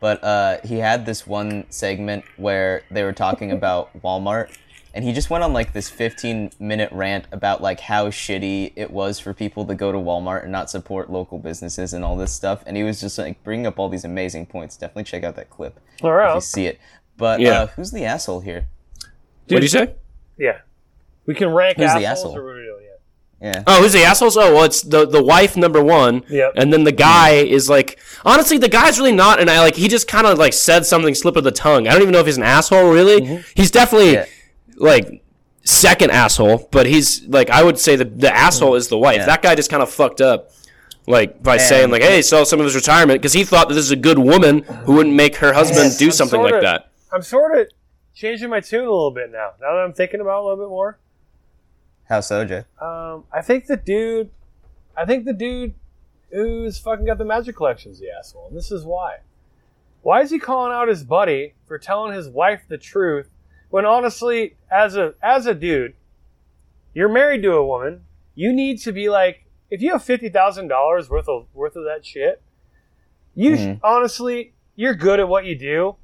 But 0.00 0.24
uh, 0.24 0.58
he 0.64 0.78
had 0.78 1.06
this 1.06 1.28
one 1.28 1.64
segment 1.70 2.24
where 2.36 2.82
they 2.90 3.04
were 3.04 3.12
talking 3.12 3.52
about 3.52 3.96
Walmart, 4.02 4.54
and 4.96 5.04
he 5.04 5.12
just 5.12 5.28
went 5.30 5.44
on 5.44 5.52
like 5.52 5.72
this 5.74 5.88
15 5.90 6.52
minute 6.58 6.90
rant 6.90 7.26
about 7.30 7.60
like 7.62 7.80
how 7.80 8.08
shitty 8.08 8.72
it 8.76 8.90
was 8.90 9.20
for 9.20 9.34
people 9.34 9.64
to 9.66 9.74
go 9.74 9.92
to 9.92 9.98
Walmart 9.98 10.42
and 10.42 10.50
not 10.50 10.70
support 10.70 11.10
local 11.10 11.38
businesses 11.38 11.92
and 11.92 12.02
all 12.04 12.16
this 12.16 12.32
stuff. 12.32 12.62
And 12.66 12.76
he 12.76 12.82
was 12.82 13.00
just 13.00 13.18
like 13.18 13.42
bringing 13.44 13.66
up 13.66 13.78
all 13.78 13.88
these 13.88 14.04
amazing 14.04 14.46
points. 14.46 14.76
Definitely 14.76 15.04
check 15.04 15.22
out 15.22 15.36
that 15.36 15.50
clip 15.50 15.78
All 16.02 16.18
if 16.18 16.34
you 16.34 16.40
see 16.40 16.66
it. 16.66 16.80
But 17.18 17.40
Yeah. 17.40 17.50
uh, 17.62 17.66
who's 17.68 17.90
the 17.92 18.04
asshole 18.04 18.40
here? 18.40 18.66
what 19.48 19.58
do 19.60 19.62
you 19.62 19.68
say? 19.68 19.94
Yeah. 20.38 20.58
We 21.26 21.34
can 21.34 21.50
rank 21.50 21.76
Who's 21.76 21.92
the 21.94 22.06
asshole? 22.06 22.36
or 22.36 22.42
what 22.44 22.50
are 22.52 22.56
we 22.56 22.62
doing? 22.62 22.82
Yeah. 23.42 23.52
Yeah. 23.52 23.62
Oh, 23.66 23.82
who's 23.82 23.92
the 23.92 24.02
assholes? 24.02 24.36
Oh, 24.38 24.54
well, 24.54 24.64
it's 24.64 24.80
the 24.80 25.06
the 25.06 25.22
wife 25.22 25.58
number 25.58 25.82
one, 25.84 26.22
Yep. 26.30 26.52
and 26.56 26.72
then 26.72 26.84
the 26.84 26.92
guy 26.92 27.32
is 27.32 27.68
like, 27.68 27.98
honestly, 28.24 28.56
the 28.56 28.68
guy's 28.68 28.98
really 28.98 29.12
not, 29.12 29.40
and 29.40 29.50
I 29.50 29.60
like 29.60 29.74
he 29.76 29.88
just 29.88 30.08
kind 30.08 30.26
of 30.26 30.38
like 30.38 30.54
said 30.54 30.86
something 30.86 31.14
slip 31.14 31.36
of 31.36 31.44
the 31.44 31.50
tongue. 31.52 31.86
I 31.86 31.92
don't 31.92 32.00
even 32.00 32.12
know 32.12 32.20
if 32.20 32.26
he's 32.26 32.38
an 32.38 32.42
asshole, 32.42 32.88
really. 32.90 33.42
He's 33.54 33.70
definitely 33.70 34.14
Yeah. 34.14 34.24
Like 34.76 35.22
second 35.64 36.10
asshole, 36.12 36.68
but 36.70 36.86
he's 36.86 37.26
like 37.26 37.50
I 37.50 37.62
would 37.62 37.78
say 37.78 37.96
the 37.96 38.04
the 38.04 38.34
asshole 38.34 38.74
is 38.74 38.88
the 38.88 38.98
wife. 38.98 39.16
Yeah. 39.18 39.26
That 39.26 39.42
guy 39.42 39.54
just 39.54 39.70
kind 39.70 39.82
of 39.82 39.90
fucked 39.90 40.20
up. 40.20 40.50
Like 41.08 41.40
by 41.42 41.56
saying 41.56 41.90
like, 41.92 42.02
"Hey, 42.02 42.20
sell 42.20 42.44
some 42.44 42.58
of 42.58 42.64
his 42.64 42.74
retirement," 42.74 43.20
because 43.20 43.32
he 43.32 43.44
thought 43.44 43.68
that 43.68 43.74
this 43.74 43.84
is 43.84 43.92
a 43.92 43.96
good 43.96 44.18
woman 44.18 44.62
who 44.62 44.94
wouldn't 44.94 45.14
make 45.14 45.36
her 45.36 45.52
husband 45.52 45.84
Yes, 45.84 45.98
do 45.98 46.06
I'm 46.06 46.10
something 46.12 46.40
like 46.42 46.50
sorta- 46.54 46.66
that. 46.66 46.90
I'm 47.12 47.22
sort 47.22 47.56
of 47.58 47.68
changing 48.12 48.50
my 48.50 48.58
tune 48.58 48.80
a 48.80 48.90
little 48.90 49.12
bit 49.12 49.30
now. 49.30 49.50
Now 49.60 49.74
that 49.74 49.84
I'm 49.84 49.92
thinking 49.92 50.20
about 50.20 50.38
it 50.38 50.40
a 50.40 50.48
little 50.48 50.64
bit 50.64 50.68
more. 50.70 50.98
How 52.08 52.20
so, 52.20 52.44
Jay? 52.44 52.64
Um, 52.80 53.22
I 53.32 53.40
think 53.42 53.66
the 53.66 53.76
dude, 53.76 54.30
I 54.96 55.04
think 55.04 55.26
the 55.26 55.32
dude 55.32 55.74
who's 56.30 56.76
fucking 56.78 57.06
got 57.06 57.18
the 57.18 57.24
magic 57.24 57.54
collection's 57.54 58.00
the 58.00 58.08
asshole. 58.10 58.48
And 58.48 58.56
this 58.56 58.72
is 58.72 58.84
why. 58.84 59.18
Why 60.02 60.22
is 60.22 60.30
he 60.30 60.40
calling 60.40 60.72
out 60.72 60.88
his 60.88 61.04
buddy 61.04 61.54
for 61.66 61.78
telling 61.78 62.12
his 62.14 62.28
wife 62.28 62.62
the 62.68 62.78
truth 62.78 63.28
when 63.70 63.84
honestly, 63.86 64.56
as 64.70 64.96
a 64.96 65.14
as 65.22 65.46
a 65.46 65.54
dude, 65.54 65.94
you're 66.94 67.08
married 67.08 67.42
to 67.42 67.52
a 67.52 67.66
woman. 67.66 68.02
You 68.34 68.52
need 68.52 68.80
to 68.82 68.92
be 68.92 69.08
like, 69.08 69.44
if 69.70 69.80
you 69.82 69.92
have 69.92 70.02
fifty 70.04 70.28
thousand 70.28 70.68
dollars 70.68 71.08
worth 71.10 71.28
of 71.28 71.46
worth 71.54 71.76
of 71.76 71.84
that 71.84 72.04
shit, 72.04 72.42
you 73.34 73.56
sh- 73.56 73.60
Mhm. 73.60 73.80
honestly, 73.82 74.54
you're 74.74 74.94
good 74.94 75.20
at 75.20 75.28
what 75.28 75.44
you 75.44 75.56
do. 75.58 75.96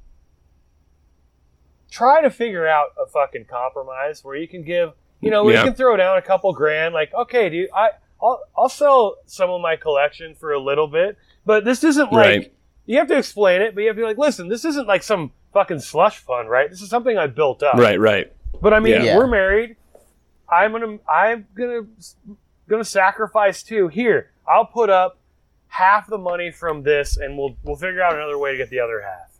Try 1.91 2.21
to 2.21 2.29
figure 2.29 2.67
out 2.67 2.87
a 3.01 3.05
fucking 3.07 3.45
compromise 3.45 4.23
where 4.23 4.35
you 4.35 4.47
can 4.47 4.63
give, 4.63 4.93
you 5.21 5.29
know, 5.29 5.47
Yeah. 5.47 5.59
you 5.59 5.65
can 5.65 5.75
throw 5.75 5.95
down 5.95 6.17
a 6.17 6.21
couple 6.23 6.51
grand. 6.53 6.93
Like, 6.93 7.13
okay, 7.13 7.49
dude, 7.49 7.69
I 7.75 7.91
I'll, 8.21 8.41
I'll 8.57 8.69
sell 8.69 9.17
some 9.25 9.49
of 9.49 9.59
my 9.61 9.75
collection 9.75 10.33
for 10.33 10.53
a 10.53 10.59
little 10.59 10.87
bit, 10.87 11.17
but 11.45 11.65
this 11.65 11.83
isn't 11.83 12.11
like 12.11 12.25
Right. 12.39 12.53
you 12.85 12.97
have 12.97 13.07
to 13.09 13.17
explain 13.17 13.61
it. 13.61 13.75
But 13.75 13.81
you 13.81 13.87
have 13.87 13.97
to 13.97 14.01
be 14.01 14.05
like, 14.05 14.17
listen, 14.17 14.47
this 14.47 14.63
isn't 14.65 14.87
like 14.87 15.03
some 15.03 15.33
fucking 15.53 15.79
slush 15.79 16.17
fund, 16.17 16.49
right? 16.49 16.69
This 16.69 16.81
is 16.81 16.89
something 16.89 17.17
I 17.17 17.27
built 17.27 17.63
up. 17.63 17.75
Right, 17.75 17.99
right. 17.99 18.31
But 18.61 18.73
I 18.73 18.79
mean, 18.79 19.03
Yeah. 19.03 19.17
We're 19.17 19.27
married. 19.27 19.75
I'm 20.51 20.71
gonna 20.71 20.97
I'm 21.09 21.47
gonna 21.55 21.81
gonna 22.69 22.83
sacrifice 22.83 23.63
too. 23.63 23.87
Here, 23.87 24.31
I'll 24.47 24.65
put 24.65 24.89
up 24.89 25.17
half 25.67 26.07
the 26.07 26.17
money 26.17 26.51
from 26.51 26.83
this, 26.83 27.17
and 27.17 27.37
we'll 27.37 27.55
we'll 27.63 27.75
figure 27.75 28.01
out 28.01 28.13
another 28.13 28.37
way 28.37 28.51
to 28.51 28.57
get 28.57 28.69
the 28.69 28.79
other 28.79 29.01
half. 29.01 29.31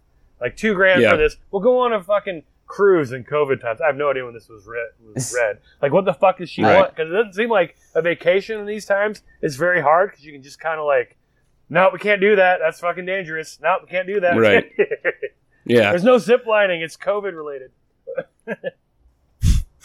Like 0.42 0.58
two 0.58 0.74
grand 0.74 1.02
Yeah. 1.02 1.12
for 1.12 1.18
this. 1.18 1.38
We'll 1.52 1.62
go 1.62 1.80
on 1.80 1.94
a 1.94 2.04
fucking 2.04 2.44
cruise 2.66 3.12
in 3.12 3.24
COVID 3.24 3.62
times. 3.62 3.80
I 3.82 3.86
have 3.88 3.96
no 3.96 4.10
idea 4.10 4.26
when 4.26 4.34
this 4.34 4.50
was 4.50 4.66
read. 4.66 4.90
Was 5.14 5.34
read. 5.38 5.60
Like, 5.82 5.92
what 5.92 6.06
the 6.06 6.14
fuck 6.14 6.40
does 6.40 6.50
she 6.50 6.64
Right. 6.64 6.76
want? 6.80 6.96
Because 6.96 7.12
it 7.12 7.14
doesn't 7.14 7.34
seem 7.34 7.50
like 7.50 7.76
a 7.94 8.02
vacation 8.02 8.60
in 8.60 8.66
these 8.66 8.86
times 8.86 9.22
is 9.42 9.56
very 9.56 9.82
hard 9.82 10.10
because 10.12 10.26
you 10.26 10.32
can 10.34 10.42
just 10.42 10.60
kind 10.60 10.80
of 10.80 10.86
like, 10.86 11.16
no, 11.70 11.90
we 11.94 12.00
can't 12.00 12.20
do 12.20 12.36
that. 12.36 12.60
That's 12.60 12.80
fucking 12.80 13.06
dangerous. 13.06 13.60
No, 13.62 13.78
we 13.82 13.88
can't 13.88 14.08
do 14.08 14.20
that. 14.22 14.36
Right. 14.38 14.72
Yeah. 15.66 15.90
There's 15.92 16.04
no 16.04 16.18
zip 16.18 16.46
lining. 16.48 16.82
It's 16.82 16.98
COVID 16.98 17.36
related. 17.36 17.72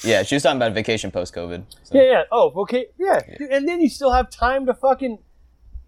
Yeah, 0.04 0.22
she 0.22 0.36
was 0.36 0.44
talking 0.44 0.58
about 0.58 0.74
vacation 0.74 1.10
post 1.10 1.34
COVID. 1.34 1.64
Yeah, 1.90 2.02
yeah. 2.02 2.22
Oh, 2.30 2.52
okay. 2.62 2.86
Yeah. 2.98 3.18
Dude, 3.36 3.50
And 3.50 3.66
then 3.66 3.80
you 3.80 3.88
still 3.88 4.12
have 4.12 4.30
time 4.30 4.66
to 4.66 4.74
fucking. 4.74 5.18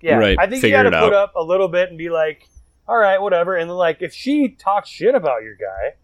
Yeah. 0.00 0.16
Right, 0.16 0.37
I 0.38 0.48
think 0.48 0.62
figure 0.62 0.79
you 0.79 0.83
got 0.85 0.90
to 0.90 1.00
put 1.05 1.14
out. 1.14 1.29
up 1.29 1.35
a 1.37 1.42
little 1.42 1.68
bit 1.68 1.90
and 1.90 1.96
be 1.98 2.09
like, 2.11 2.48
all 2.88 2.96
right, 2.96 3.20
whatever. 3.22 3.55
And 3.55 3.70
then, 3.70 3.76
like, 3.76 3.98
if 4.03 4.12
she 4.12 4.48
talks 4.48 4.88
shit 4.88 5.14
about 5.14 5.42
your 5.44 5.55
guy, 5.55 5.94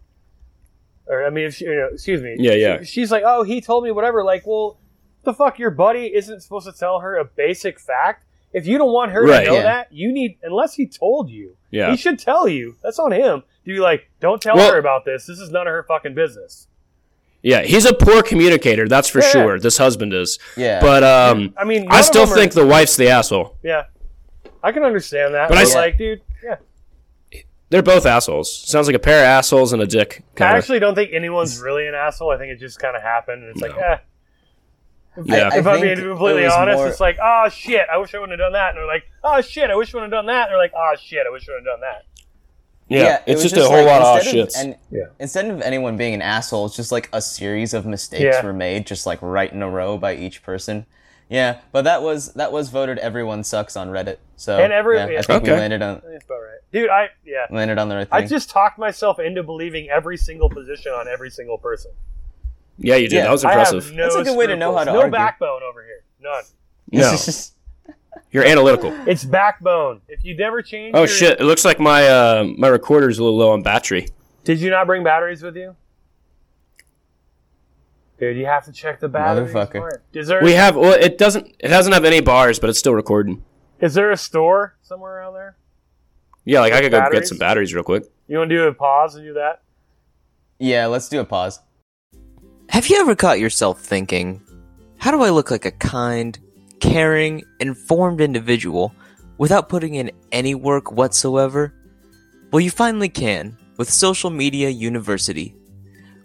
or, 1.07 1.25
I 1.25 1.31
mean, 1.31 1.47
if 1.47 1.55
she, 1.55 1.65
you 1.65 1.75
know, 1.75 1.89
excuse 1.91 2.21
me. 2.21 2.35
Yeah, 2.37 2.53
yeah. 2.53 2.79
she- 2.79 2.85
she's 2.85 3.11
like, 3.11 3.23
oh, 3.25 3.43
he 3.43 3.59
told 3.59 3.83
me 3.83 3.91
whatever. 3.91 4.23
Like, 4.23 4.47
well, 4.47 4.79
the 5.23 5.33
fuck, 5.33 5.59
your 5.59 5.71
buddy 5.71 6.05
isn't 6.15 6.41
supposed 6.41 6.67
to 6.67 6.71
tell 6.79 6.99
her 7.01 7.17
a 7.17 7.25
basic 7.25 7.77
fact. 7.79 8.23
If 8.53 8.67
you 8.67 8.77
don't 8.77 8.93
want 8.93 9.11
her 9.11 9.25
Right. 9.25 9.41
to 9.41 9.45
know 9.47 9.55
Yeah. 9.57 9.63
that, 9.63 9.91
you 9.91 10.13
need, 10.13 10.37
unless 10.43 10.75
he 10.75 10.87
told 10.87 11.29
you, 11.29 11.57
Yeah. 11.71 11.91
he 11.91 11.97
should 11.97 12.19
tell 12.19 12.47
you. 12.47 12.75
That's 12.81 12.99
on 12.99 13.11
him. 13.11 13.43
To 13.67 13.73
be 13.73 13.79
like, 13.79 14.09
don't 14.21 14.41
tell 14.41 14.55
Well- 14.55 14.71
her 14.71 14.79
about 14.79 15.03
this. 15.05 15.25
This 15.25 15.39
is 15.39 15.51
none 15.51 15.67
of 15.67 15.71
her 15.73 15.83
fucking 15.83 16.13
business. 16.15 16.67
Yeah, 17.43 17.61
he's 17.63 17.85
a 17.85 17.93
poor 17.93 18.23
communicator, 18.23 18.87
that's 18.87 19.09
for 19.09 19.19
Yeah. 19.21 19.29
sure. 19.29 19.59
This 19.59 19.77
husband 19.77 20.13
is. 20.13 20.39
Yeah. 20.55 20.79
But 20.81 21.03
um 21.03 21.53
I 21.57 21.65
mean, 21.65 21.87
I 21.89 22.01
still 22.01 22.25
them 22.25 22.33
are- 22.33 22.37
think 22.37 22.53
the 22.53 22.65
wife's 22.65 22.95
the 22.95 23.09
asshole. 23.09 23.57
Yeah. 23.63 23.83
I 24.63 24.71
can 24.71 24.83
understand 24.83 25.33
that. 25.35 25.49
But 25.49 25.55
But 25.55 25.57
I 25.57 25.61
I 25.61 25.63
s- 25.63 25.75
like, 25.75 25.97
dude, 25.97 26.21
yeah. 26.43 26.55
They're 27.69 27.83
both 27.83 28.05
assholes. 28.05 28.49
Sounds 28.69 28.87
like 28.87 28.95
a 28.95 28.99
pair 28.99 29.19
of 29.19 29.25
assholes 29.27 29.73
and 29.73 29.81
a 29.81 29.85
dick. 29.85 30.23
I 30.35 30.37
Kinda. 30.37 30.53
actually 30.53 30.79
don't 30.79 30.95
think 30.95 31.11
anyone's 31.13 31.59
really 31.59 31.85
an 31.87 31.93
asshole. 31.93 32.31
I 32.31 32.37
think 32.37 32.51
it 32.53 32.59
just 32.59 32.79
kind 32.79 32.95
of 32.95 33.01
happened. 33.01 33.43
And 33.43 33.51
it's 33.51 33.61
like, 33.61 33.77
eh. 33.77 33.97
Yeah. 35.25 35.49
I 35.51 35.57
If 35.57 35.67
I'm 35.67 35.81
being 35.81 35.97
completely 35.97 36.43
it 36.43 36.51
honest, 36.51 36.77
more- 36.77 36.87
it's 36.87 36.99
like, 37.01 37.17
oh 37.21 37.49
shit, 37.49 37.85
I 37.91 37.97
wish 37.97 38.15
I 38.15 38.19
wouldn't 38.19 38.39
have 38.39 38.45
done 38.45 38.53
that. 38.53 38.69
And 38.69 38.77
they're 38.77 38.85
like, 38.87 39.03
oh 39.23 39.41
shit, 39.41 39.69
I 39.69 39.75
wish 39.75 39.93
I 39.93 39.97
wouldn't 39.97 40.13
have 40.13 40.19
done 40.19 40.27
that. 40.27 40.43
And 40.43 40.51
they're 40.51 40.57
like, 40.57 40.73
oh 40.75 40.93
shit, 41.01 41.25
I 41.27 41.29
wish 41.29 41.47
I 41.49 41.51
wouldn't 41.53 41.67
have 41.67 41.79
done 41.79 41.81
that. 41.81 42.03
Yeah, 42.89 43.17
it 43.17 43.23
it's 43.33 43.43
was 43.43 43.51
just, 43.51 43.65
a 43.65 43.67
whole 43.67 43.77
like, 43.77 43.85
lot 43.87 44.01
of 44.01 44.07
odd 44.07 44.17
instead 44.25 44.47
shits. 44.47 44.57
and 44.63 44.75
Yeah. 44.91 45.05
instead 45.19 45.45
of 45.49 45.61
anyone 45.61 45.97
being 45.97 46.13
an 46.13 46.21
asshole, 46.21 46.65
it's 46.67 46.75
just 46.75 46.91
like 46.91 47.09
a 47.13 47.21
series 47.21 47.73
of 47.73 47.85
mistakes 47.85 48.23
Yeah. 48.23 48.43
were 48.45 48.53
made, 48.53 48.85
just 48.87 49.05
like 49.05 49.19
right 49.21 49.51
in 49.51 49.61
a 49.61 49.69
row 49.69 49.97
by 49.97 50.15
each 50.15 50.41
person. 50.43 50.85
Yeah, 51.29 51.59
but 51.73 51.83
that 51.83 52.01
was 52.01 52.33
that 52.35 52.53
was 52.53 52.69
voted 52.69 52.97
everyone 52.99 53.43
sucks 53.43 53.75
on 53.75 53.89
Reddit. 53.89 54.17
So 54.37 54.57
And 54.59 54.71
every- 54.71 54.95
yeah, 54.97 55.07
yeah. 55.09 55.19
I 55.19 55.21
think 55.23 55.43
we 55.43 55.51
landed 55.51 55.81
on 55.81 56.01
That's 56.09 56.23
about 56.23 56.35
right, 56.35 56.59
dude. 56.71 56.89
I 56.89 57.09
yeah. 57.25 57.47
landed 57.49 57.77
on 57.77 57.89
the 57.89 57.95
right 57.97 58.09
thing. 58.09 58.23
I 58.23 58.25
just 58.25 58.49
talked 58.49 58.77
myself 58.79 59.19
into 59.19 59.43
believing 59.43 59.89
every 59.89 60.15
single 60.15 60.49
position 60.49 60.93
on 60.93 61.07
every 61.09 61.29
single 61.29 61.57
person. 61.57 61.91
Yeah, 62.77 62.95
you 62.95 63.09
did. 63.09 63.15
Yeah, 63.17 63.23
that 63.23 63.31
was 63.31 63.43
I 63.43 63.49
impressive. 63.51 63.85
have 63.87 63.93
no 63.93 64.03
That's 64.03 64.15
a 64.15 64.23
good 64.23 64.37
way 64.37 64.47
to 64.47 64.55
know 64.55 64.71
how 64.71 64.85
to 64.85 64.91
scruples. 64.91 64.95
No 64.95 65.01
argue. 65.01 65.11
backbone 65.17 65.63
over 65.63 65.83
here. 65.83 66.03
None. 66.21 66.43
No, 66.93 67.15
you're 68.31 68.45
analytical. 68.45 68.91
It's 69.07 69.23
backbone. 69.23 70.01
If 70.07 70.23
you 70.23 70.35
never 70.35 70.61
change. 70.61 70.93
Oh 70.95 70.99
your- 70.99 71.07
shit! 71.07 71.39
It 71.39 71.43
looks 71.45 71.63
like 71.65 71.79
my 71.79 72.07
uh, 72.07 72.45
my 72.57 72.67
recorder's 72.67 73.19
a 73.19 73.23
little 73.23 73.37
low 73.37 73.51
on 73.51 73.61
battery. 73.63 74.07
Did 74.43 74.59
you 74.59 74.69
not 74.69 74.87
bring 74.87 75.03
batteries 75.03 75.43
with 75.43 75.55
you? 75.57 75.75
Dude, 78.19 78.37
you 78.37 78.45
have 78.45 78.65
to 78.65 78.71
check 78.71 78.99
the 78.99 79.07
batteries. 79.09 79.53
Motherfucker. 79.53 79.71
for 79.73 79.89
it. 79.89 80.01
Is 80.13 80.27
there 80.27 80.41
We 80.41 80.53
have 80.53 80.75
well, 80.75 80.93
it 80.93 81.17
doesn't 81.17 81.55
it 81.59 81.67
doesn't 81.67 81.93
have 81.93 82.05
any 82.05 82.21
bars, 82.21 82.57
but 82.59 82.69
it's 82.69 82.79
still 82.79 82.95
recording. 82.95 83.43
is 83.79 83.93
there 83.93 84.11
a 84.11 84.17
store 84.17 84.75
somewhere 84.81 85.17
around 85.17 85.33
there? 85.33 85.55
Yeah, 86.43 86.61
like 86.61 86.73
I 86.73 86.81
could 86.81 86.91
go 86.91 87.09
get 87.11 87.27
some 87.27 87.37
batteries 87.37 87.73
real 87.73 87.83
quick. 87.83 88.05
You 88.27 88.37
want 88.39 88.49
to 88.49 88.55
do 88.55 88.63
a 88.63 88.73
pause 88.73 89.15
and 89.15 89.25
do 89.25 89.33
that? 89.33 89.61
yeah, 90.59 90.87
let's 90.87 91.09
do 91.09 91.19
a 91.19 91.25
pause. 91.25 91.59
Have 92.69 92.87
you 92.87 92.99
ever 92.99 93.15
caught 93.15 93.39
yourself 93.39 93.81
thinking, 93.81 94.41
how 94.97 95.11
do 95.11 95.21
I 95.21 95.29
look 95.29 95.51
like 95.51 95.65
a 95.65 95.71
kind, 95.71 96.37
caring, 96.79 97.43
informed 97.59 98.21
individual 98.21 98.93
without 99.37 99.69
putting 99.69 99.95
in 99.95 100.11
any 100.31 100.55
work 100.55 100.91
whatsoever? 100.91 101.73
Well, 102.51 102.59
you 102.59 102.71
finally 102.71 103.09
can 103.09 103.57
with 103.77 103.89
Social 103.89 104.29
Media 104.29 104.69
University. 104.69 105.55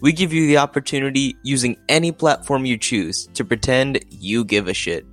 We 0.01 0.13
give 0.13 0.33
you 0.33 0.47
the 0.47 0.59
opportunity 0.59 1.37
using 1.43 1.77
any 1.89 2.11
platform 2.11 2.65
you 2.65 2.77
choose 2.77 3.29
to 3.35 3.45
pretend 3.45 4.05
you 4.11 4.45
give 4.45 4.67
a 4.67 4.75
shit. 4.75 5.07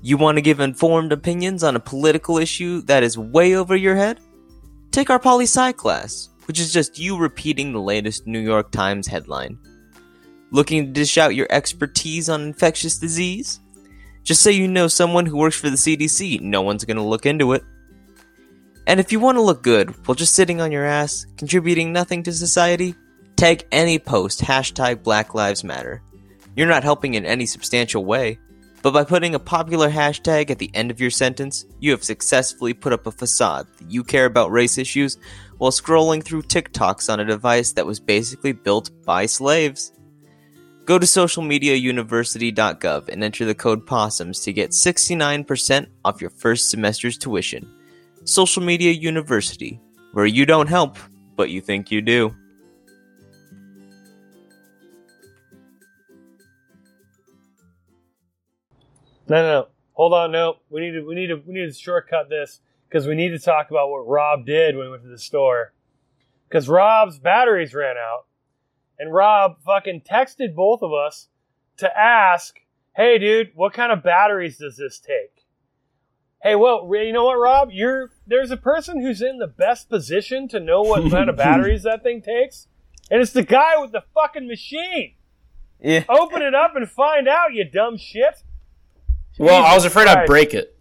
You 0.00 0.16
want 0.16 0.36
to 0.36 0.42
give 0.42 0.60
informed 0.60 1.12
opinions 1.12 1.64
on 1.64 1.76
a 1.76 1.80
political 1.80 2.38
issue 2.38 2.82
that 2.82 3.02
is 3.02 3.18
way 3.18 3.56
over 3.56 3.76
your 3.76 3.96
head? 3.96 4.20
Take 4.92 5.10
our 5.10 5.18
poli 5.18 5.44
sci 5.44 5.72
class, 5.72 6.30
which 6.46 6.60
is 6.60 6.72
just 6.72 6.98
you 6.98 7.18
repeating 7.18 7.72
the 7.72 7.80
latest 7.80 8.26
New 8.26 8.38
York 8.38 8.70
Times 8.70 9.06
headline. 9.06 9.58
Looking 10.50 10.86
to 10.86 10.92
dish 10.92 11.18
out 11.18 11.34
your 11.34 11.48
expertise 11.50 12.28
on 12.28 12.42
infectious 12.42 12.98
disease? 12.98 13.60
Just 14.22 14.42
say 14.42 14.52
you 14.52 14.68
know 14.68 14.88
someone 14.88 15.26
who 15.26 15.36
works 15.36 15.58
for 15.58 15.70
the 15.70 15.76
CDC, 15.76 16.40
no 16.40 16.62
one's 16.62 16.84
gonna 16.84 17.06
look 17.06 17.26
into 17.26 17.52
it. 17.52 17.64
And 18.86 19.00
if 19.00 19.12
you 19.12 19.20
want 19.20 19.36
to 19.36 19.42
look 19.42 19.62
good 19.62 19.90
while 20.06 20.14
just 20.14 20.34
sitting 20.34 20.62
on 20.62 20.72
your 20.72 20.86
ass, 20.86 21.26
contributing 21.36 21.92
nothing 21.92 22.22
to 22.22 22.32
society, 22.32 22.94
tag 23.36 23.66
any 23.70 23.98
post 23.98 24.40
hashtag 24.40 25.02
Black 25.02 25.34
Lives 25.34 25.62
Matter. 25.62 26.02
You're 26.56 26.68
not 26.68 26.84
helping 26.84 27.12
in 27.14 27.26
any 27.26 27.44
substantial 27.44 28.04
way, 28.04 28.38
but 28.80 28.92
by 28.92 29.04
putting 29.04 29.34
a 29.34 29.38
popular 29.38 29.90
hashtag 29.90 30.50
at 30.50 30.58
the 30.58 30.70
end 30.72 30.90
of 30.90 31.00
your 31.00 31.10
sentence, 31.10 31.66
you 31.80 31.90
have 31.90 32.02
successfully 32.02 32.72
put 32.72 32.92
up 32.92 33.06
a 33.06 33.12
facade 33.12 33.66
that 33.78 33.90
you 33.90 34.02
care 34.02 34.24
about 34.24 34.52
race 34.52 34.78
issues 34.78 35.18
while 35.58 35.70
scrolling 35.70 36.22
through 36.22 36.42
TikToks 36.42 37.12
on 37.12 37.20
a 37.20 37.24
device 37.24 37.72
that 37.72 37.86
was 37.86 38.00
basically 38.00 38.52
built 38.52 38.90
by 39.04 39.26
slaves. 39.26 39.92
Go 40.88 40.98
to 40.98 41.04
socialmediauniversity.gov 41.04 43.10
and 43.10 43.22
enter 43.22 43.44
the 43.44 43.54
code 43.54 43.86
POSSUMS 43.86 44.42
to 44.44 44.54
get 44.54 44.70
69% 44.70 45.86
off 46.02 46.22
your 46.22 46.30
first 46.30 46.70
semester's 46.70 47.18
tuition. 47.18 47.70
Social 48.24 48.62
Media 48.62 48.92
University, 48.92 49.78
where 50.12 50.24
you 50.24 50.46
don't 50.46 50.66
help, 50.66 50.96
but 51.36 51.50
you 51.50 51.60
think 51.60 51.90
you 51.90 52.00
do. 52.00 52.34
No, 59.28 59.28
no, 59.28 59.42
no. 59.42 59.68
Hold 59.92 60.14
on. 60.14 60.32
No, 60.32 60.54
we 60.70 60.80
need 60.80 60.92
to. 60.92 61.02
We 61.02 61.14
need 61.14 61.26
to. 61.26 61.42
We 61.46 61.52
need 61.52 61.66
to 61.66 61.72
shortcut 61.74 62.30
this 62.30 62.62
because 62.88 63.06
we 63.06 63.14
need 63.14 63.28
to 63.28 63.38
talk 63.38 63.70
about 63.70 63.90
what 63.90 64.08
Rob 64.08 64.46
did 64.46 64.74
when 64.74 64.86
we 64.86 64.92
went 64.92 65.02
to 65.02 65.10
the 65.10 65.18
store. 65.18 65.74
Because 66.48 66.66
Rob's 66.66 67.18
batteries 67.18 67.74
ran 67.74 67.98
out, 67.98 68.24
and 68.98 69.12
Rob 69.12 69.62
fucking 69.64 70.02
texted 70.02 70.54
both 70.54 70.82
of 70.82 70.92
us 70.92 71.28
to 71.78 71.98
ask, 71.98 72.60
"Hey, 72.96 73.18
dude, 73.18 73.52
what 73.54 73.72
kind 73.72 73.92
of 73.92 74.02
batteries 74.02 74.58
does 74.58 74.76
this 74.76 74.98
take?" 74.98 75.46
Hey, 76.42 76.54
well, 76.54 76.88
you 76.92 77.12
know 77.12 77.24
what, 77.24 77.38
Rob? 77.38 77.70
You're 77.72 78.10
there's 78.26 78.50
a 78.50 78.56
person 78.56 79.00
who's 79.00 79.22
in 79.22 79.38
the 79.38 79.46
best 79.48 79.88
position 79.88 80.48
to 80.48 80.60
know 80.60 80.82
what 80.82 81.10
kind 81.10 81.28
of 81.28 81.36
batteries 81.36 81.82
that 81.82 82.02
thing 82.02 82.22
takes, 82.22 82.68
and 83.10 83.20
it's 83.20 83.32
the 83.32 83.42
guy 83.42 83.76
with 83.78 83.92
the 83.92 84.04
fucking 84.14 84.46
machine. 84.46 85.14
Yeah. 85.80 86.04
Open 86.08 86.42
it 86.42 86.54
up 86.54 86.74
and 86.74 86.88
find 86.90 87.28
out, 87.28 87.54
you 87.54 87.64
dumb 87.64 87.96
shit. 87.96 88.42
Well, 89.38 89.64
I 89.64 89.74
was 89.74 89.84
Jesus 89.84 89.92
afraid 89.92 90.08
I'd 90.08 90.26
break 90.26 90.54
it. 90.54 90.77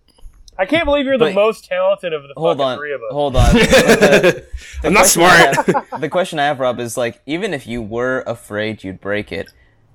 I 0.60 0.66
can't 0.66 0.86
believe 0.86 1.06
you're 1.06 1.18
the 1.18 1.26
But- 1.26 1.36
most 1.36 1.66
talented 1.66 2.14
of 2.14 2.24
the 2.24 2.34
Hold 2.36 2.58
fucking 2.58 2.68
on. 2.72 2.78
three 2.78 2.94
of 2.94 3.02
us. 3.02 3.12
Hold 3.12 3.36
on. 3.36 3.54
The- 3.56 4.46
the 4.82 4.88
I'm 4.88 4.94
not 4.94 5.02
question 5.02 5.22
I 5.24 5.52
smart. 5.54 5.66
have- 5.92 6.02
the 6.02 6.10
question 6.10 6.40
I 6.40 6.46
have, 6.46 6.60
Rob, 6.60 6.80
is 6.80 6.98
like, 6.98 7.22
even 7.26 7.54
if 7.54 7.66
you 7.68 7.82
were 7.82 8.24
afraid 8.28 8.84
you'd 8.84 9.00
break 9.02 9.32
it, 9.32 9.50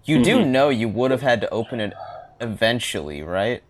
you 0.05 0.23
do 0.23 0.39
Mm-hmm. 0.39 0.53
know 0.53 0.69
you 0.69 0.89
would 0.89 1.11
have 1.11 1.23
had 1.23 1.41
to 1.43 1.51
open 1.51 1.81
it 1.81 1.93
eventually, 2.41 3.23
right? 3.23 3.63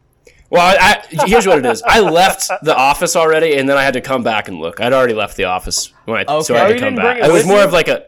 Well, 0.50 0.61
I, 0.61 1.02
I, 1.20 1.26
here's 1.26 1.46
what 1.46 1.59
it 1.59 1.66
is. 1.66 1.83
I 1.83 2.00
left 2.00 2.50
the 2.62 2.76
office 2.76 3.16
already, 3.16 3.57
and 3.57 3.66
then 3.68 3.78
I 3.78 3.83
had 3.85 3.94
to 3.94 4.02
come 4.02 4.22
back 4.22 4.48
and 4.48 4.59
look. 4.61 4.81
I'd 4.83 4.92
already 4.92 5.14
left 5.14 5.37
the 5.38 5.44
office 5.44 5.92
when 6.05 6.18
I, 6.28 6.40
so 6.42 6.55
I 6.55 6.59
Oh, 6.59 6.61
had 6.64 6.68
you 6.68 6.74
to 6.74 6.81
come 6.81 6.94
back. 6.96 7.16
it 7.18 7.24
It 7.24 7.33
was 7.33 7.46
more 7.46 7.59
you? 7.59 7.64
of 7.64 7.72
like 7.72 7.88
a 7.88 8.07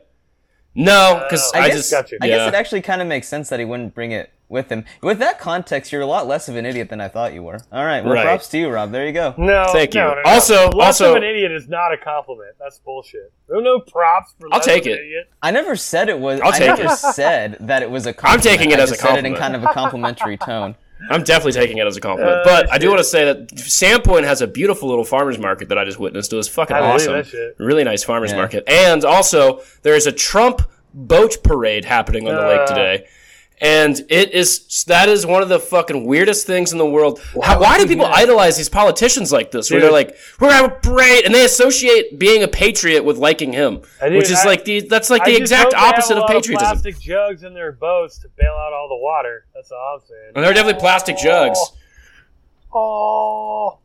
no, 0.74 1.22
because 1.24 1.50
Oh, 1.54 1.58
I, 1.58 1.62
I 1.62 1.66
guess- 1.68 1.76
just 1.76 1.90
Gotcha. 1.92 2.16
I 2.20 2.26
yeah. 2.26 2.36
guess 2.36 2.48
it 2.48 2.54
actually 2.54 2.82
kind 2.82 3.00
of 3.00 3.08
makes 3.08 3.28
sense 3.28 3.48
that 3.48 3.60
he 3.60 3.64
wouldn't 3.64 3.94
bring 3.94 4.12
it 4.12 4.30
with 4.48 4.70
him. 4.70 4.84
With 5.02 5.18
that 5.20 5.38
context, 5.38 5.90
you're 5.92 6.02
a 6.02 6.06
lot 6.06 6.26
less 6.26 6.48
of 6.48 6.56
an 6.56 6.66
idiot 6.66 6.88
than 6.90 7.00
I 7.00 7.08
thought 7.08 7.32
you 7.32 7.42
were. 7.42 7.60
All 7.72 7.84
right, 7.84 8.04
well, 8.04 8.14
Right. 8.14 8.24
props 8.24 8.48
to 8.48 8.58
you, 8.58 8.68
Rob. 8.68 8.92
There 8.92 9.06
you 9.06 9.12
go. 9.12 9.34
No, 9.36 9.66
Thank 9.72 9.94
you. 9.94 10.00
no, 10.00 10.08
no, 10.10 10.14
no. 10.16 10.20
Also- 10.24 10.68
less 10.70 11.00
also- 11.00 11.10
of 11.12 11.16
an 11.16 11.24
idiot 11.24 11.50
is 11.52 11.68
not 11.68 11.92
a 11.92 11.96
compliment. 11.96 12.52
That's 12.60 12.78
bullshit. 12.78 13.32
There 13.48 13.58
are 13.58 13.62
no 13.62 13.80
props 13.80 14.34
for. 14.38 14.48
That. 14.48 14.54
I'll 14.54 14.58
less 14.58 14.66
take 14.66 14.82
of 14.82 14.92
an 14.92 14.92
it. 14.98 15.00
Idiot. 15.00 15.30
I 15.42 15.50
never 15.50 15.76
said 15.76 16.08
it 16.08 16.18
was. 16.18 16.40
I'll 16.40 16.52
I 16.54 16.58
never 16.58 16.84
it. 16.84 16.90
said 16.98 17.56
that 17.60 17.82
it 17.82 17.90
was 17.90 18.06
a 18.06 18.12
compliment. 18.12 18.42
taking 18.44 18.70
it 18.70 18.78
I 18.78 18.82
as 18.82 18.90
a 18.90 18.92
just 18.94 19.02
said 19.02 19.18
it 19.18 19.24
in 19.24 19.34
kind 19.34 19.56
of 19.56 19.64
a 19.64 19.68
complimentary 19.68 20.36
tone. 20.36 20.76
I'm 21.10 21.22
definitely 21.22 21.52
taking 21.60 21.78
it 21.78 21.86
as 21.86 21.96
a 21.96 22.00
compliment. 22.00 22.38
Uh, 22.38 22.44
but 22.44 22.72
I 22.72 22.78
do 22.78 22.88
want 22.88 22.98
to 23.00 23.04
say 23.04 23.24
that 23.24 23.48
Sandpoint 23.56 24.24
has 24.24 24.40
a 24.40 24.46
beautiful 24.46 24.88
little 24.88 25.04
farmers 25.04 25.38
market 25.38 25.68
that 25.68 25.76
I 25.78 25.84
just 25.84 25.98
witnessed. 25.98 26.32
It 26.32 26.36
was 26.36 26.48
fucking 26.48 26.74
I 26.76 26.80
awesome. 26.80 27.14
that 27.14 27.26
shit. 27.26 27.56
Really 27.58 27.84
nice 27.84 28.04
farmers 28.04 28.30
Yeah. 28.30 28.38
market. 28.38 28.64
And 28.68 29.04
also, 29.04 29.60
there 29.82 29.94
is 29.94 30.06
a 30.06 30.12
Trump 30.12 30.62
boat 30.94 31.38
parade 31.42 31.84
happening 31.84 32.28
on 32.28 32.34
the 32.36 32.42
lake 32.46 32.60
Uh. 32.60 32.66
today. 32.66 33.06
And 33.60 33.98
it 34.10 34.32
is 34.32 34.84
that 34.88 35.08
is 35.08 35.24
one 35.24 35.40
of 35.42 35.48
the 35.48 35.60
fucking 35.60 36.04
weirdest 36.06 36.44
things 36.46 36.72
in 36.72 36.78
the 36.78 36.84
world. 36.86 37.20
How, 37.42 37.60
why 37.60 37.78
do 37.78 37.86
people 37.86 38.04
idolize 38.04 38.56
these 38.56 38.68
politicians 38.68 39.30
like 39.32 39.52
this? 39.52 39.70
Where 39.70 39.78
Dude. 39.78 39.84
they're 39.86 39.92
like, 39.92 40.16
"We're 40.40 40.48
gonna 40.50 40.62
have 40.62 40.72
a 40.72 40.80
parade," 40.80 41.24
and 41.24 41.32
they 41.34 41.44
associate 41.44 42.18
being 42.18 42.42
a 42.42 42.48
patriot 42.48 43.04
with 43.04 43.16
liking 43.16 43.52
him, 43.52 43.80
which 44.02 44.28
is 44.30 44.40
I- 44.40 44.44
like 44.46 44.64
the 44.64 44.80
that's 44.80 45.08
like 45.08 45.22
I 45.22 45.30
the 45.30 45.36
exact 45.36 45.62
hope 45.62 45.70
they 45.72 45.78
have 45.78 45.94
opposite 45.94 46.18
of 46.18 46.26
patriotism. 46.26 46.56
plastic 46.72 46.98
jugs 46.98 47.44
in 47.44 47.54
their 47.54 47.70
boats 47.72 48.18
to 48.18 48.28
bail 48.36 48.52
out 48.54 48.72
all 48.72 48.88
the 48.88 48.96
water. 48.96 49.46
That's 49.54 49.70
all 49.70 49.98
I'm 50.00 50.06
saying. 50.08 50.32
and 50.34 50.44
they're 50.44 50.52
definitely 50.52 50.80
plastic 50.80 51.16
jugs, 51.16 51.58
Oh, 52.72 52.78
oh. 53.74 53.78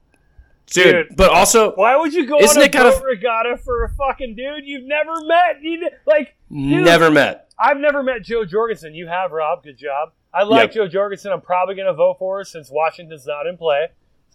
dude. 0.67 1.07
Dude. 1.09 1.15
But 1.15 1.29
also, 1.31 1.73
why 1.75 1.95
would 1.95 2.13
you 2.13 2.25
go 2.27 2.37
on 2.37 2.57
a 2.57 2.61
it 2.61 2.71
kind 2.71 2.87
of- 2.87 3.01
regatta 3.03 3.57
for 3.57 3.83
a 3.83 3.89
fucking 3.89 4.35
dude 4.35 4.65
you've 4.65 4.83
never 4.85 5.13
met? 5.25 5.61
You, 5.61 5.89
like, 6.05 6.35
dude, 6.51 6.83
never 6.85 7.11
met. 7.11 7.48
I've 7.59 7.77
never 7.77 8.01
met 8.03 8.23
Jo 8.23 8.45
Jorgensen. 8.45 8.93
You 8.95 9.07
have, 9.07 9.31
Rob. 9.31 9.63
Good 9.63 9.77
job. 9.77 10.13
I 10.33 10.43
like 10.43 10.69
Yep. 10.69 10.73
Jo 10.73 10.87
Jorgensen. 10.87 11.31
I'm 11.31 11.41
probably 11.41 11.75
going 11.75 11.87
to 11.87 11.93
vote 11.93 12.17
for 12.19 12.37
her 12.37 12.43
since 12.43 12.69
Washington's 12.71 13.25
not 13.25 13.47
in 13.47 13.57
play. 13.57 13.87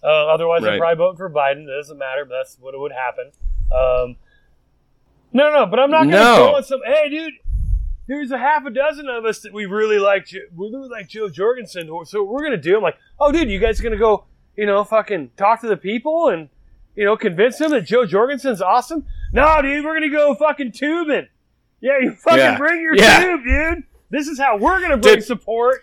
Uh, 0.02 0.26
otherwise, 0.26 0.62
I'm 0.64 0.78
probably 0.78 0.96
voting 0.96 1.16
for 1.16 1.30
Biden. 1.30 1.62
It 1.64 1.76
doesn't 1.78 1.96
matter, 1.96 2.24
but 2.26 2.34
that's 2.34 2.56
what 2.60 2.78
would 2.78 2.92
happen. 2.92 3.30
Um, 3.74 4.16
no, 5.32 5.50
no, 5.52 5.66
but 5.66 5.80
I'm 5.80 5.90
not 5.90 6.00
going 6.02 6.10
to 6.12 6.18
No. 6.18 6.36
go 6.36 6.56
on 6.56 6.64
some. 6.64 6.80
Hey, 6.84 7.08
dude, 7.08 7.32
there's 8.06 8.30
a 8.30 8.38
half 8.38 8.66
a 8.66 8.70
dozen 8.70 9.08
of 9.08 9.24
us 9.24 9.40
that 9.40 9.52
we 9.54 9.64
really 9.66 9.98
like. 9.98 10.28
We 10.54 10.68
really 10.68 10.88
like 10.90 11.08
Jo 11.08 11.28
Jorgensen. 11.30 11.86
So 12.04 12.22
what 12.22 12.32
we're 12.34 12.40
going 12.40 12.52
to 12.52 12.58
do. 12.58 12.76
I'm 12.76 12.82
like, 12.82 12.98
oh, 13.18 13.32
dude, 13.32 13.48
you 13.48 13.58
guys 13.58 13.80
are 13.80 13.82
going 13.82 13.92
to 13.94 13.98
go, 13.98 14.26
you 14.56 14.66
know, 14.66 14.84
fucking 14.84 15.30
talk 15.36 15.60
to 15.62 15.68
the 15.68 15.76
people 15.76 16.28
and 16.28 16.48
you 16.94 17.04
know 17.04 17.16
convince 17.16 17.56
them 17.58 17.70
that 17.70 17.86
Jo 17.86 18.04
Jorgensen's 18.04 18.60
awesome? 18.60 19.06
No, 19.32 19.62
dude, 19.62 19.84
we're 19.84 19.98
going 19.98 20.10
to 20.10 20.14
go 20.16 20.34
fucking 20.34 20.72
tubing. 20.72 21.28
Yeah, 21.84 21.98
you 22.00 22.12
fucking 22.12 22.38
Yeah. 22.38 22.56
bring 22.56 22.80
your 22.80 22.96
Yeah. 22.96 23.20
tube, 23.24 23.40
dude. 23.46 23.82
This 24.10 24.26
is 24.26 24.38
how 24.38 24.56
we're 24.56 24.80
gonna 24.80 24.96
bring 24.96 25.16
Dude. 25.16 25.24
support. 25.24 25.82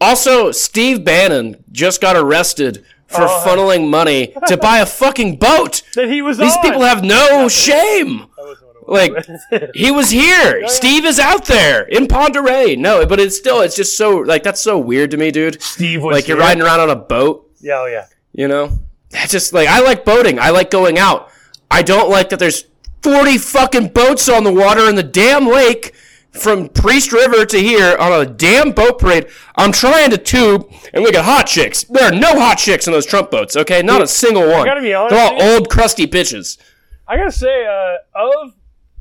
Also, 0.00 0.50
Steve 0.52 1.04
Bannon 1.04 1.62
just 1.70 2.00
got 2.00 2.16
arrested 2.16 2.84
for 3.06 3.22
Oh. 3.22 3.44
funneling 3.46 3.88
money 3.88 4.34
to 4.48 4.56
buy 4.68 4.78
a 4.78 4.86
fucking 4.86 5.36
boat. 5.36 5.82
That 5.94 6.08
he 6.08 6.22
was 6.22 6.38
These 6.38 6.56
on. 6.56 6.62
people 6.62 6.82
have 6.82 7.04
no 7.04 7.48
shame. 7.48 8.26
That 8.36 8.46
wasn't 8.46 8.66
what 8.82 9.04
it 9.04 9.12
Like 9.54 9.74
he 9.76 9.90
was 9.92 10.10
here. 10.10 10.62
Steve 10.68 11.04
is 11.04 11.20
out 11.20 11.44
there 11.46 11.82
in 11.84 12.08
Ponderay. 12.08 12.76
No, 12.76 13.06
but 13.06 13.20
it's 13.20 13.36
still 13.36 13.60
it's 13.60 13.76
just 13.76 13.96
so 13.96 14.16
like 14.18 14.42
that's 14.42 14.60
so 14.60 14.76
weird 14.76 15.12
to 15.12 15.16
me, 15.16 15.30
dude. 15.30 15.62
Steve 15.62 16.02
was 16.02 16.14
Like 16.14 16.26
you're 16.26 16.36
riding 16.36 16.62
around 16.64 16.80
on 16.80 16.90
a 16.90 16.96
boat, 16.96 17.48
Yeah, 17.60 17.82
oh 17.82 17.86
yeah. 17.86 18.06
you 18.32 18.48
know? 18.48 18.78
That's 19.10 19.30
just 19.30 19.52
like 19.52 19.68
I 19.68 19.80
like 19.80 20.04
boating. 20.04 20.40
I 20.40 20.50
like 20.50 20.70
going 20.70 20.98
out. 20.98 21.30
I 21.70 21.82
don't 21.82 22.10
like 22.10 22.30
that 22.30 22.38
there's 22.40 22.64
40 23.06 23.38
fucking 23.38 23.88
boats 23.90 24.28
on 24.28 24.42
the 24.42 24.52
water 24.52 24.88
in 24.88 24.96
the 24.96 25.02
damn 25.04 25.46
lake 25.46 25.94
from 26.32 26.68
Priest 26.68 27.12
River 27.12 27.46
to 27.46 27.56
here 27.56 27.96
on 27.98 28.12
a 28.12 28.26
damn 28.26 28.72
boat 28.72 28.98
parade. 28.98 29.28
I'm 29.54 29.70
trying 29.70 30.10
to 30.10 30.18
tube 30.18 30.68
and 30.92 31.04
look 31.04 31.14
at 31.14 31.24
hot 31.24 31.46
chicks. 31.46 31.84
There 31.84 32.02
are 32.02 32.10
no 32.12 32.32
hot 32.36 32.58
chicks 32.58 32.88
in 32.88 32.92
those 32.92 33.06
Trump 33.06 33.30
boats. 33.30 33.56
Okay, 33.56 33.80
not 33.80 34.02
a 34.02 34.08
single 34.08 34.50
one. 34.50 34.64
gotta 34.66 34.80
be 34.80 34.92
honest, 34.92 35.14
They're 35.14 35.24
all 35.24 35.40
old, 35.54 35.70
crusty 35.70 36.08
bitches. 36.08 36.58
I 37.06 37.16
gotta 37.16 37.30
say, 37.30 37.64
uh, 37.64 37.98
of 38.16 38.54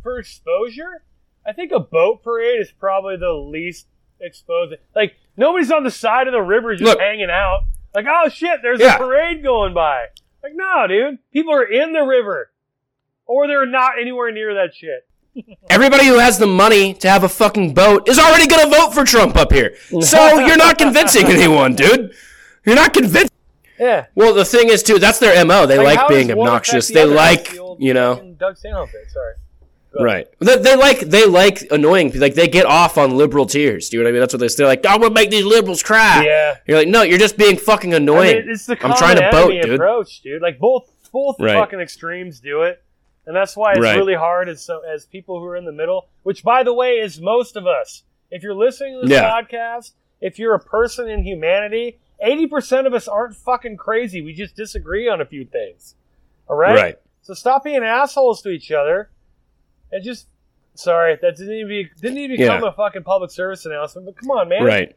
for 0.04 0.20
exposure, 0.20 1.04
I 1.44 1.54
think 1.54 1.72
a 1.72 1.80
boat 1.80 2.22
parade 2.24 2.62
is 2.62 2.70
probably 2.72 3.18
the 3.18 3.34
least 3.34 3.88
exposed. 4.22 4.76
Like 4.96 5.16
nobody's 5.36 5.72
on 5.72 5.84
the 5.84 5.90
side 5.90 6.28
of 6.28 6.34
the 6.34 6.44
river 6.44 6.76
just 6.76 6.84
Look. 6.92 7.00
hanging 7.00 7.32
out. 7.32 7.62
Like, 7.96 8.06
oh 8.08 8.30
shit, 8.30 8.60
there's 8.62 8.80
Yeah. 8.82 8.98
a 8.98 8.98
parade 9.00 9.42
going 9.42 9.74
by. 9.74 10.06
Like, 10.44 10.54
no, 10.54 10.86
dude, 10.88 11.18
people 11.34 11.54
are 11.54 11.64
in 11.66 11.92
the 11.92 12.04
river, 12.04 12.52
or 13.26 13.48
they're 13.48 13.66
not 13.66 13.94
anywhere 14.00 14.32
near 14.32 14.54
that 14.56 14.74
shit. 14.76 15.08
Everybody 15.70 16.06
who 16.06 16.18
has 16.18 16.38
the 16.40 16.48
money 16.48 16.94
to 16.96 17.10
have 17.10 17.24
a 17.26 17.30
fucking 17.30 17.74
boat 17.74 18.08
is 18.08 18.18
already 18.18 18.48
gonna 18.48 18.70
vote 18.70 18.94
for 18.94 19.04
Trump 19.04 19.36
up 19.36 19.52
here. 19.52 19.76
So 20.02 20.40
you're 20.46 20.56
not 20.58 20.78
convincing 20.78 21.26
anyone, 21.26 21.76
dude. 21.76 22.14
You're 22.66 22.76
not 22.76 22.94
convincing. 22.94 23.30
Yeah, 23.78 24.06
Well, 24.16 24.34
the 24.34 24.46
thing 24.46 24.70
is 24.70 24.82
too, 24.84 25.00
that's 25.00 25.20
their 25.20 25.44
mo. 25.46 25.66
They 25.66 25.78
like, 25.78 26.00
how 26.00 26.08
being 26.08 26.32
obnoxious. 26.32 26.88
the 26.88 26.94
They 26.94 27.06
like, 27.06 27.50
the 27.52 27.58
old 27.60 27.82
you 27.82 27.94
know, 27.94 28.34
Doug 28.40 28.56
Stanhope. 28.58 28.88
Sorry. 29.10 29.34
right? 30.00 30.28
They, 30.40 30.58
they 30.60 30.76
like 30.78 31.02
they 31.02 31.26
like 31.26 31.68
annoying. 31.72 32.08
people. 32.08 32.22
Like 32.22 32.36
they 32.36 32.48
get 32.48 32.66
off 32.66 32.98
on 32.98 33.18
liberal 33.18 33.46
tears. 33.46 33.90
Do 33.90 33.98
you 33.98 34.04
know 34.04 34.08
what 34.08 34.12
I 34.12 34.14
mean? 34.14 34.22
That's 34.22 34.34
what 34.34 34.40
they 34.40 34.48
they're 34.48 34.68
like. 34.68 34.86
I'm 34.88 35.02
gonna 35.02 35.14
make 35.14 35.30
these 35.30 35.44
liberals 35.44 35.84
cry. 35.84 36.24
Yeah. 36.26 36.56
You're 36.66 36.78
like, 36.78 36.88
no, 36.88 37.02
you're 37.02 37.20
just 37.20 37.38
being 37.38 37.58
fucking 37.58 37.94
I 37.94 37.98
annoying. 37.98 38.38
mean, 38.46 38.50
it's 38.52 38.66
the 38.66 38.78
I'm 38.86 38.96
trying 38.96 39.18
to 39.18 39.30
boat, 39.30 39.52
dude. 39.52 39.74
approach, 39.74 40.22
dude. 40.22 40.42
Like 40.42 40.58
both 40.58 40.90
both 41.12 41.36
Right. 41.42 41.54
fucking 41.56 41.80
extremes 41.82 42.40
do 42.40 42.62
it, 42.64 42.82
and 43.26 43.36
that's 43.36 43.56
why 43.58 43.72
it's 43.72 43.80
Right. 43.82 43.96
really 43.98 44.14
hard 44.16 44.50
as 44.50 44.62
so 44.64 44.82
as 44.82 45.06
people 45.06 45.40
who 45.40 45.46
are 45.46 45.56
in 45.56 45.66
the 45.66 45.72
middle. 45.72 46.08
Which, 46.24 46.44
by 46.44 46.64
the 46.64 46.74
way, 46.74 46.94
is 47.00 47.20
most 47.22 47.56
of 47.56 47.66
us. 47.68 48.04
If 48.32 48.44
you're 48.44 48.54
listening 48.56 49.02
to 49.02 49.08
this 49.08 49.18
Yeah. 49.18 49.30
podcast, 49.42 49.94
if 50.22 50.40
you're 50.40 50.54
a 50.56 50.60
person 50.60 51.08
in 51.10 51.24
humanity, 51.24 52.00
eighty 52.22 52.48
percent 52.48 52.88
of 52.88 52.94
us 52.94 53.08
aren't 53.08 53.36
fucking 53.36 53.78
crazy. 53.78 54.22
We 54.22 54.34
just 54.34 54.56
disagree 54.56 55.08
on 55.10 55.22
a 55.22 55.26
few 55.26 55.46
things. 55.46 55.96
All 56.50 56.56
right. 56.56 56.76
Right. 56.76 56.96
So 57.22 57.34
stop 57.34 57.64
being 57.64 57.84
assholes 57.84 58.42
to 58.44 58.50
each 58.50 58.72
other, 58.72 59.10
and 59.92 60.04
just. 60.04 60.28
Sorry, 60.78 61.18
that 61.22 61.38
didn't 61.38 61.54
even 61.54 61.68
be, 61.70 61.90
didn't 62.02 62.18
even 62.18 62.36
become 62.36 62.62
Yeah. 62.62 62.68
a 62.68 62.72
fucking 62.74 63.04
public 63.04 63.32
service 63.32 63.66
announcement. 63.66 64.08
But 64.08 64.18
come 64.18 64.30
on, 64.32 64.50
man. 64.50 64.62
Right. 64.66 64.94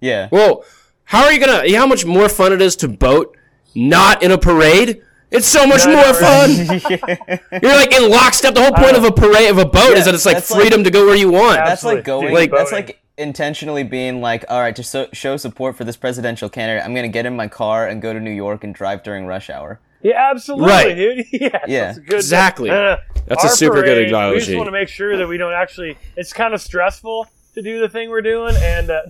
Yeah. 0.00 0.28
Well, 0.30 0.66
how 1.04 1.24
are 1.24 1.32
you 1.32 1.40
gonna? 1.40 1.64
you 1.64 1.72
know 1.72 1.78
How 1.78 1.86
much 1.86 2.04
more 2.04 2.28
fun 2.28 2.52
it 2.52 2.60
is 2.60 2.76
to 2.76 2.88
boat 2.88 3.34
not 3.74 4.22
in 4.22 4.30
a 4.30 4.36
parade? 4.36 5.00
It's 5.30 5.46
so 5.46 5.66
much 5.66 5.84
No, 5.86 5.94
more 5.94 6.04
no, 6.04 6.12
fun. 6.14 6.50
You're 7.62 7.74
like 7.76 7.92
in 7.92 8.10
lockstep. 8.10 8.54
The 8.54 8.62
whole 8.62 8.72
point 8.72 8.96
of 8.96 9.04
a 9.04 9.12
parade 9.12 9.50
of 9.50 9.58
a 9.58 9.66
boat 9.66 9.90
Yeah, 9.92 9.98
is 9.98 10.04
that 10.06 10.14
it's 10.14 10.24
like 10.26 10.36
that's 10.36 10.50
like- 10.50 10.60
freedom 10.62 10.84
to 10.84 10.90
go 10.90 11.04
where 11.06 11.16
you 11.16 11.30
want. 11.30 11.58
Ab- 11.58 11.66
that's 11.68 11.84
like 11.84 11.98
Absolutely. 11.98 12.28
going. 12.30 12.34
Like- 12.34 12.50
that's 12.50 12.72
like 12.72 13.00
intentionally 13.18 13.82
being 13.82 14.20
like, 14.20 14.44
all 14.48 14.60
right, 14.60 14.74
to 14.76 14.82
so, 14.82 15.08
show 15.12 15.36
support 15.36 15.76
for 15.76 15.84
this 15.84 15.96
presidential 15.96 16.48
candidate, 16.48 16.84
I'm 16.84 16.94
gonna 16.94 17.08
get 17.08 17.26
in 17.26 17.36
my 17.36 17.48
car 17.48 17.86
and 17.88 18.00
go 18.00 18.12
to 18.12 18.20
New 18.20 18.30
York 18.30 18.64
and 18.64 18.74
drive 18.74 19.02
during 19.02 19.26
rush 19.26 19.50
hour. 19.50 19.80
Yeah, 20.02 20.30
absolutely, 20.30 20.68
Right. 20.68 20.94
dude. 20.94 21.26
yeah, 21.32 21.48
Yeah. 21.66 21.84
that's 21.86 21.98
a 21.98 22.00
good, 22.02 22.14
Exactly. 22.16 22.70
Uh, 22.70 22.96
That's 23.26 23.42
a 23.44 23.48
our 23.48 23.52
super 23.52 23.82
good 23.82 24.06
analogy. 24.08 24.34
We 24.36 24.40
just 24.40 24.56
want 24.56 24.68
to 24.68 24.72
make 24.72 24.88
sure 24.88 25.16
that 25.16 25.26
we 25.26 25.36
don't 25.36 25.52
actually. 25.52 25.98
It's 26.16 26.32
kind 26.32 26.54
of 26.54 26.60
stressful 26.60 27.26
to 27.54 27.62
do 27.62 27.80
the 27.80 27.88
thing 27.88 28.08
we're 28.08 28.22
doing, 28.22 28.54
and 28.62 28.90
uh, 28.90 29.00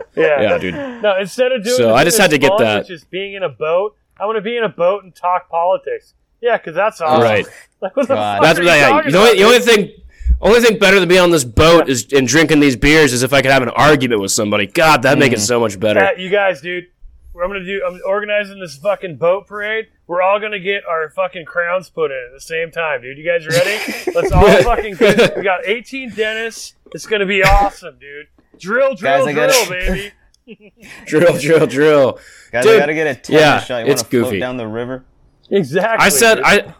yeah, 0.16 0.40
yeah, 0.40 0.58
dude. 0.58 0.74
No, 0.74 1.18
instead 1.18 1.52
of 1.52 1.64
doing, 1.64 1.76
So 1.76 1.94
I 1.94 2.04
just 2.04 2.18
had 2.18 2.30
to 2.30 2.38
get 2.38 2.52
that. 2.58 2.86
Just 2.86 3.10
being 3.10 3.34
in 3.34 3.42
a 3.42 3.48
boat. 3.48 3.96
I 4.18 4.26
want 4.26 4.36
to 4.36 4.42
be 4.42 4.56
in 4.56 4.64
a 4.64 4.68
boat 4.68 5.04
and 5.04 5.14
talk 5.14 5.48
politics. 5.48 6.14
Yeah, 6.40 6.58
because 6.58 6.74
that's 6.74 7.00
awesome. 7.00 7.22
Right. 7.22 7.46
Like, 7.80 7.96
what 7.96 8.08
the 8.08 8.14
God. 8.14 8.38
fuck 8.38 8.42
That's 8.44 8.58
what 8.58 8.68
I. 8.68 8.80
talking 8.80 9.10
You 9.10 9.14
know 9.14 9.20
what? 9.20 9.36
The 9.36 9.44
only 9.44 9.58
thing, 9.58 9.90
only 10.40 10.60
thing 10.62 10.78
better 10.78 10.98
than 10.98 11.06
being 11.06 11.20
on 11.20 11.30
this 11.30 11.44
boat 11.44 11.86
is 11.86 12.10
and 12.14 12.26
drinking 12.26 12.60
these 12.60 12.76
beers 12.76 13.12
is 13.12 13.22
if 13.22 13.34
I 13.34 13.42
could 13.42 13.50
have 13.50 13.62
an 13.62 13.68
argument 13.68 14.22
with 14.22 14.30
somebody. 14.30 14.66
God, 14.66 15.02
that'd 15.02 15.18
make 15.18 15.32
it 15.32 15.38
mm. 15.38 15.46
so 15.46 15.60
much 15.60 15.78
better. 15.78 16.00
Yeah, 16.00 16.12
you 16.16 16.30
guys, 16.30 16.62
dude. 16.62 16.86
What 17.32 17.44
I'm 17.44 17.50
gonna 17.50 17.64
do. 17.64 17.82
I'm 17.86 18.00
organizing 18.06 18.58
this 18.60 18.76
fucking 18.76 19.16
boat 19.16 19.48
parade. 19.48 19.88
We're 20.06 20.22
all 20.22 20.40
gonna 20.40 20.60
get 20.60 20.86
our 20.86 21.10
fucking 21.10 21.44
crowns 21.44 21.90
put 21.90 22.10
in 22.10 22.28
at 22.28 22.32
the 22.32 22.40
same 22.40 22.70
time, 22.70 23.02
dude. 23.02 23.18
You 23.18 23.24
guys 23.24 23.46
ready? 23.46 24.10
Let's 24.14 24.32
all 24.32 24.46
fucking. 24.62 24.94
Get, 24.94 25.36
we 25.36 25.42
got 25.42 25.66
18 25.66 26.14
dentists. 26.14 26.74
It's 26.94 27.06
gonna 27.06 27.26
be 27.26 27.42
awesome, 27.42 27.98
dude. 27.98 28.28
Drill, 28.58 28.94
drill, 28.94 29.24
Guys, 29.26 29.32
drill, 29.34 29.34
gotta- 29.34 29.70
baby. 30.46 30.72
Drill, 31.06 31.38
drill, 31.38 31.66
drill. 31.66 32.18
Guys, 32.52 32.64
Dude, 32.64 32.76
I 32.76 32.78
gotta 32.80 32.94
get 32.94 33.06
a 33.06 33.14
tetanus 33.14 33.40
yeah, 33.40 33.60
shot. 33.60 33.86
You 33.86 33.92
it's 33.92 34.02
wanna 34.12 34.26
float 34.26 34.40
down 34.40 34.56
the 34.58 34.66
river? 34.66 35.04
Exactly. 35.50 36.04
I 36.04 36.08
said 36.10 36.36
dude. 36.36 36.44
I. 36.44 36.74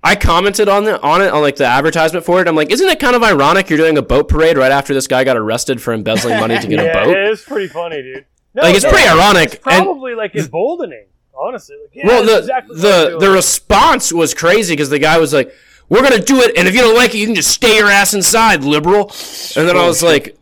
I 0.00 0.14
commented 0.14 0.68
on 0.68 0.84
the 0.84 1.02
on 1.02 1.20
it 1.22 1.32
on 1.32 1.42
like 1.42 1.56
the 1.56 1.64
advertisement 1.66 2.24
for 2.24 2.40
it. 2.40 2.46
I'm 2.46 2.54
like, 2.54 2.70
isn't 2.70 2.88
it 2.88 3.00
kind 3.00 3.16
of 3.16 3.24
ironic 3.24 3.68
you're 3.68 3.78
doing 3.78 3.98
a 3.98 4.02
boat 4.02 4.28
parade 4.28 4.56
right 4.56 4.70
after 4.70 4.94
this 4.94 5.08
guy 5.08 5.24
got 5.24 5.36
arrested 5.36 5.82
for 5.82 5.92
embezzling 5.92 6.38
money 6.38 6.56
to 6.56 6.66
get 6.68 6.78
yeah, 6.84 7.02
a 7.02 7.04
boat? 7.04 7.16
it 7.16 7.30
is 7.30 7.42
pretty 7.42 7.66
funny, 7.66 8.00
dude. 8.00 8.24
No, 8.54 8.62
Like 8.62 8.76
it's 8.76 8.84
no, 8.84 8.90
pretty 8.90 9.08
ironic. 9.08 9.54
It's 9.54 9.66
and 9.66 9.84
probably 9.84 10.14
like 10.14 10.36
emboldening, 10.36 11.06
honestly. 11.36 11.74
Like, 11.82 11.96
yeah, 11.96 12.06
well, 12.06 12.24
the 12.24 12.38
exactly 12.38 12.76
the 12.80 13.16
the 13.18 13.28
response 13.28 14.12
was 14.12 14.34
crazy 14.34 14.74
because 14.74 14.88
the 14.88 15.00
guy 15.00 15.18
was 15.18 15.32
like, 15.34 15.52
"We're 15.88 16.02
gonna 16.02 16.22
do 16.22 16.42
it, 16.42 16.56
and 16.56 16.68
if 16.68 16.74
you 16.76 16.80
don't 16.80 16.94
like 16.96 17.12
it, 17.16 17.18
you 17.18 17.26
can 17.26 17.34
just 17.34 17.50
stay 17.50 17.78
your 17.78 17.88
ass 17.88 18.14
inside, 18.14 18.62
liberal." 18.62 19.10
And 19.56 19.68
then 19.68 19.76
I 19.76 19.84
was 19.84 20.00
like, 20.00 20.37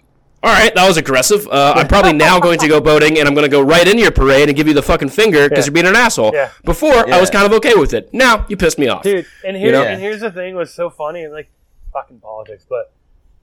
"All 0.46 0.52
right, 0.52 0.74
that 0.74 0.86
was 0.86 0.96
aggressive. 0.96 1.46
Uh, 1.48 1.74
I'm 1.76 1.88
probably 1.88 2.12
now 2.12 2.38
going 2.40 2.58
to 2.60 2.68
go 2.68 2.80
boating, 2.80 3.18
and 3.18 3.26
I'm 3.28 3.34
gonna 3.34 3.48
go 3.48 3.60
right 3.62 3.86
into 3.86 4.02
your 4.02 4.12
parade 4.12 4.48
and 4.48 4.56
give 4.56 4.68
you 4.68 4.74
the 4.74 4.82
fucking 4.82 5.08
finger 5.08 5.48
because 5.48 5.64
Yeah. 5.66 5.70
you're 5.70 5.74
being 5.74 5.86
an 5.86 5.96
asshole." 5.96 6.30
Yeah. 6.34 6.50
Before 6.64 6.94
I 7.12 7.20
was 7.20 7.30
kind 7.30 7.44
of 7.46 7.52
okay 7.54 7.74
with 7.74 7.92
it. 7.92 8.12
Now 8.14 8.46
you 8.48 8.56
pissed 8.56 8.78
me 8.78 8.88
off. 8.88 9.02
dude. 9.02 9.26
And 9.44 9.56
here, 9.56 9.72
know? 9.72 9.82
and 9.84 10.00
here's 10.00 10.20
the 10.20 10.30
thing: 10.30 10.54
was 10.54 10.72
so 10.72 10.88
funny 10.90 11.26
like 11.26 11.50
fucking 11.92 12.20
politics. 12.20 12.64
But 12.68 12.92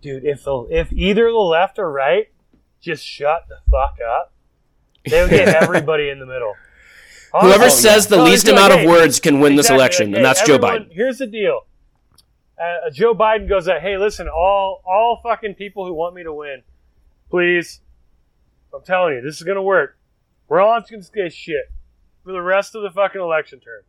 dude, 0.01 0.23
if 0.25 0.43
the 0.43 0.65
if 0.71 0.91
either 0.93 1.29
the 1.29 1.37
left 1.37 1.77
or 1.79 1.91
right 1.91 2.29
just 2.81 3.05
shut 3.05 3.45
the 3.49 3.57
fuck 3.71 3.97
up, 4.05 4.33
they 5.09 5.21
would 5.21 5.29
get 5.29 5.47
everybody 5.63 6.09
in 6.09 6.19
the 6.19 6.25
middle. 6.25 6.53
Whoever 7.33 7.63
Honestly. 7.63 7.81
says 7.81 8.07
the 8.07 8.17
No, 8.17 8.25
least 8.25 8.43
it's 8.43 8.51
like, 8.51 8.59
amount 8.59 8.73
of 8.73 8.79
hey, 8.81 8.87
words 8.87 9.19
can 9.19 9.39
win 9.39 9.55
this 9.55 9.69
election, 9.71 10.07
like, 10.11 10.17
and 10.17 10.17
hey, 10.17 10.21
that's 10.23 10.41
Joe 10.45 10.55
everyone- 10.55 10.83
Biden. 10.85 10.93
Here's 10.93 11.17
the 11.17 11.25
deal: 11.27 11.61
uh, 12.61 12.89
Joe 12.91 13.15
Biden 13.15 13.49
goes 13.49 13.67
out. 13.67 13.81
Hey, 13.81 13.97
listen, 13.97 14.27
all 14.27 14.81
all 14.85 15.19
fucking 15.23 15.55
people 15.55 15.85
who 15.87 15.93
want 15.93 16.13
me 16.13 16.21
to 16.23 16.31
win, 16.33 16.61
please. 17.33 17.81
I'm 18.73 18.83
telling 18.83 19.15
you, 19.15 19.21
this 19.21 19.37
is 19.37 19.43
gonna 19.43 19.61
work. 19.63 19.97
We're 20.47 20.61
all 20.61 20.79
just 20.79 20.91
gonna 20.91 21.29
say 21.31 21.35
shit 21.35 21.71
for 22.23 22.31
the 22.31 22.41
rest 22.41 22.75
of 22.75 22.83
the 22.83 22.91
fucking 22.91 23.19
election 23.19 23.59
term. 23.59 23.81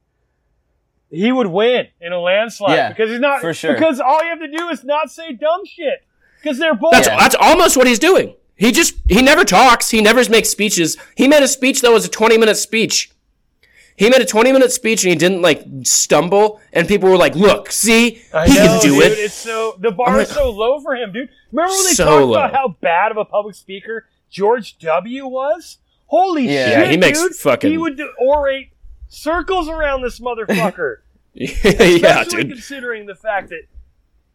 He 1.11 1.31
would 1.31 1.47
win 1.49 1.89
in 2.01 2.13
a 2.13 2.19
landslide 2.21 2.77
Yeah, 2.77 2.89
because 2.89 3.11
he's 3.11 3.21
not. 3.21 3.41
for 3.43 3.53
sure. 3.53 3.75
Because 3.75 4.01
all 4.01 4.23
you 4.25 4.31
have 4.31 4.41
to 4.41 4.49
do 4.49 4.69
is 4.71 4.83
not 4.83 5.11
say 5.11 5.33
dumb 5.33 5.65
shit. 5.67 6.05
Because 6.43 6.59
they're 6.59 6.75
both. 6.75 6.93
That's 6.93 7.07
Yeah. 7.07 7.19
that's 7.19 7.37
almost 7.39 7.77
what 7.77 7.87
he's 7.87 7.99
doing. 7.99 8.35
He 8.57 8.73
just 8.73 8.95
he 9.09 9.21
never 9.21 9.45
talks. 9.45 9.91
He 9.91 10.01
never 10.01 10.27
makes 10.31 10.49
speeches. 10.49 10.97
He 11.17 11.29
made 11.29 11.43
a 11.43 11.49
speech 11.49 11.83
that 11.83 11.93
was 11.93 12.05
a 12.07 12.09
20 12.09 12.39
minute 12.39 12.57
speech. 12.57 13.11
He 13.97 14.11
made 14.11 14.21
a 14.21 14.25
20 14.27 14.51
minute 14.53 14.73
speech 14.73 15.05
and 15.05 15.11
he 15.13 15.17
didn't 15.17 15.41
like 15.43 15.65
stumble. 15.85 16.61
And 16.73 16.89
people 16.89 17.09
were 17.09 17.17
like, 17.17 17.37
"Look, 17.37 17.71
see, 17.71 18.23
I 18.33 18.49
he 18.49 18.55
know, 18.55 18.67
can 18.67 18.81
do 18.83 18.95
dude. 19.01 19.13
it." 19.13 19.19
It's 19.19 19.35
so 19.35 19.77
the 19.79 19.93
bar 19.93 20.09
I'm 20.09 20.21
is 20.21 20.29
so 20.31 20.51
low 20.51 20.81
for 20.81 20.95
him, 20.97 21.13
dude. 21.13 21.29
Remember 21.53 21.73
when 21.73 21.85
they 21.85 21.93
So 21.93 22.05
talked 22.05 22.31
about 22.33 22.53
how 22.53 22.77
bad 22.81 23.13
of 23.13 23.17
a 23.19 23.25
public 23.25 23.55
speaker 23.55 24.07
George 24.31 24.79
W. 24.79 25.27
was? 25.27 25.79
Holy 26.07 26.45
Yeah. 26.49 26.69
shit, 26.69 26.79
Yeah, 26.87 26.91
he 26.91 26.97
makes 26.97 27.21
dude. 27.23 27.35
fucking- 27.37 27.71
He 27.71 27.79
would 27.79 27.97
do- 27.97 28.13
orate 28.21 28.71
circles 29.09 29.69
around 29.69 30.03
this 30.03 30.19
motherfucker. 30.21 30.97
yeah, 31.35 31.49
Especially 31.53 32.43
dude. 32.45 32.53
considering 32.53 33.07
the 33.07 33.15
fact 33.15 33.49
that 33.51 33.63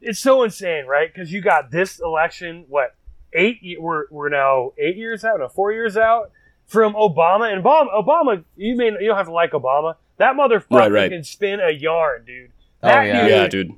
it's 0.02 0.20
so 0.20 0.44
insane, 0.44 0.86
right? 0.86 1.14
Because 1.14 1.32
you 1.34 1.42
got 1.42 1.70
this 1.72 2.00
election, 2.00 2.66
what 2.70 2.96
eight? 3.34 3.60
We're 3.78 4.06
we're 4.10 4.30
now 4.30 4.72
eight 4.78 4.96
years 4.96 5.24
out, 5.26 5.40
no, 5.40 5.50
four 5.50 5.72
years 5.74 5.98
out 5.98 6.32
from 6.70 6.94
Obama. 6.94 7.52
And 7.54 7.64
Obama, 7.64 7.88
Obama, 7.94 8.44
you 8.56 8.76
may 8.78 8.86
you 8.86 9.08
don't 9.08 9.18
have 9.18 9.26
to 9.28 9.34
like 9.34 9.52
Obama. 9.52 9.96
That 10.18 10.36
motherfucker 10.36 10.66
Right, 10.80 10.92
right. 10.92 11.12
can 11.12 11.24
spin 11.24 11.60
a 11.60 11.72
yarn, 11.72 12.24
dude. 12.26 12.52
Oh, 12.84 12.88
yeah. 12.90 13.22
dude 13.22 13.30
Yeah, 13.32 13.48
dude. 13.48 13.72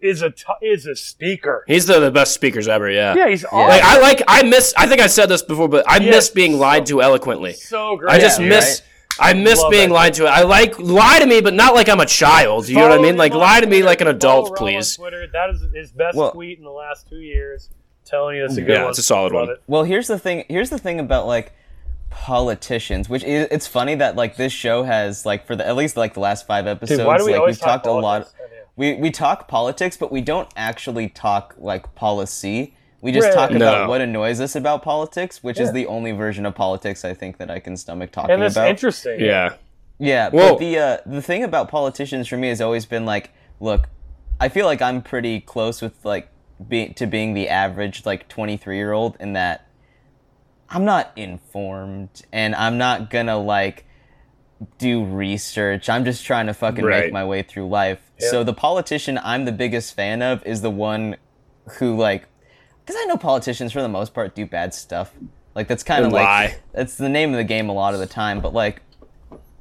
is 0.00 0.22
a 0.22 0.30
t- 0.30 0.44
is 0.62 0.86
a 0.86 0.96
speaker. 0.96 1.64
He's 1.68 1.86
the, 1.86 2.00
the 2.00 2.10
best 2.10 2.34
speakers 2.34 2.66
ever. 2.68 2.90
Yeah. 2.90 3.14
Yeah, 3.14 3.28
he's 3.28 3.44
awesome. 3.44 3.68
Like 3.68 3.82
I 3.84 4.00
like 4.00 4.22
I 4.26 4.42
miss. 4.42 4.74
I 4.76 4.86
think 4.88 5.00
I 5.00 5.06
said 5.06 5.26
this 5.28 5.42
before, 5.42 5.68
but 5.68 5.88
I 5.88 5.98
Yeah. 5.98 6.10
miss 6.10 6.28
being 6.30 6.58
lied 6.58 6.86
to 6.86 7.00
eloquently. 7.02 7.52
so 7.52 7.96
great. 7.96 8.12
I 8.12 8.18
just 8.18 8.40
Yeah, 8.40 8.48
miss. 8.48 8.82
I 9.22 9.34
miss 9.34 9.60
Love 9.60 9.70
being 9.70 9.90
lied 9.90 10.14
to. 10.14 10.24
I 10.26 10.42
like 10.44 10.78
lie 10.78 11.18
to 11.18 11.26
me, 11.26 11.42
but 11.42 11.52
not 11.52 11.74
like 11.74 11.88
I'm 11.90 12.00
a 12.00 12.06
child. 12.06 12.68
You 12.68 12.76
know 12.76 12.88
what 12.88 12.98
I 12.98 13.02
mean? 13.02 13.16
Like 13.18 13.34
lie 13.34 13.60
to 13.60 13.66
me 13.66 13.72
Twitter. 13.78 13.86
like 13.86 14.00
an 14.00 14.06
adult, 14.08 14.56
please. 14.56 14.96
Twitter. 14.96 15.26
That 15.30 15.50
is 15.50 15.62
his 15.74 15.90
best 15.92 16.16
Well- 16.16 16.30
tweet 16.32 16.56
in 16.58 16.64
the 16.64 16.70
last 16.70 17.08
two 17.08 17.20
years. 17.20 17.68
telling 18.06 18.36
you, 18.36 18.42
that's 18.42 18.56
a 18.56 18.62
good 18.62 18.72
Yeah, 18.72 18.80
one. 18.82 18.90
it's 18.90 18.98
a 18.98 19.02
solid 19.02 19.32
Love 19.32 19.48
one. 19.48 19.56
it. 19.56 19.62
Well, 19.68 19.84
here's 19.84 20.08
the 20.08 20.18
thing. 20.18 20.44
Here's 20.48 20.70
the 20.70 20.78
thing 20.78 20.98
about 20.98 21.26
like 21.26 21.52
politicians, 22.10 23.08
which 23.08 23.24
is, 23.24 23.48
it's 23.50 23.66
funny 23.66 23.94
that 23.94 24.16
like 24.16 24.36
this 24.36 24.52
show 24.52 24.82
has 24.82 25.24
like 25.24 25.46
for 25.46 25.56
the 25.56 25.66
at 25.66 25.76
least 25.76 25.96
like 25.96 26.14
the 26.14 26.20
last 26.20 26.46
five 26.46 26.66
episodes, 26.66 26.98
Dude, 26.98 27.06
why 27.06 27.16
do 27.18 27.24
we 27.24 27.32
like 27.32 27.40
always 27.40 27.56
we've 27.56 27.60
talk 27.60 27.82
talked 27.84 27.86
a 27.86 27.92
lot. 27.92 28.02
politics? 28.02 28.34
I 28.38 28.42
know. 28.54 28.62
We 28.76 28.94
we 28.94 29.10
talk 29.10 29.48
politics, 29.48 29.96
but 29.96 30.12
we 30.12 30.20
don't 30.20 30.48
actually 30.56 31.08
talk 31.08 31.54
like 31.58 31.94
policy. 31.94 32.74
We 33.00 33.12
just 33.12 33.28
Right. 33.28 33.34
talk 33.34 33.50
about 33.52 33.82
No. 33.84 33.88
what 33.88 34.00
annoys 34.02 34.40
us 34.40 34.54
about 34.54 34.82
politics, 34.82 35.42
which 35.42 35.56
Yeah. 35.58 35.64
is 35.64 35.72
the 35.72 35.86
only 35.86 36.12
version 36.12 36.44
of 36.44 36.54
politics 36.54 37.04
I 37.04 37.14
think 37.14 37.38
that 37.38 37.50
I 37.50 37.58
can 37.58 37.76
stomach 37.76 38.12
talking 38.12 38.32
And 38.32 38.42
that's 38.42 38.56
about. 38.56 38.68
interesting. 38.68 39.20
Yeah. 39.20 39.54
Yeah, 39.98 40.30
Whoa. 40.30 40.50
but 40.50 40.58
the 40.58 40.78
uh, 40.78 40.96
the 41.06 41.22
thing 41.22 41.44
about 41.44 41.68
politicians 41.70 42.26
for 42.28 42.36
me 42.36 42.48
has 42.48 42.60
always 42.60 42.86
been 42.86 43.04
like, 43.06 43.30
look, 43.60 43.88
I 44.40 44.48
feel 44.48 44.66
like 44.66 44.80
I'm 44.82 45.02
pretty 45.02 45.40
close 45.40 45.80
with 45.82 45.94
like 46.04 46.28
being 46.68 46.92
to 46.94 47.06
being 47.06 47.34
the 47.34 47.48
average 47.48 48.04
like 48.06 48.28
23 48.28 48.76
year 48.76 48.92
old 48.92 49.16
in 49.20 49.32
that 49.34 49.66
I'm 50.70 50.84
not 50.84 51.10
informed 51.16 52.22
and 52.32 52.54
I'm 52.54 52.78
not 52.78 53.10
gonna 53.10 53.38
like 53.38 53.84
do 54.78 55.04
research. 55.04 55.88
I'm 55.88 56.04
just 56.04 56.24
trying 56.24 56.46
to 56.46 56.54
fucking 56.54 56.84
Right. 56.84 57.04
make 57.04 57.12
my 57.12 57.24
way 57.24 57.42
through 57.42 57.68
life. 57.68 57.98
So 58.18 58.44
the 58.44 58.52
politician 58.52 59.18
I'm 59.22 59.46
the 59.46 59.52
biggest 59.52 59.94
fan 59.96 60.20
of 60.22 60.44
is 60.46 60.60
the 60.62 60.70
one 60.70 61.16
who 61.78 61.96
like 61.96 62.26
because 62.84 63.00
I 63.00 63.06
know 63.06 63.16
politicians 63.16 63.72
for 63.72 63.82
the 63.82 63.88
most 63.88 64.12
part 64.14 64.34
do 64.34 64.44
bad 64.46 64.74
stuff. 64.74 65.12
Like 65.54 65.66
that's 65.68 65.82
kind 65.82 66.04
of 66.04 66.12
like 66.12 66.60
that's 66.72 66.96
the 66.96 67.08
name 67.08 67.30
of 67.30 67.36
the 67.36 67.44
game 67.44 67.68
a 67.68 67.72
lot 67.72 67.94
of 67.94 68.00
the 68.00 68.06
time. 68.06 68.40
But 68.40 68.52
like 68.52 68.82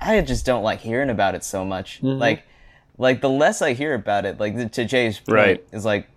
I 0.02 0.20
just 0.22 0.46
don't 0.46 0.64
like 0.64 0.80
hearing 0.82 1.10
about 1.10 1.36
it 1.36 1.44
so 1.44 1.64
much. 1.66 1.98
Mm-hmm. 2.02 2.20
Like 2.20 2.44
like 2.98 3.22
the 3.22 3.30
less 3.30 3.62
I 3.62 3.74
hear 3.74 3.94
about 3.94 4.26
it, 4.26 4.40
like 4.40 4.72
to 4.74 4.86
Jay's 4.86 5.20
point, 5.20 5.34
Right. 5.36 5.64
is 5.72 5.86
like 5.86 6.08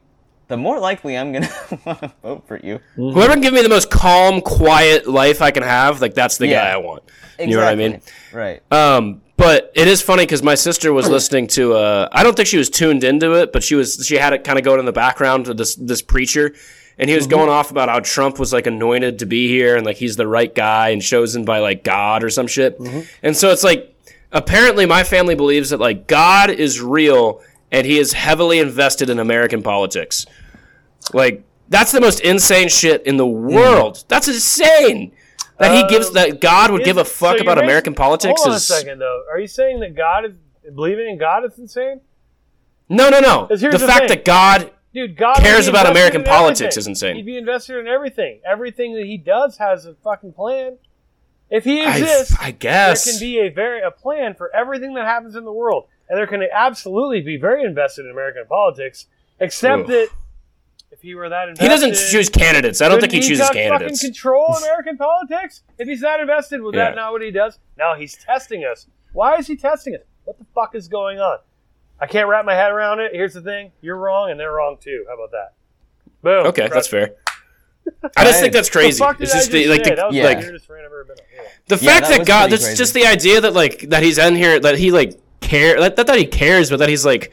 the 0.48 0.56
more 0.56 0.78
likely 0.78 1.16
I'm 1.16 1.32
gonna 1.32 1.48
want 1.86 2.00
to 2.00 2.12
vote 2.22 2.46
for 2.46 2.58
you. 2.62 2.80
Whoever 2.96 3.32
can 3.34 3.42
give 3.42 3.54
me 3.54 3.62
the 3.62 3.68
most 3.68 3.90
calm, 3.90 4.40
quiet 4.40 5.06
life 5.08 5.40
I 5.42 5.50
can 5.50 5.62
have, 5.62 6.00
like 6.00 6.14
that's 6.14 6.38
the 6.38 6.46
Yeah. 6.48 6.64
guy 6.64 6.70
I 6.74 6.76
want. 6.78 7.02
You 7.38 7.48
know 7.48 7.58
what 7.58 7.68
I 7.68 7.74
mean? 7.74 8.00
Right. 8.32 8.62
Um, 8.72 9.22
but 9.36 9.72
it 9.74 9.88
is 9.88 10.00
funny 10.02 10.22
because 10.24 10.42
my 10.42 10.54
sister 10.54 10.92
was 10.92 11.08
listening 11.08 11.48
to. 11.48 11.72
Uh, 11.74 12.08
I 12.12 12.22
don't 12.22 12.36
think 12.36 12.46
she 12.46 12.58
was 12.58 12.70
tuned 12.70 13.02
into 13.02 13.32
it, 13.34 13.52
but 13.52 13.64
she 13.64 13.74
was. 13.74 14.04
She 14.06 14.16
had 14.16 14.32
it 14.32 14.44
kind 14.44 14.58
of 14.58 14.64
going 14.64 14.78
in 14.78 14.86
the 14.86 14.92
background 14.92 15.46
to 15.46 15.54
this 15.54 15.74
this 15.74 16.02
preacher, 16.02 16.54
and 16.98 17.10
he 17.10 17.16
was 17.16 17.26
going 17.26 17.48
off 17.48 17.72
about 17.72 17.88
how 17.88 17.98
Trump 17.98 18.38
was 18.38 18.52
like 18.52 18.68
anointed 18.68 19.18
to 19.20 19.26
be 19.26 19.48
here 19.48 19.74
and 19.76 19.84
like 19.84 19.96
he's 19.96 20.14
the 20.16 20.28
right 20.28 20.54
guy 20.54 20.90
and 20.90 21.02
chosen 21.02 21.44
by 21.44 21.58
like 21.58 21.82
God 21.82 22.22
or 22.22 22.30
some 22.30 22.46
shit. 22.46 22.78
And 23.22 23.36
so 23.36 23.50
it's 23.50 23.64
like 23.64 23.88
apparently 24.30 24.86
my 24.86 25.02
family 25.02 25.34
believes 25.34 25.70
that 25.70 25.80
like 25.80 26.06
God 26.06 26.50
is 26.50 26.80
real 26.80 27.42
and 27.72 27.86
he 27.86 27.98
is 27.98 28.12
heavily 28.12 28.58
invested 28.60 29.10
in 29.10 29.18
American 29.18 29.62
politics. 29.62 30.26
Like 31.12 31.42
that's 31.68 31.90
the 31.90 32.00
most 32.00 32.20
insane 32.20 32.68
shit 32.68 33.04
in 33.06 33.16
the 33.16 33.26
world. 33.26 34.04
That's 34.08 34.28
insane. 34.28 35.12
That 35.58 35.74
he 35.74 35.86
gives 35.88 36.08
Um, 36.08 36.14
that 36.14 36.40
God 36.40 36.70
would 36.70 36.82
Is 36.82 36.86
give 36.86 36.96
a 36.98 37.00
it- 37.00 37.06
so 37.06 37.26
fuck 37.26 37.40
about 37.40 37.58
American 37.58 37.94
politics 37.94 38.40
Hold 38.42 38.50
on 38.50 38.56
is 38.56 38.68
a 38.70 38.74
second, 38.74 38.98
though. 38.98 39.22
Are 39.30 39.38
you 39.38 39.46
saying 39.46 39.80
that 39.80 39.94
God 39.94 40.24
is 40.24 40.32
believing 40.74 41.08
in 41.08 41.18
God 41.18 41.44
is 41.44 41.58
insane? 41.58 42.00
No, 42.88 43.08
no, 43.08 43.20
no. 43.20 43.46
The 43.48 43.56
the 43.56 43.78
fact 43.78 44.00
thing. 44.00 44.08
that 44.08 44.24
God 44.24 44.70
Dude, 44.94 45.16
God 45.16 45.36
Cares 45.36 45.68
about 45.68 45.88
American 45.90 46.22
politics 46.22 46.76
everything. 46.76 46.78
is 46.80 46.86
insane. 46.86 47.16
He'd 47.16 47.24
be 47.24 47.38
invested 47.38 47.78
in 47.78 47.86
everything. 47.86 48.40
Everything 48.46 48.94
that 48.96 49.06
he 49.06 49.16
does 49.16 49.56
has 49.56 49.86
a 49.86 49.94
fucking 50.04 50.34
plan. 50.34 50.76
If 51.48 51.64
he 51.64 51.82
I, 51.82 51.96
exists, 51.96 52.36
I 52.40 52.50
guess 52.50 53.04
there 53.04 53.12
can 53.14 53.20
be 53.20 53.38
a 53.40 53.48
very 53.48 53.80
a 53.82 53.90
plan 53.90 54.34
for 54.34 54.54
everything 54.54 54.94
that 54.94 55.06
happens 55.06 55.34
in 55.36 55.44
the 55.44 55.52
world, 55.52 55.86
and 56.12 56.18
there 56.18 56.26
can 56.26 56.42
absolutely 56.52 57.22
be 57.22 57.38
very 57.38 57.64
invested 57.64 58.04
in 58.04 58.10
American 58.10 58.44
politics. 58.46 59.06
Except 59.40 59.84
Ugh. 59.84 59.86
that 59.88 60.08
if 60.90 61.00
he 61.00 61.14
were 61.14 61.30
that 61.30 61.48
invested, 61.48 61.62
he 61.64 61.68
doesn't 61.70 61.94
choose 62.10 62.28
candidates. 62.28 62.82
I 62.82 62.88
don't 62.90 63.00
think 63.00 63.12
he 63.12 63.20
couldn't 63.20 63.30
chooses 63.30 63.46
just 63.46 63.54
candidates. 63.54 64.00
Fucking 64.02 64.12
control 64.12 64.44
American 64.58 64.98
politics. 64.98 65.62
If 65.78 65.88
he's 65.88 66.02
that 66.02 66.20
invested, 66.20 66.60
was 66.60 66.74
Yeah. 66.74 66.90
that 66.90 66.96
not 66.96 67.12
what 67.12 67.22
he 67.22 67.30
does? 67.30 67.58
No, 67.78 67.94
he's 67.94 68.14
testing 68.14 68.62
us. 68.70 68.86
Why 69.14 69.36
is 69.36 69.46
he 69.46 69.56
testing 69.56 69.94
us? 69.94 70.02
What 70.24 70.38
the 70.38 70.44
fuck 70.54 70.74
is 70.74 70.86
going 70.86 71.18
on? 71.18 71.38
I 71.98 72.06
can't 72.06 72.28
wrap 72.28 72.44
my 72.44 72.54
head 72.54 72.72
around 72.72 73.00
it. 73.00 73.12
Here's 73.14 73.32
the 73.32 73.40
thing: 73.40 73.72
you're 73.80 73.96
wrong, 73.96 74.30
and 74.30 74.38
they're 74.38 74.52
wrong 74.52 74.76
too. 74.78 75.06
How 75.08 75.14
about 75.14 75.30
that? 75.30 75.54
Boom. 76.22 76.46
Okay, 76.48 76.68
that's 76.68 76.88
fair. 76.88 77.14
I 78.16 78.24
just 78.24 78.40
think 78.40 78.52
that's 78.52 78.68
crazy. 78.70 78.98
fuck 78.98 79.16
did 79.16 79.24
It's 79.24 79.34
I 79.34 79.38
just 79.38 79.50
the, 79.50 79.66
like 79.66 79.84
the, 79.84 80.08
yeah. 80.12 80.24
like 80.24 80.38
weirdest 80.38 80.68
rant 80.68 80.82
I've 80.84 80.92
ever 80.92 81.04
been 81.04 81.16
on. 81.18 81.26
Yeah. 81.34 81.42
the 81.68 81.78
fact 81.78 82.08
that 82.08 82.18
that, 82.18 82.26
God. 82.26 82.40
pretty 82.42 82.50
That's 82.52 82.64
crazy. 82.66 82.76
just 82.76 82.94
the 82.94 83.06
idea 83.06 83.40
that 83.40 83.54
like 83.54 83.88
that 83.88 84.02
he's 84.02 84.18
in 84.18 84.36
here 84.36 84.60
that 84.60 84.78
he 84.78 84.92
like 84.92 85.18
care. 85.42 85.78
That, 85.80 85.96
not 85.96 86.06
that 86.06 86.18
he 86.18 86.26
cares, 86.26 86.70
but 86.70 86.78
that 86.78 86.88
he's 86.88 87.04
like 87.04 87.32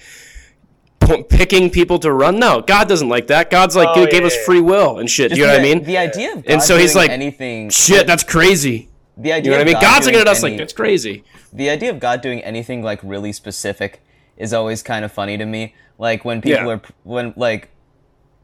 picking 1.29 1.69
people 1.69 1.97
to 1.99 2.11
run. 2.11 2.39
No, 2.39 2.61
God 2.61 2.87
doesn't 2.87 3.09
like 3.09 3.27
that. 3.27 3.49
God's 3.49 3.75
like 3.75 3.89
Oh, 3.89 3.95
dude, 3.95 4.05
yeah, 4.13 4.19
gave 4.19 4.25
us 4.25 4.35
yeah. 4.35 4.45
free 4.45 4.61
will 4.61 4.99
and 4.99 5.09
shit. 5.09 5.29
Just 5.29 5.39
you 5.39 5.45
know 5.47 5.53
what 5.53 5.59
I 5.59 5.63
mean? 5.63 5.83
The 5.83 5.97
idea 5.97 6.29
of 6.33 6.43
God 6.43 6.51
And 6.51 6.61
so 6.61 6.77
he's 6.77 6.95
like, 6.95 7.09
anything. 7.09 7.69
Shit, 7.69 8.05
that's 8.05 8.23
crazy. 8.23 8.89
the 9.17 9.33
idea 9.33 9.51
You 9.53 9.57
know 9.57 9.57
what 9.57 9.57
I 9.59 9.61
of 9.61 9.65
mean? 9.67 9.73
God 9.75 9.81
God's 9.81 10.05
looking 10.05 10.17
doing 10.17 10.27
at 10.27 10.31
us 10.31 10.43
any- 10.43 10.51
like 10.51 10.59
that's 10.59 10.73
crazy. 10.73 11.23
the 11.53 11.69
idea 11.69 11.89
of 11.89 11.99
God 11.99 12.21
doing 12.21 12.41
anything 12.41 12.83
like 12.83 12.99
really 13.03 13.31
specific 13.31 14.01
is 14.37 14.53
always 14.53 14.83
kind 14.83 15.03
of 15.03 15.11
funny 15.11 15.37
to 15.37 15.45
me. 15.45 15.73
Like 15.97 16.23
when 16.25 16.41
people 16.41 16.65
Yeah. 16.65 16.73
are 16.75 16.81
when 17.03 17.33
like 17.35 17.69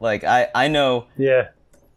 like 0.00 0.24
I 0.24 0.48
I 0.54 0.68
know 0.68 1.06
Yeah. 1.16 1.48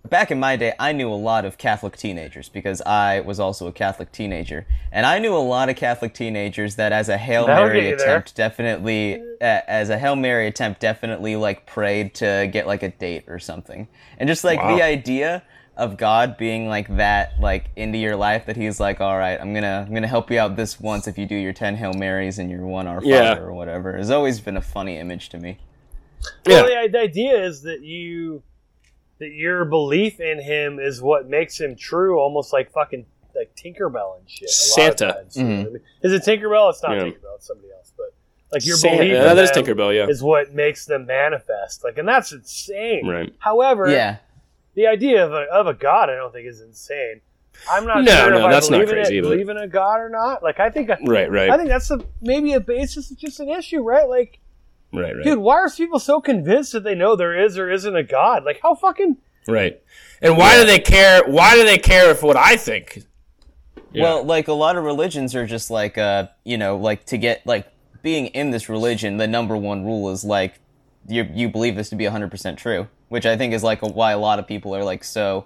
Back 0.07 0.31
in 0.31 0.39
my 0.39 0.55
day 0.55 0.73
I 0.79 0.91
knew 0.91 1.09
a 1.11 1.15
lot 1.15 1.45
of 1.45 1.57
Catholic 1.57 1.95
teenagers 1.97 2.49
because 2.49 2.81
I 2.81 3.19
was 3.19 3.39
also 3.39 3.67
a 3.67 3.71
Catholic 3.71 4.11
teenager 4.11 4.65
and 4.91 5.05
I 5.05 5.19
knew 5.19 5.35
a 5.35 5.37
lot 5.39 5.69
of 5.69 5.75
Catholic 5.75 6.13
teenagers 6.13 6.75
that 6.77 6.91
as 6.91 7.09
a 7.09 7.17
Hail 7.17 7.45
That'll 7.45 7.65
Mary 7.67 7.81
get 7.81 7.89
you 7.91 7.97
there. 7.97 8.07
attempt 8.07 8.35
definitely 8.35 9.21
uh, 9.41 9.61
as 9.67 9.89
a 9.89 9.97
Hail 9.99 10.15
Mary 10.15 10.47
attempt 10.47 10.79
definitely 10.79 11.35
like 11.35 11.65
prayed 11.65 12.13
to 12.15 12.49
get 12.51 12.65
like 12.65 12.81
a 12.83 12.89
date 12.89 13.25
or 13.27 13.39
something. 13.39 13.87
And 14.17 14.27
just 14.27 14.43
like 14.43 14.59
Wow. 14.59 14.75
the 14.77 14.83
idea 14.83 15.43
of 15.77 15.95
God 15.95 16.35
being 16.37 16.67
like 16.67 16.93
that, 16.97 17.39
like 17.39 17.69
into 17.77 17.97
your 17.97 18.15
life, 18.17 18.45
that 18.47 18.57
He's 18.57 18.81
like, 18.81 18.99
all 18.99 19.17
right, 19.17 19.39
I'm 19.39 19.53
gonna, 19.53 19.85
I'm 19.87 19.93
gonna 19.93 20.07
help 20.07 20.29
you 20.29 20.37
out 20.37 20.57
this 20.57 20.77
once 20.77 21.07
if 21.07 21.17
you 21.17 21.25
do 21.25 21.35
your 21.35 21.53
ten 21.53 21.75
Hail 21.77 21.93
Marys 21.93 22.37
and 22.37 22.49
your 22.51 22.65
one 22.65 22.85
Our 22.85 22.99
Father 22.99 23.07
Yeah. 23.09 23.37
or 23.37 23.53
whatever, 23.53 23.95
has 23.95 24.11
always 24.11 24.41
been 24.41 24.57
a 24.57 24.61
funny 24.61 24.97
image 24.97 25.29
to 25.29 25.37
me. 25.37 25.57
Yeah. 26.45 26.63
Well, 26.63 26.83
the, 26.83 26.89
the 26.91 26.99
idea 26.99 27.41
is 27.45 27.61
that 27.61 27.81
you 27.81 28.43
that 29.19 29.31
your 29.31 29.65
belief 29.65 30.19
in 30.19 30.41
him 30.41 30.79
is 30.79 31.01
what 31.01 31.27
makes 31.29 31.59
him 31.59 31.75
true, 31.75 32.19
almost 32.19 32.53
like 32.53 32.71
fucking 32.71 33.05
like 33.35 33.55
Tinkerbell 33.55 34.19
and 34.19 34.29
shit. 34.29 34.49
a 34.49 34.81
lot 34.81 34.91
of 34.91 34.99
Santa. 34.99 35.25
you 35.33 35.43
know 35.43 35.49
mm-hmm. 35.49 35.67
I 35.67 35.69
mean? 35.71 35.81
Is 36.03 36.13
it 36.13 36.23
Tinkerbell? 36.23 36.69
It's 36.71 36.81
not 36.83 36.95
Yeah. 36.95 37.03
Tinkerbell. 37.03 37.35
It's 37.35 37.47
somebody 37.47 37.69
else. 37.71 37.93
But 37.95 38.13
like 38.51 38.65
your 38.65 38.77
San- 38.77 38.97
belief 38.97 39.11
yeah, 39.13 39.29
in 39.29 39.35
that 39.35 39.43
is 39.43 39.51
Tinkerbell. 39.51 39.95
Yeah, 39.95 40.07
is 40.07 40.23
what 40.23 40.53
makes 40.53 40.85
them 40.85 41.05
manifest. 41.05 41.83
Like, 41.83 41.97
and 41.97 42.07
that's 42.07 42.31
insane. 42.31 43.07
right. 43.07 43.33
However, 43.39 43.89
Yeah, 43.89 44.17
the 44.75 44.87
idea 44.87 45.25
of 45.25 45.33
a, 45.33 45.41
of 45.51 45.67
a 45.67 45.73
god, 45.73 46.09
I 46.09 46.15
don't 46.15 46.33
think 46.33 46.47
is 46.47 46.61
insane. 46.61 47.21
I'm 47.69 47.85
not 47.85 48.03
No, 48.03 48.11
sure 48.11 48.29
no, 48.31 48.45
if 48.45 48.51
that's 48.51 48.67
I 48.67 48.77
not 48.77 48.77
believe 48.77 48.89
in 48.89 48.95
crazy, 49.03 49.17
it, 49.17 49.21
but- 49.21 49.29
believe 49.29 49.49
in 49.49 49.57
a 49.57 49.67
god 49.67 49.99
or 49.99 50.09
not. 50.09 50.41
Like, 50.41 50.59
I 50.59 50.69
think 50.69 50.89
Right, 51.05 51.29
right, 51.29 51.49
I 51.49 51.57
think 51.57 51.69
that's 51.69 51.91
a 51.91 51.99
maybe 52.21 52.53
a 52.53 52.59
basis. 52.59 53.11
It's 53.11 53.19
just 53.19 53.39
an 53.39 53.49
issue, 53.49 53.81
right? 53.81 54.07
Like, 54.07 54.39
right, 54.93 55.15
right. 55.15 55.23
dude, 55.23 55.39
why 55.39 55.55
are 55.55 55.69
people 55.69 55.99
so 55.99 56.19
convinced 56.21 56.73
that 56.73 56.83
they 56.83 56.95
know 56.95 57.15
there 57.15 57.37
is 57.39 57.57
or 57.57 57.69
isn't 57.69 57.95
a 57.95 58.03
god? 58.03 58.43
Like, 58.43 58.59
how 58.61 58.75
fucking 58.75 59.17
Right. 59.47 59.81
And 60.21 60.37
why 60.37 60.59
do 60.59 60.65
they 60.65 60.79
care? 60.79 61.23
Why 61.25 61.55
do 61.55 61.63
they 61.65 61.77
care 61.79 62.11
if 62.11 62.21
what 62.21 62.37
I 62.37 62.55
think? 62.57 63.03
Yeah. 63.91 64.03
Well, 64.03 64.23
like 64.23 64.47
a 64.47 64.53
lot 64.53 64.75
of 64.77 64.83
religions 64.83 65.33
are 65.33 65.47
just 65.47 65.71
like, 65.71 65.97
uh, 65.97 66.27
you 66.43 66.57
know, 66.57 66.77
like 66.77 67.05
to 67.07 67.17
get 67.17 67.45
like 67.47 67.67
being 68.03 68.27
in 68.27 68.51
this 68.51 68.69
religion, 68.69 69.17
the 69.17 69.27
number 69.27 69.57
one 69.57 69.83
rule 69.85 70.09
is 70.11 70.23
like 70.23 70.59
you 71.07 71.27
you 71.33 71.49
believe 71.49 71.75
this 71.75 71.89
to 71.89 71.95
be 71.95 72.03
100% 72.03 72.57
true, 72.57 72.87
which 73.07 73.25
I 73.25 73.37
think 73.37 73.53
is 73.53 73.63
like 73.63 73.79
why 73.81 74.11
a 74.11 74.19
lot 74.19 74.37
of 74.37 74.45
people 74.45 74.75
are 74.75 74.83
like 74.83 75.03
so 75.03 75.45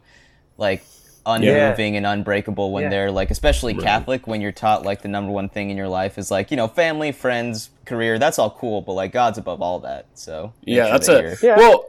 like 0.58 0.84
unmoving 1.26 1.96
and 1.96 2.06
unbreakable 2.06 2.72
when 2.74 2.84
Yeah. 2.84 2.90
they're 2.90 3.12
like 3.12 3.32
especially 3.32 3.74
Catholic 3.76 4.28
when 4.28 4.42
you're 4.42 4.52
taught 4.52 4.84
like 4.84 5.02
the 5.02 5.08
number 5.08 5.32
one 5.32 5.48
thing 5.48 5.70
in 5.70 5.78
your 5.78 5.88
life 5.88 6.18
is 6.18 6.30
like, 6.30 6.52
you 6.52 6.58
know, 6.58 6.68
family, 6.68 7.14
friends, 7.14 7.70
career, 7.86 8.20
that's 8.20 8.40
all 8.40 8.52
cool, 8.52 8.82
but 8.82 8.94
like 8.94 9.12
God's 9.12 9.38
above 9.38 9.62
all 9.62 9.80
that. 9.82 10.08
So 10.16 10.54
yeah, 10.64 10.90
that's 10.90 11.08
that 11.08 11.20
a 11.20 11.22
you're- 11.24 11.38
Yeah. 11.42 11.58
well. 11.58 11.86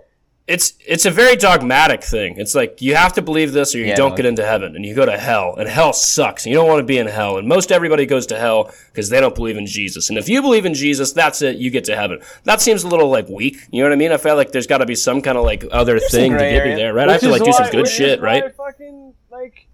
It's 0.47 0.75
it's 0.87 1.07
a 1.07 1.11
very 1.11 1.37
dogmatic 1.37 2.05
thing. 2.05 2.35
It's 2.37 2.55
like 2.55 2.83
you 2.83 2.95
have 2.97 3.15
to 3.15 3.23
believe 3.23 3.55
this 3.55 3.75
or 3.75 3.79
you 3.79 3.87
Yeah, 3.87 3.95
don't 3.95 4.11
like- 4.11 4.19
get 4.19 4.27
into 4.27 4.45
heaven, 4.45 4.77
and 4.77 4.85
you 4.85 4.95
go 4.95 5.07
to 5.07 5.17
hell, 5.17 5.55
and 5.57 5.67
hell 5.67 5.95
sucks. 5.95 6.45
And 6.45 6.53
you 6.53 6.59
don't 6.59 6.69
want 6.69 6.81
to 6.81 6.85
be 6.85 6.99
in 6.99 7.07
hell, 7.07 7.39
and 7.39 7.49
most 7.49 7.73
everybody 7.73 8.05
goes 8.05 8.27
to 8.27 8.37
hell 8.39 8.71
because 8.93 9.09
they 9.09 9.21
don't 9.21 9.35
believe 9.35 9.57
in 9.57 9.65
Jesus. 9.65 10.11
And 10.11 10.19
if 10.19 10.29
you 10.29 10.43
believe 10.43 10.67
in 10.67 10.75
Jesus, 10.75 11.15
that's 11.15 11.41
it. 11.41 11.57
You 11.57 11.71
get 11.71 11.85
to 11.85 11.97
heaven. 11.97 12.21
That 12.43 12.61
seems 12.61 12.85
a 12.85 12.89
little 12.89 13.09
like 13.09 13.27
weak. 13.27 13.57
You 13.71 13.83
know 13.83 13.89
what 13.89 13.95
I 13.95 13.97
mean? 13.97 14.13
I 14.13 14.19
feel 14.19 14.37
like 14.37 14.53
there's 14.53 14.67
got 14.67 14.79
to 14.79 14.87
be 14.87 14.95
some 14.95 15.23
kind 15.23 15.39
of 15.39 15.45
like 15.45 15.65
other 15.73 15.99
some 15.99 16.11
thing 16.11 16.33
to 16.33 16.39
get 16.41 16.51
me 16.51 16.57
area. 16.59 16.77
there, 16.77 16.93
right? 16.93 17.09
I 17.09 17.13
have 17.13 17.23
to 17.23 17.29
is 17.29 17.33
like 17.33 17.45
do 17.45 17.53
some 17.53 17.71
good 17.71 17.89
shit, 17.89 18.21
right? 18.21 18.55
Fucking 18.55 19.15
like 19.31 19.67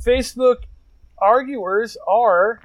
Facebook 0.00 0.58
arguers 1.20 1.96
are 2.06 2.60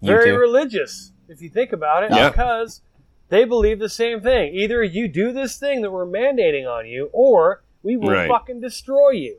very 0.00 0.30
religious, 0.34 1.12
if 1.28 1.40
you 1.42 1.48
think 1.48 1.72
about 1.72 2.04
it, 2.04 2.10
Yeah. 2.10 2.30
because 2.30 2.82
they 3.28 3.44
believe 3.44 3.78
the 3.78 3.88
same 3.88 4.20
thing. 4.20 4.54
Either 4.54 4.82
you 4.82 5.08
do 5.08 5.32
this 5.32 5.58
thing 5.58 5.82
that 5.82 5.90
we're 5.90 6.06
mandating 6.06 6.66
on 6.66 6.86
you, 6.86 7.10
or 7.12 7.62
we 7.82 7.96
will 7.96 8.10
Right. 8.10 8.28
fucking 8.28 8.60
destroy 8.60 9.10
you. 9.10 9.38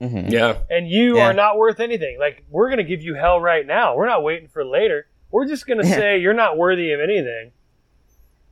Mhm. 0.00 0.30
Yeah, 0.30 0.58
And 0.68 0.88
you 0.88 1.16
Yeah. 1.16 1.28
are 1.30 1.32
not 1.32 1.56
worth 1.58 1.78
anything. 1.80 2.18
Like 2.18 2.42
we're 2.50 2.68
gonna 2.70 2.82
give 2.82 3.02
you 3.02 3.14
hell 3.14 3.40
right 3.40 3.64
now. 3.66 3.94
We're 3.96 4.06
not 4.06 4.22
waiting 4.24 4.48
for 4.48 4.64
later. 4.64 5.06
We're 5.30 5.46
just 5.46 5.66
gonna 5.66 5.84
say 5.84 6.18
you're 6.18 6.34
not 6.34 6.56
worthy 6.58 6.92
of 6.92 7.00
anything. 7.00 7.52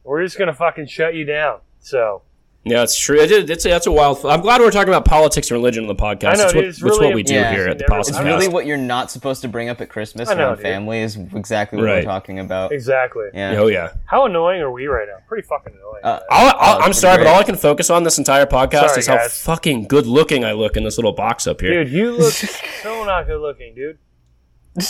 We're 0.04 0.22
just 0.22 0.38
gonna 0.38 0.54
fucking 0.54 0.86
shut 0.86 1.14
you 1.14 1.24
down. 1.24 1.60
So 1.80 2.22
yeah, 2.64 2.82
it's 2.82 2.98
true. 2.98 3.18
It, 3.18 3.48
it's 3.48 3.64
that's 3.64 3.86
a 3.86 3.92
wild. 3.92 4.24
I'm 4.26 4.42
glad 4.42 4.60
we're 4.60 4.70
talking 4.70 4.88
about 4.92 5.04
politics 5.06 5.50
and 5.50 5.56
religion 5.56 5.84
on 5.84 5.88
the 5.88 5.94
podcast. 5.94 6.24
I 6.28 6.32
know, 6.32 6.36
That's 6.38 6.54
what, 6.54 6.64
it's 6.64 6.78
that's 6.80 6.90
really 6.98 7.06
what 7.06 7.14
we 7.14 7.22
do 7.22 7.34
Yeah. 7.34 7.52
here 7.52 7.68
at 7.68 7.78
the 7.78 7.84
It's 7.84 7.90
Politics 7.90 8.16
It's 8.18 8.24
really 8.26 8.48
what 8.48 8.66
you're 8.66 8.76
not 8.76 9.10
supposed 9.10 9.40
to 9.42 9.48
bring 9.48 9.68
up 9.70 9.80
at 9.80 9.88
Christmas 9.88 10.28
I 10.28 10.34
know, 10.34 10.48
around 10.48 10.56
dude. 10.56 10.62
family 10.64 11.00
is 11.00 11.16
exactly 11.16 11.78
what 11.78 11.86
Right. 11.86 11.94
we're 12.04 12.10
talking 12.10 12.38
about. 12.38 12.72
exactly. 12.72 13.28
Yeah. 13.32 13.54
Oh 13.58 13.68
yeah. 13.68 13.92
How 14.04 14.26
annoying 14.26 14.60
are 14.60 14.70
we 14.70 14.86
right 14.88 15.08
now? 15.08 15.18
Pretty 15.26 15.46
fucking 15.48 15.72
annoying. 15.74 16.04
Uh, 16.04 16.20
I'll, 16.30 16.54
I'll, 16.58 16.76
Oh, 16.78 16.80
I'm 16.82 16.92
sorry, 16.92 17.16
great. 17.16 17.24
but 17.24 17.30
all 17.34 17.40
I 17.40 17.44
can 17.44 17.56
focus 17.56 17.88
on 17.88 18.02
this 18.04 18.18
entire 18.18 18.44
podcast 18.46 18.88
Sorry, 18.88 18.98
is 19.00 19.06
how 19.06 19.16
guys. 19.16 19.42
fucking 19.42 19.84
good 19.88 20.06
looking 20.06 20.44
I 20.44 20.52
look 20.52 20.76
in 20.76 20.84
this 20.84 20.98
little 20.98 21.12
box 21.12 21.46
up 21.46 21.60
here. 21.62 21.82
dude, 21.84 21.92
you 21.92 22.12
look 22.12 22.32
so 22.82 23.04
not 23.04 23.26
good 23.26 23.40
looking, 23.40 23.74
dude. 23.74 23.98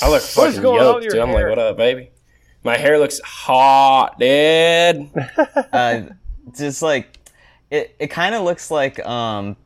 I 0.03 0.11
look 0.11 0.23
fucking 0.23 0.61
going 0.61 0.81
on 0.81 0.85
yoked. 0.87 0.95
with 0.97 1.05
your 1.05 1.12
Dude. 1.12 1.23
I'm 1.23 1.33
like, 1.33 1.47
what 1.49 1.59
up, 1.59 1.77
baby? 1.77 2.11
My 2.62 2.77
hair 2.77 2.99
looks 2.99 3.21
hot, 3.25 4.18
dude. 4.18 5.09
Uh, 5.73 6.03
just 6.57 6.83
like 6.83 7.20
it, 7.71 7.95
it 7.99 8.07
kind 8.09 8.35
of 8.35 8.43
looks 8.43 8.71
like 8.71 9.05
um. 9.07 9.57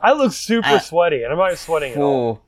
I 0.00 0.12
look 0.12 0.32
super 0.32 0.78
sweaty, 0.80 1.22
and 1.22 1.32
I'm 1.32 1.38
not 1.38 1.56
sweating 1.56 1.92
at 1.92 1.98
all. 1.98 2.42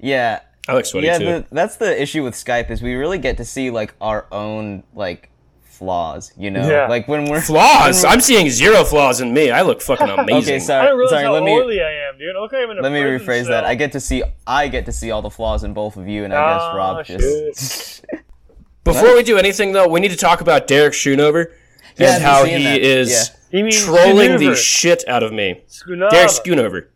Yeah, 0.00 0.40
I 0.68 0.74
look 0.74 0.86
sweaty 0.86 1.06
yeah. 1.06 1.18
too. 1.18 1.24
The, 1.24 1.46
that's 1.52 1.76
the 1.76 2.00
issue 2.00 2.24
with 2.24 2.34
Skype 2.34 2.70
is 2.70 2.82
we 2.82 2.94
really 2.94 3.18
get 3.18 3.36
to 3.36 3.44
see 3.44 3.70
like 3.70 3.94
our 4.00 4.26
own 4.32 4.82
like 4.94 5.30
flaws. 5.62 6.32
You 6.36 6.50
know, 6.50 6.68
Yeah. 6.68 6.88
like 6.88 7.06
when 7.06 7.26
we're 7.26 7.40
flaws. 7.40 8.04
I'm 8.04 8.20
seeing 8.20 8.50
zero 8.50 8.82
flaws 8.84 9.20
in 9.20 9.32
me. 9.32 9.50
I 9.50 9.62
look 9.62 9.80
fucking 9.82 10.08
amazing. 10.18 10.54
Okay, 10.54 10.54
I 10.56 10.58
sorry, 10.58 10.86
don't 10.88 11.08
sorry. 11.08 11.24
how 11.24 11.32
Let 11.34 11.42
me 11.44 11.52
oily 11.52 11.80
I 11.82 12.08
am, 12.08 12.18
dude. 12.18 12.34
I 12.34 12.56
I'm 12.62 12.70
in 12.70 12.78
a 12.78 12.82
let 12.82 12.92
me 12.92 13.02
prison 13.02 13.26
rephrase 13.26 13.48
that. 13.48 13.64
I 13.64 13.74
get 13.74 13.92
to 13.92 14.00
see 14.00 14.22
I 14.46 14.68
get 14.68 14.86
to 14.86 14.92
see 14.92 15.10
all 15.10 15.22
the 15.22 15.30
flaws 15.30 15.62
in 15.64 15.74
both 15.74 15.96
of 15.96 16.08
you, 16.08 16.24
and 16.24 16.32
I 16.34 16.54
guess 16.54 16.62
Ah, 16.62 16.74
Rob 16.76 17.04
just. 17.06 18.04
Before 18.84 19.14
we 19.16 19.22
do 19.24 19.36
anything, 19.36 19.72
though, 19.72 19.88
we 19.88 19.98
need 20.00 20.12
to 20.12 20.16
talk 20.16 20.40
about 20.40 20.66
Derek 20.68 20.92
Schoonover 20.94 21.52
Yeah, 21.96 22.14
and 22.14 22.16
been 22.18 22.22
how 22.22 22.44
he 22.44 22.62
that. 22.64 22.80
is 22.80 23.30
You 23.56 23.64
mean 23.64 23.72
trolling 23.72 24.38
the 24.38 24.54
shit 24.54 25.06
out 25.08 25.22
of 25.22 25.32
me. 25.32 25.62
Schoonover. 25.68 26.10
Derek 26.10 26.28
Schoonover. 26.30 26.86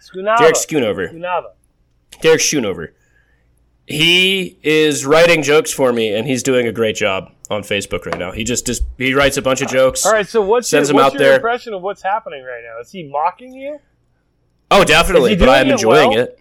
Schoonover. 0.00 0.38
Derek 0.38 0.54
Schoonover. 0.54 1.08
Schoonover. 1.12 1.44
Derek 2.20 2.40
Schoonover. 2.40 2.88
He 3.86 4.58
is 4.62 5.04
writing 5.04 5.42
jokes 5.42 5.70
for 5.72 5.92
me, 5.92 6.14
and 6.14 6.26
he's 6.26 6.42
doing 6.42 6.66
a 6.66 6.72
great 6.72 6.96
job 6.96 7.32
on 7.50 7.62
Facebook 7.62 8.06
right 8.06 8.18
now. 8.18 8.32
He 8.32 8.42
just, 8.44 8.64
just 8.64 8.84
he 8.96 9.12
writes 9.12 9.36
a 9.36 9.42
bunch 9.42 9.60
of 9.60 9.68
jokes. 9.68 10.06
All 10.06 10.12
right, 10.12 10.26
so 10.26 10.40
what's 10.40 10.68
Sends 10.68 10.88
your, 10.88 10.98
him 10.98 11.02
what's 11.04 11.14
out 11.16 11.20
your 11.20 11.28
there. 11.28 11.34
impression 11.36 11.74
of 11.74 11.82
what's 11.82 12.02
happening 12.02 12.42
right 12.44 12.62
now? 12.64 12.80
Is 12.80 12.90
he 12.90 13.02
mocking 13.02 13.52
you? 13.52 13.80
Oh, 14.70 14.84
definitely, 14.84 15.36
but 15.36 15.48
I'm 15.50 15.66
it 15.68 15.72
enjoying 15.72 16.10
well? 16.10 16.20
it. 16.20 16.40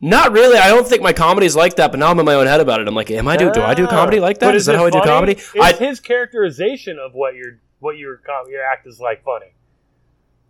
Not 0.00 0.30
really. 0.32 0.58
I 0.58 0.68
don't 0.68 0.86
think 0.86 1.02
my 1.02 1.12
comedy 1.12 1.46
is 1.46 1.56
like 1.56 1.76
that, 1.76 1.90
but 1.90 1.98
now 1.98 2.10
I'm 2.10 2.18
in 2.20 2.26
my 2.26 2.34
own 2.34 2.46
head 2.46 2.60
about 2.60 2.80
it. 2.80 2.86
I'm 2.86 2.94
like, 2.94 3.10
am 3.10 3.26
I 3.26 3.36
do? 3.36 3.50
Do 3.50 3.62
I 3.62 3.74
do 3.74 3.86
Ah. 3.86 3.90
comedy 3.90 4.20
like 4.20 4.38
that? 4.38 4.54
Is, 4.54 4.62
Is 4.62 4.66
that 4.66 4.76
how 4.76 4.86
I 4.86 4.90
do 4.90 5.00
comedy? 5.00 5.32
Is 5.32 5.50
I, 5.60 5.72
his 5.72 5.98
characterization 6.00 6.98
of 6.98 7.14
what 7.14 7.34
your 7.34 7.58
what 7.80 7.96
your 7.98 8.20
your 8.48 8.62
act 8.64 8.86
is 8.86 9.00
like 9.00 9.22
funny? 9.24 9.52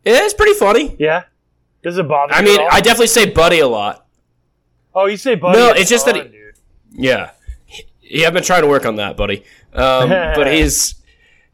it's 0.05 0.35
pretty 0.35 0.55
funny. 0.55 0.97
Yeah. 0.99 1.25
Does 1.83 1.99
it 1.99 2.09
bother 2.09 2.33
I 2.33 2.43
mean? 2.43 2.61
I 2.71 2.81
definitely 2.81 3.09
say 3.09 3.31
buddy 3.31 3.61
a 3.61 3.69
lot. 3.69 4.07
oh, 4.95 5.07
you 5.07 5.17
say 5.17 5.35
buddy? 5.35 5.59
No, 5.59 5.71
it's 5.71 5.83
it's 5.83 5.91
just 5.91 6.07
that 6.07 6.17
he- 6.17 6.23
dude. 6.23 6.55
Yeah, 6.93 7.31
yeah. 8.03 8.27
I've 8.27 8.33
been 8.33 8.43
trying 8.43 8.63
to 8.63 8.69
work 8.69 8.87
on 8.87 8.97
that, 8.97 9.17
buddy. 9.17 9.45
Um, 9.73 10.09
but 10.09 10.47
he's 10.53 10.95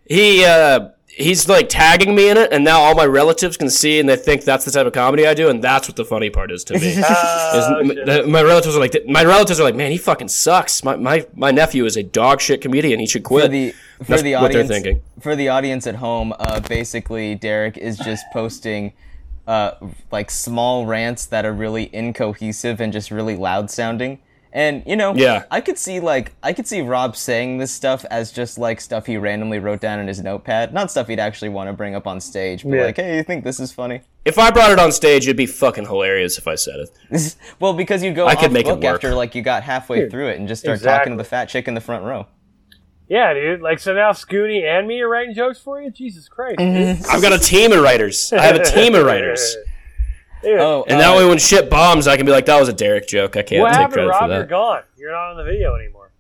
he 0.07 0.45
uh, 0.45 0.91
he's 1.15 1.49
like 1.49 1.69
tagging 1.69 2.15
me 2.15 2.29
in 2.31 2.37
it, 2.37 2.53
and 2.53 2.65
now 2.65 2.81
all 2.81 2.95
my 2.95 3.05
relatives 3.05 3.57
can 3.57 3.69
see, 3.71 4.01
and 4.01 4.09
they 4.09 4.17
think 4.17 4.45
that's 4.45 4.65
the 4.65 4.71
type 4.71 4.87
of 4.87 4.93
comedy 4.93 5.27
I 5.27 5.35
do, 5.35 5.49
and 5.49 5.63
that's 5.63 5.87
what 5.89 5.97
the 5.97 6.05
funny 6.05 6.31
part 6.31 6.51
is 6.51 6.65
to 6.65 6.75
me. 6.79 6.87
Is 6.93 7.05
Ah, 7.07 7.79
m- 7.79 7.89
shit. 7.89 8.07
the- 8.07 8.27
my 8.27 8.43
relatives 8.43 8.77
are 8.77 8.81
like, 8.81 8.95
my 9.07 9.25
relatives 9.25 9.61
are 9.61 9.65
like, 9.65 9.75
man, 9.77 9.91
he 9.91 9.99
fucking 9.99 10.29
sucks. 10.29 10.83
My 10.85 10.97
my, 10.97 11.27
my 11.35 11.51
nephew 11.51 11.85
is 11.85 11.97
a 11.97 12.03
dog 12.03 12.41
shit 12.41 12.61
comedian. 12.61 12.99
He 13.01 13.07
should 13.07 13.25
quit. 13.25 13.45
for 13.45 13.49
the 13.49 13.71
for 13.99 14.05
That's 14.05 14.23
the 14.23 14.35
what 14.35 14.53
they're 14.53 14.63
audience 14.63 14.69
thinking. 14.71 15.03
for 15.21 15.37
the 15.37 15.49
audience 15.51 15.87
at 15.87 15.95
home 15.97 16.33
uh, 16.39 16.59
basically 16.61 17.37
derek 17.37 17.77
is 17.79 17.97
just 17.99 18.25
posting 18.33 18.93
uh, 19.47 19.73
like 20.11 20.29
small 20.31 20.87
rants 20.87 21.27
that 21.27 21.45
are 21.45 21.53
really 21.53 21.85
incohesive 21.85 22.81
and 22.81 22.93
just 22.93 23.11
really 23.13 23.37
loud 23.37 23.71
sounding 23.71 24.19
and 24.55 24.83
you 24.87 24.97
know 24.97 25.15
Yeah. 25.15 25.45
i 25.51 25.61
could 25.61 25.79
see 25.79 25.99
like 26.01 26.33
i 26.43 26.53
could 26.53 26.67
see 26.67 26.81
rob 26.83 27.17
saying 27.17 27.59
this 27.59 27.73
stuff 27.73 28.05
as 28.11 28.31
just 28.31 28.59
like 28.59 28.81
stuff 28.81 29.07
he 29.07 29.17
randomly 29.17 29.59
wrote 29.59 29.81
down 29.81 29.99
in 29.99 30.07
his 30.09 30.23
notepad 30.23 30.75
not 30.75 30.91
stuff 30.91 31.09
he'd 31.09 31.19
actually 31.19 31.49
want 31.49 31.69
to 31.69 31.73
bring 31.73 31.95
up 31.95 32.07
on 32.07 32.21
stage 32.21 32.63
but 32.63 32.73
Yeah. 32.75 32.85
like 32.85 32.97
hey 32.97 33.17
you 33.17 33.23
think 33.23 33.45
this 33.45 33.59
is 33.61 33.73
funny 33.73 34.03
if 34.25 34.39
I 34.39 34.53
brought 34.53 34.71
it 34.71 34.79
on 34.79 34.93
stage, 34.93 35.25
it'd 35.25 35.37
be 35.37 35.47
fucking 35.47 35.87
hilarious 35.87 36.39
if 36.39 36.47
I 36.47 36.55
said 36.55 36.77
it. 37.11 37.37
well 37.59 37.73
because 37.73 38.05
you 38.05 38.13
go 38.13 38.27
I 38.29 38.35
off 38.35 38.41
could 38.41 38.53
make 38.53 38.67
it 38.67 38.69
book 38.69 38.83
work. 38.85 38.95
after 38.95 39.17
like 39.17 39.35
you 39.35 39.43
got 39.43 39.65
halfway 39.65 40.09
through 40.09 40.29
it 40.29 40.39
and 40.39 40.47
just 40.47 40.63
start 40.63 40.77
Exactly. 40.77 40.99
talking 40.99 41.13
to 41.15 41.17
the 41.21 41.29
fat 41.29 41.47
chick 41.47 41.67
in 41.67 41.75
the 41.75 41.81
front 41.81 42.05
row 42.05 42.29
Yeah, 43.09 43.35
dude. 43.35 43.61
Like, 43.63 43.81
so 43.81 43.93
now 43.95 44.13
Scooney 44.13 44.63
and 44.63 44.87
me 44.87 45.01
are 45.01 45.09
writing 45.09 45.35
jokes 45.35 45.59
for 45.59 45.83
you? 45.83 45.91
Jesus 45.91 46.29
Christ. 46.29 46.59
Mm-hmm. 46.61 47.05
I've 47.11 47.21
got 47.21 47.33
a 47.33 47.39
team 47.39 47.73
of 47.73 47.83
writers. 47.83 48.33
I 48.33 48.43
have 48.43 48.55
a 48.57 48.65
team 48.65 48.95
of 48.95 49.05
writers. 49.05 49.57
Dude, 50.43 50.59
oh 50.59 50.85
And 50.89 50.97
uh, 50.97 50.99
that 50.99 51.17
way, 51.17 51.29
when 51.29 51.39
shit 51.39 51.71
bombs, 51.71 52.07
I 52.07 52.17
can 52.17 52.27
be 52.27 52.33
like, 52.33 52.47
"That 52.47 52.59
was 52.59 52.69
a 52.69 52.73
Derek 52.73 53.07
joke. 53.07 53.37
I 53.37 53.43
can't 53.43 53.63
what 53.63 53.69
take 53.69 53.77
happened, 53.77 53.95
credit 53.95 54.09
Rob? 54.09 54.31
for 54.31 54.35
You're 54.35 54.47
gone. 54.47 54.83
You're 54.97 55.13
not 55.13 55.31
on 55.31 55.37
the 55.37 55.45
video 55.45 55.75
anymore. 55.77 56.11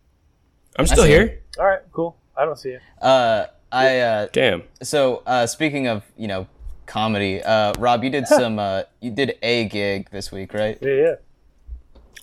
I'm 0.76 0.86
still 0.86 1.04
see 1.04 1.10
here. 1.10 1.40
All 1.58 1.66
right, 1.66 1.80
cool. 1.92 2.16
I 2.36 2.44
don't 2.44 2.58
see 2.58 2.70
you. 2.70 2.80
uh 3.00 3.46
i 3.72 3.98
uh 3.98 4.28
Damn. 4.32 4.62
So, 4.82 5.22
uh, 5.26 5.46
speaking 5.46 5.88
of, 5.88 6.04
you 6.16 6.28
know, 6.28 6.46
comedy, 6.86 7.42
uh, 7.42 7.72
Rob, 7.78 8.04
you 8.04 8.10
did 8.10 8.26
some, 8.28 8.58
uh, 8.58 8.82
you 9.00 9.10
did 9.10 9.36
a 9.42 9.64
gig 9.66 10.10
this 10.10 10.30
week, 10.30 10.54
right? 10.54 10.78
Yeah, 10.80 10.92
yeah. 10.92 11.14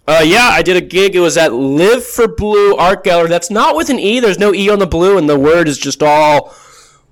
Uh, 0.08 0.24
yeah, 0.24 0.50
I 0.52 0.64
did 0.64 0.76
a 0.76 0.82
gig. 0.82 1.16
It 1.16 1.20
was 1.20 1.38
at 1.38 1.54
Live 1.54 2.04
for 2.04 2.28
Blue 2.28 2.76
Art 2.76 3.04
Gallery. 3.04 3.30
That's 3.30 3.52
not 3.52 3.76
with 3.76 3.92
an 3.92 4.00
E. 4.00 4.20
There's 4.20 4.40
no 4.40 4.54
E 4.56 4.68
on 4.70 4.80
the 4.80 4.88
blue, 4.88 5.18
and 5.20 5.30
the 5.30 5.38
word 5.38 5.68
is 5.68 5.78
just 5.78 6.02
all 6.02 6.56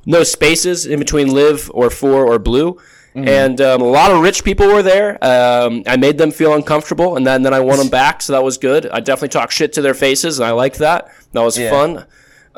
no 0.08 0.24
spaces 0.24 0.86
in 0.88 0.98
between 0.98 1.28
live 1.28 1.70
or 1.76 1.92
for 1.92 2.26
or 2.26 2.40
blue. 2.40 2.80
And 3.26 3.60
um, 3.62 3.82
a 3.82 3.86
lot 3.86 4.12
of 4.12 4.22
rich 4.22 4.44
people 4.44 4.68
were 4.68 4.84
there. 4.84 5.18
Um, 5.24 5.84
I 5.88 5.98
made 5.98 6.18
them 6.18 6.32
feel 6.32 6.54
uncomfortable, 6.54 7.16
and 7.18 7.26
then, 7.26 7.42
then 7.44 7.54
I 7.54 7.60
won 7.60 7.78
them 7.80 7.90
back, 7.90 8.22
so 8.22 8.34
that 8.34 8.44
was 8.44 8.58
good. 8.58 8.88
I 8.88 9.00
definitely 9.00 9.30
talked 9.30 9.54
shit 9.54 9.74
to 9.74 9.82
their 9.82 9.94
faces, 9.94 10.40
and 10.40 10.48
I 10.48 10.52
liked 10.52 10.78
that. 10.80 11.10
That 11.32 11.42
was 11.42 11.58
Yeah. 11.58 11.70
fun. 11.72 12.06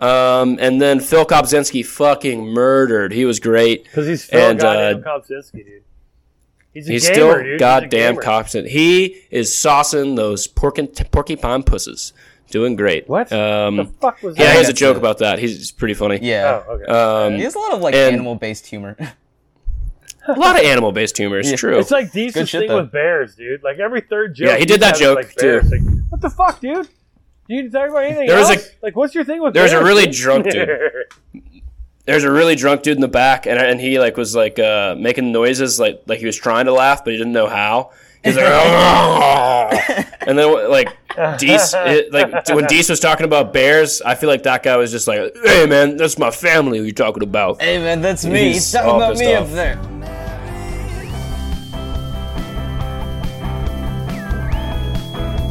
Um, 0.02 0.58
and 0.62 0.82
then 0.82 1.00
Phil 1.02 1.26
Kopzinski 1.26 1.86
fucking 1.86 2.46
murdered. 2.48 3.12
He 3.12 3.26
was 3.26 3.40
great. 3.40 3.84
Because 3.84 4.08
he's 4.08 4.24
Phil 4.26 4.52
And, 4.52 4.60
goddamn 4.60 5.04
uh, 5.06 5.20
Kopzinski, 5.20 5.66
dude. 5.66 5.84
He's 6.74 6.88
a 6.88 6.92
He's 6.94 7.04
gamer, 7.04 7.14
still 7.16 7.36
dude. 7.36 7.46
He's 7.46 7.56
a 7.56 7.60
goddamn 7.60 8.14
gamer. 8.14 8.22
competent. 8.22 8.68
He 8.70 9.18
is 9.32 9.50
saucing 9.52 10.16
those 10.16 10.48
porky, 10.48 10.88
porcupine 10.88 11.64
pusses. 11.64 12.14
Doing 12.52 12.76
great. 12.76 13.08
What? 13.10 13.32
Um, 13.34 13.78
the 13.78 13.86
fuck 13.86 14.24
was 14.24 14.38
yeah, 14.38 14.46
that? 14.46 14.52
he 14.54 14.58
has 14.60 14.70
a 14.70 14.74
joke 14.74 14.98
about 14.98 15.18
that. 15.20 15.38
He's, 15.40 15.58
he's 15.58 15.72
pretty 15.72 15.94
funny. 15.94 16.20
Yeah. 16.22 16.64
Oh, 16.68 16.72
okay. 16.74 16.86
Um, 16.86 17.36
He 17.36 17.42
has 17.44 17.56
a 17.56 17.60
lot 17.60 17.74
of, 17.74 17.82
like, 17.82 17.94
and- 17.94 18.16
animal-based 18.16 18.66
humor. 18.68 18.96
a 20.36 20.40
lot 20.40 20.58
of 20.60 20.64
animal-based 20.66 21.18
humor. 21.18 21.40
It's 21.40 21.50
Yeah. 21.52 21.56
true. 21.58 21.80
It's 21.80 21.92
like 21.92 22.12
Deese's 22.12 22.34
Good 22.34 22.50
shit, 22.50 22.60
thing 22.62 22.70
though. 22.70 22.82
with 22.82 22.92
bears, 22.92 23.36
dude. 23.36 23.64
Like 23.64 23.80
every 23.80 24.02
third 24.02 24.36
joke. 24.36 24.48
Yeah, 24.48 24.58
he 24.58 24.66
did 24.66 24.82
that 24.82 24.96
joke, 24.96 25.18
like, 25.18 25.36
too. 25.36 25.62
Like, 25.62 25.82
what 26.10 26.22
the 26.22 26.30
fuck, 26.30 26.60
dude? 26.62 26.88
Do 27.48 27.56
you 27.56 27.70
talk 27.72 27.90
about 27.90 28.04
anything 28.06 28.28
There 28.28 28.38
was 28.38 28.50
else? 28.50 28.68
a- 28.68 28.86
like, 28.86 28.96
what's 28.96 29.16
your 29.16 29.24
thing 29.24 29.42
with 29.42 29.54
there 29.54 29.64
was 29.64 29.74
a 29.74 29.84
really 29.84 30.06
dude? 30.06 30.14
drunk 30.16 30.50
dude. 30.50 30.70
There's 32.06 32.24
a 32.24 32.32
really 32.32 32.56
drunk 32.56 32.82
dude 32.82 32.96
in 32.96 33.02
the 33.02 33.08
back, 33.08 33.46
and 33.46 33.60
and 33.60 33.80
he 33.80 34.00
like 34.00 34.18
was 34.18 34.36
like 34.36 34.58
uh, 34.58 34.96
making 34.98 35.32
noises 35.32 35.80
like 35.80 36.02
like 36.08 36.18
he 36.20 36.26
was 36.26 36.36
trying 36.36 36.66
to 36.66 36.72
laugh, 36.74 37.04
but 37.04 37.12
he 37.12 37.18
didn't 37.18 37.34
know 37.34 37.48
how. 37.48 37.92
He's 38.24 38.36
like, 38.36 38.46
and 40.28 40.38
then 40.38 40.70
like 40.72 40.90
Deese, 41.38 41.74
it, 41.78 42.12
like 42.12 42.48
when 42.50 42.66
Deese 42.66 42.90
was 42.90 43.00
talking 43.00 43.26
about 43.26 43.54
bears, 43.54 44.02
I 44.02 44.16
feel 44.16 44.28
like 44.30 44.44
that 44.44 44.64
guy 44.64 44.76
was 44.78 44.90
just 44.92 45.08
like, 45.08 45.36
"Hey 45.44 45.66
man, 45.68 45.98
that's 45.98 46.18
my 46.18 46.32
family. 46.32 46.80
Who 46.80 46.84
you 46.86 46.94
talking 46.94 47.22
about?" 47.24 47.62
hey, 47.62 47.78
man, 47.78 48.02
that's 48.02 48.26
me. 48.26 48.46
He's 48.46 48.56
He's 48.56 48.72
talking 48.72 48.96
about 48.96 49.18
me 49.18 49.34
off. 49.36 49.44
up 49.44 49.50
there. 49.54 49.76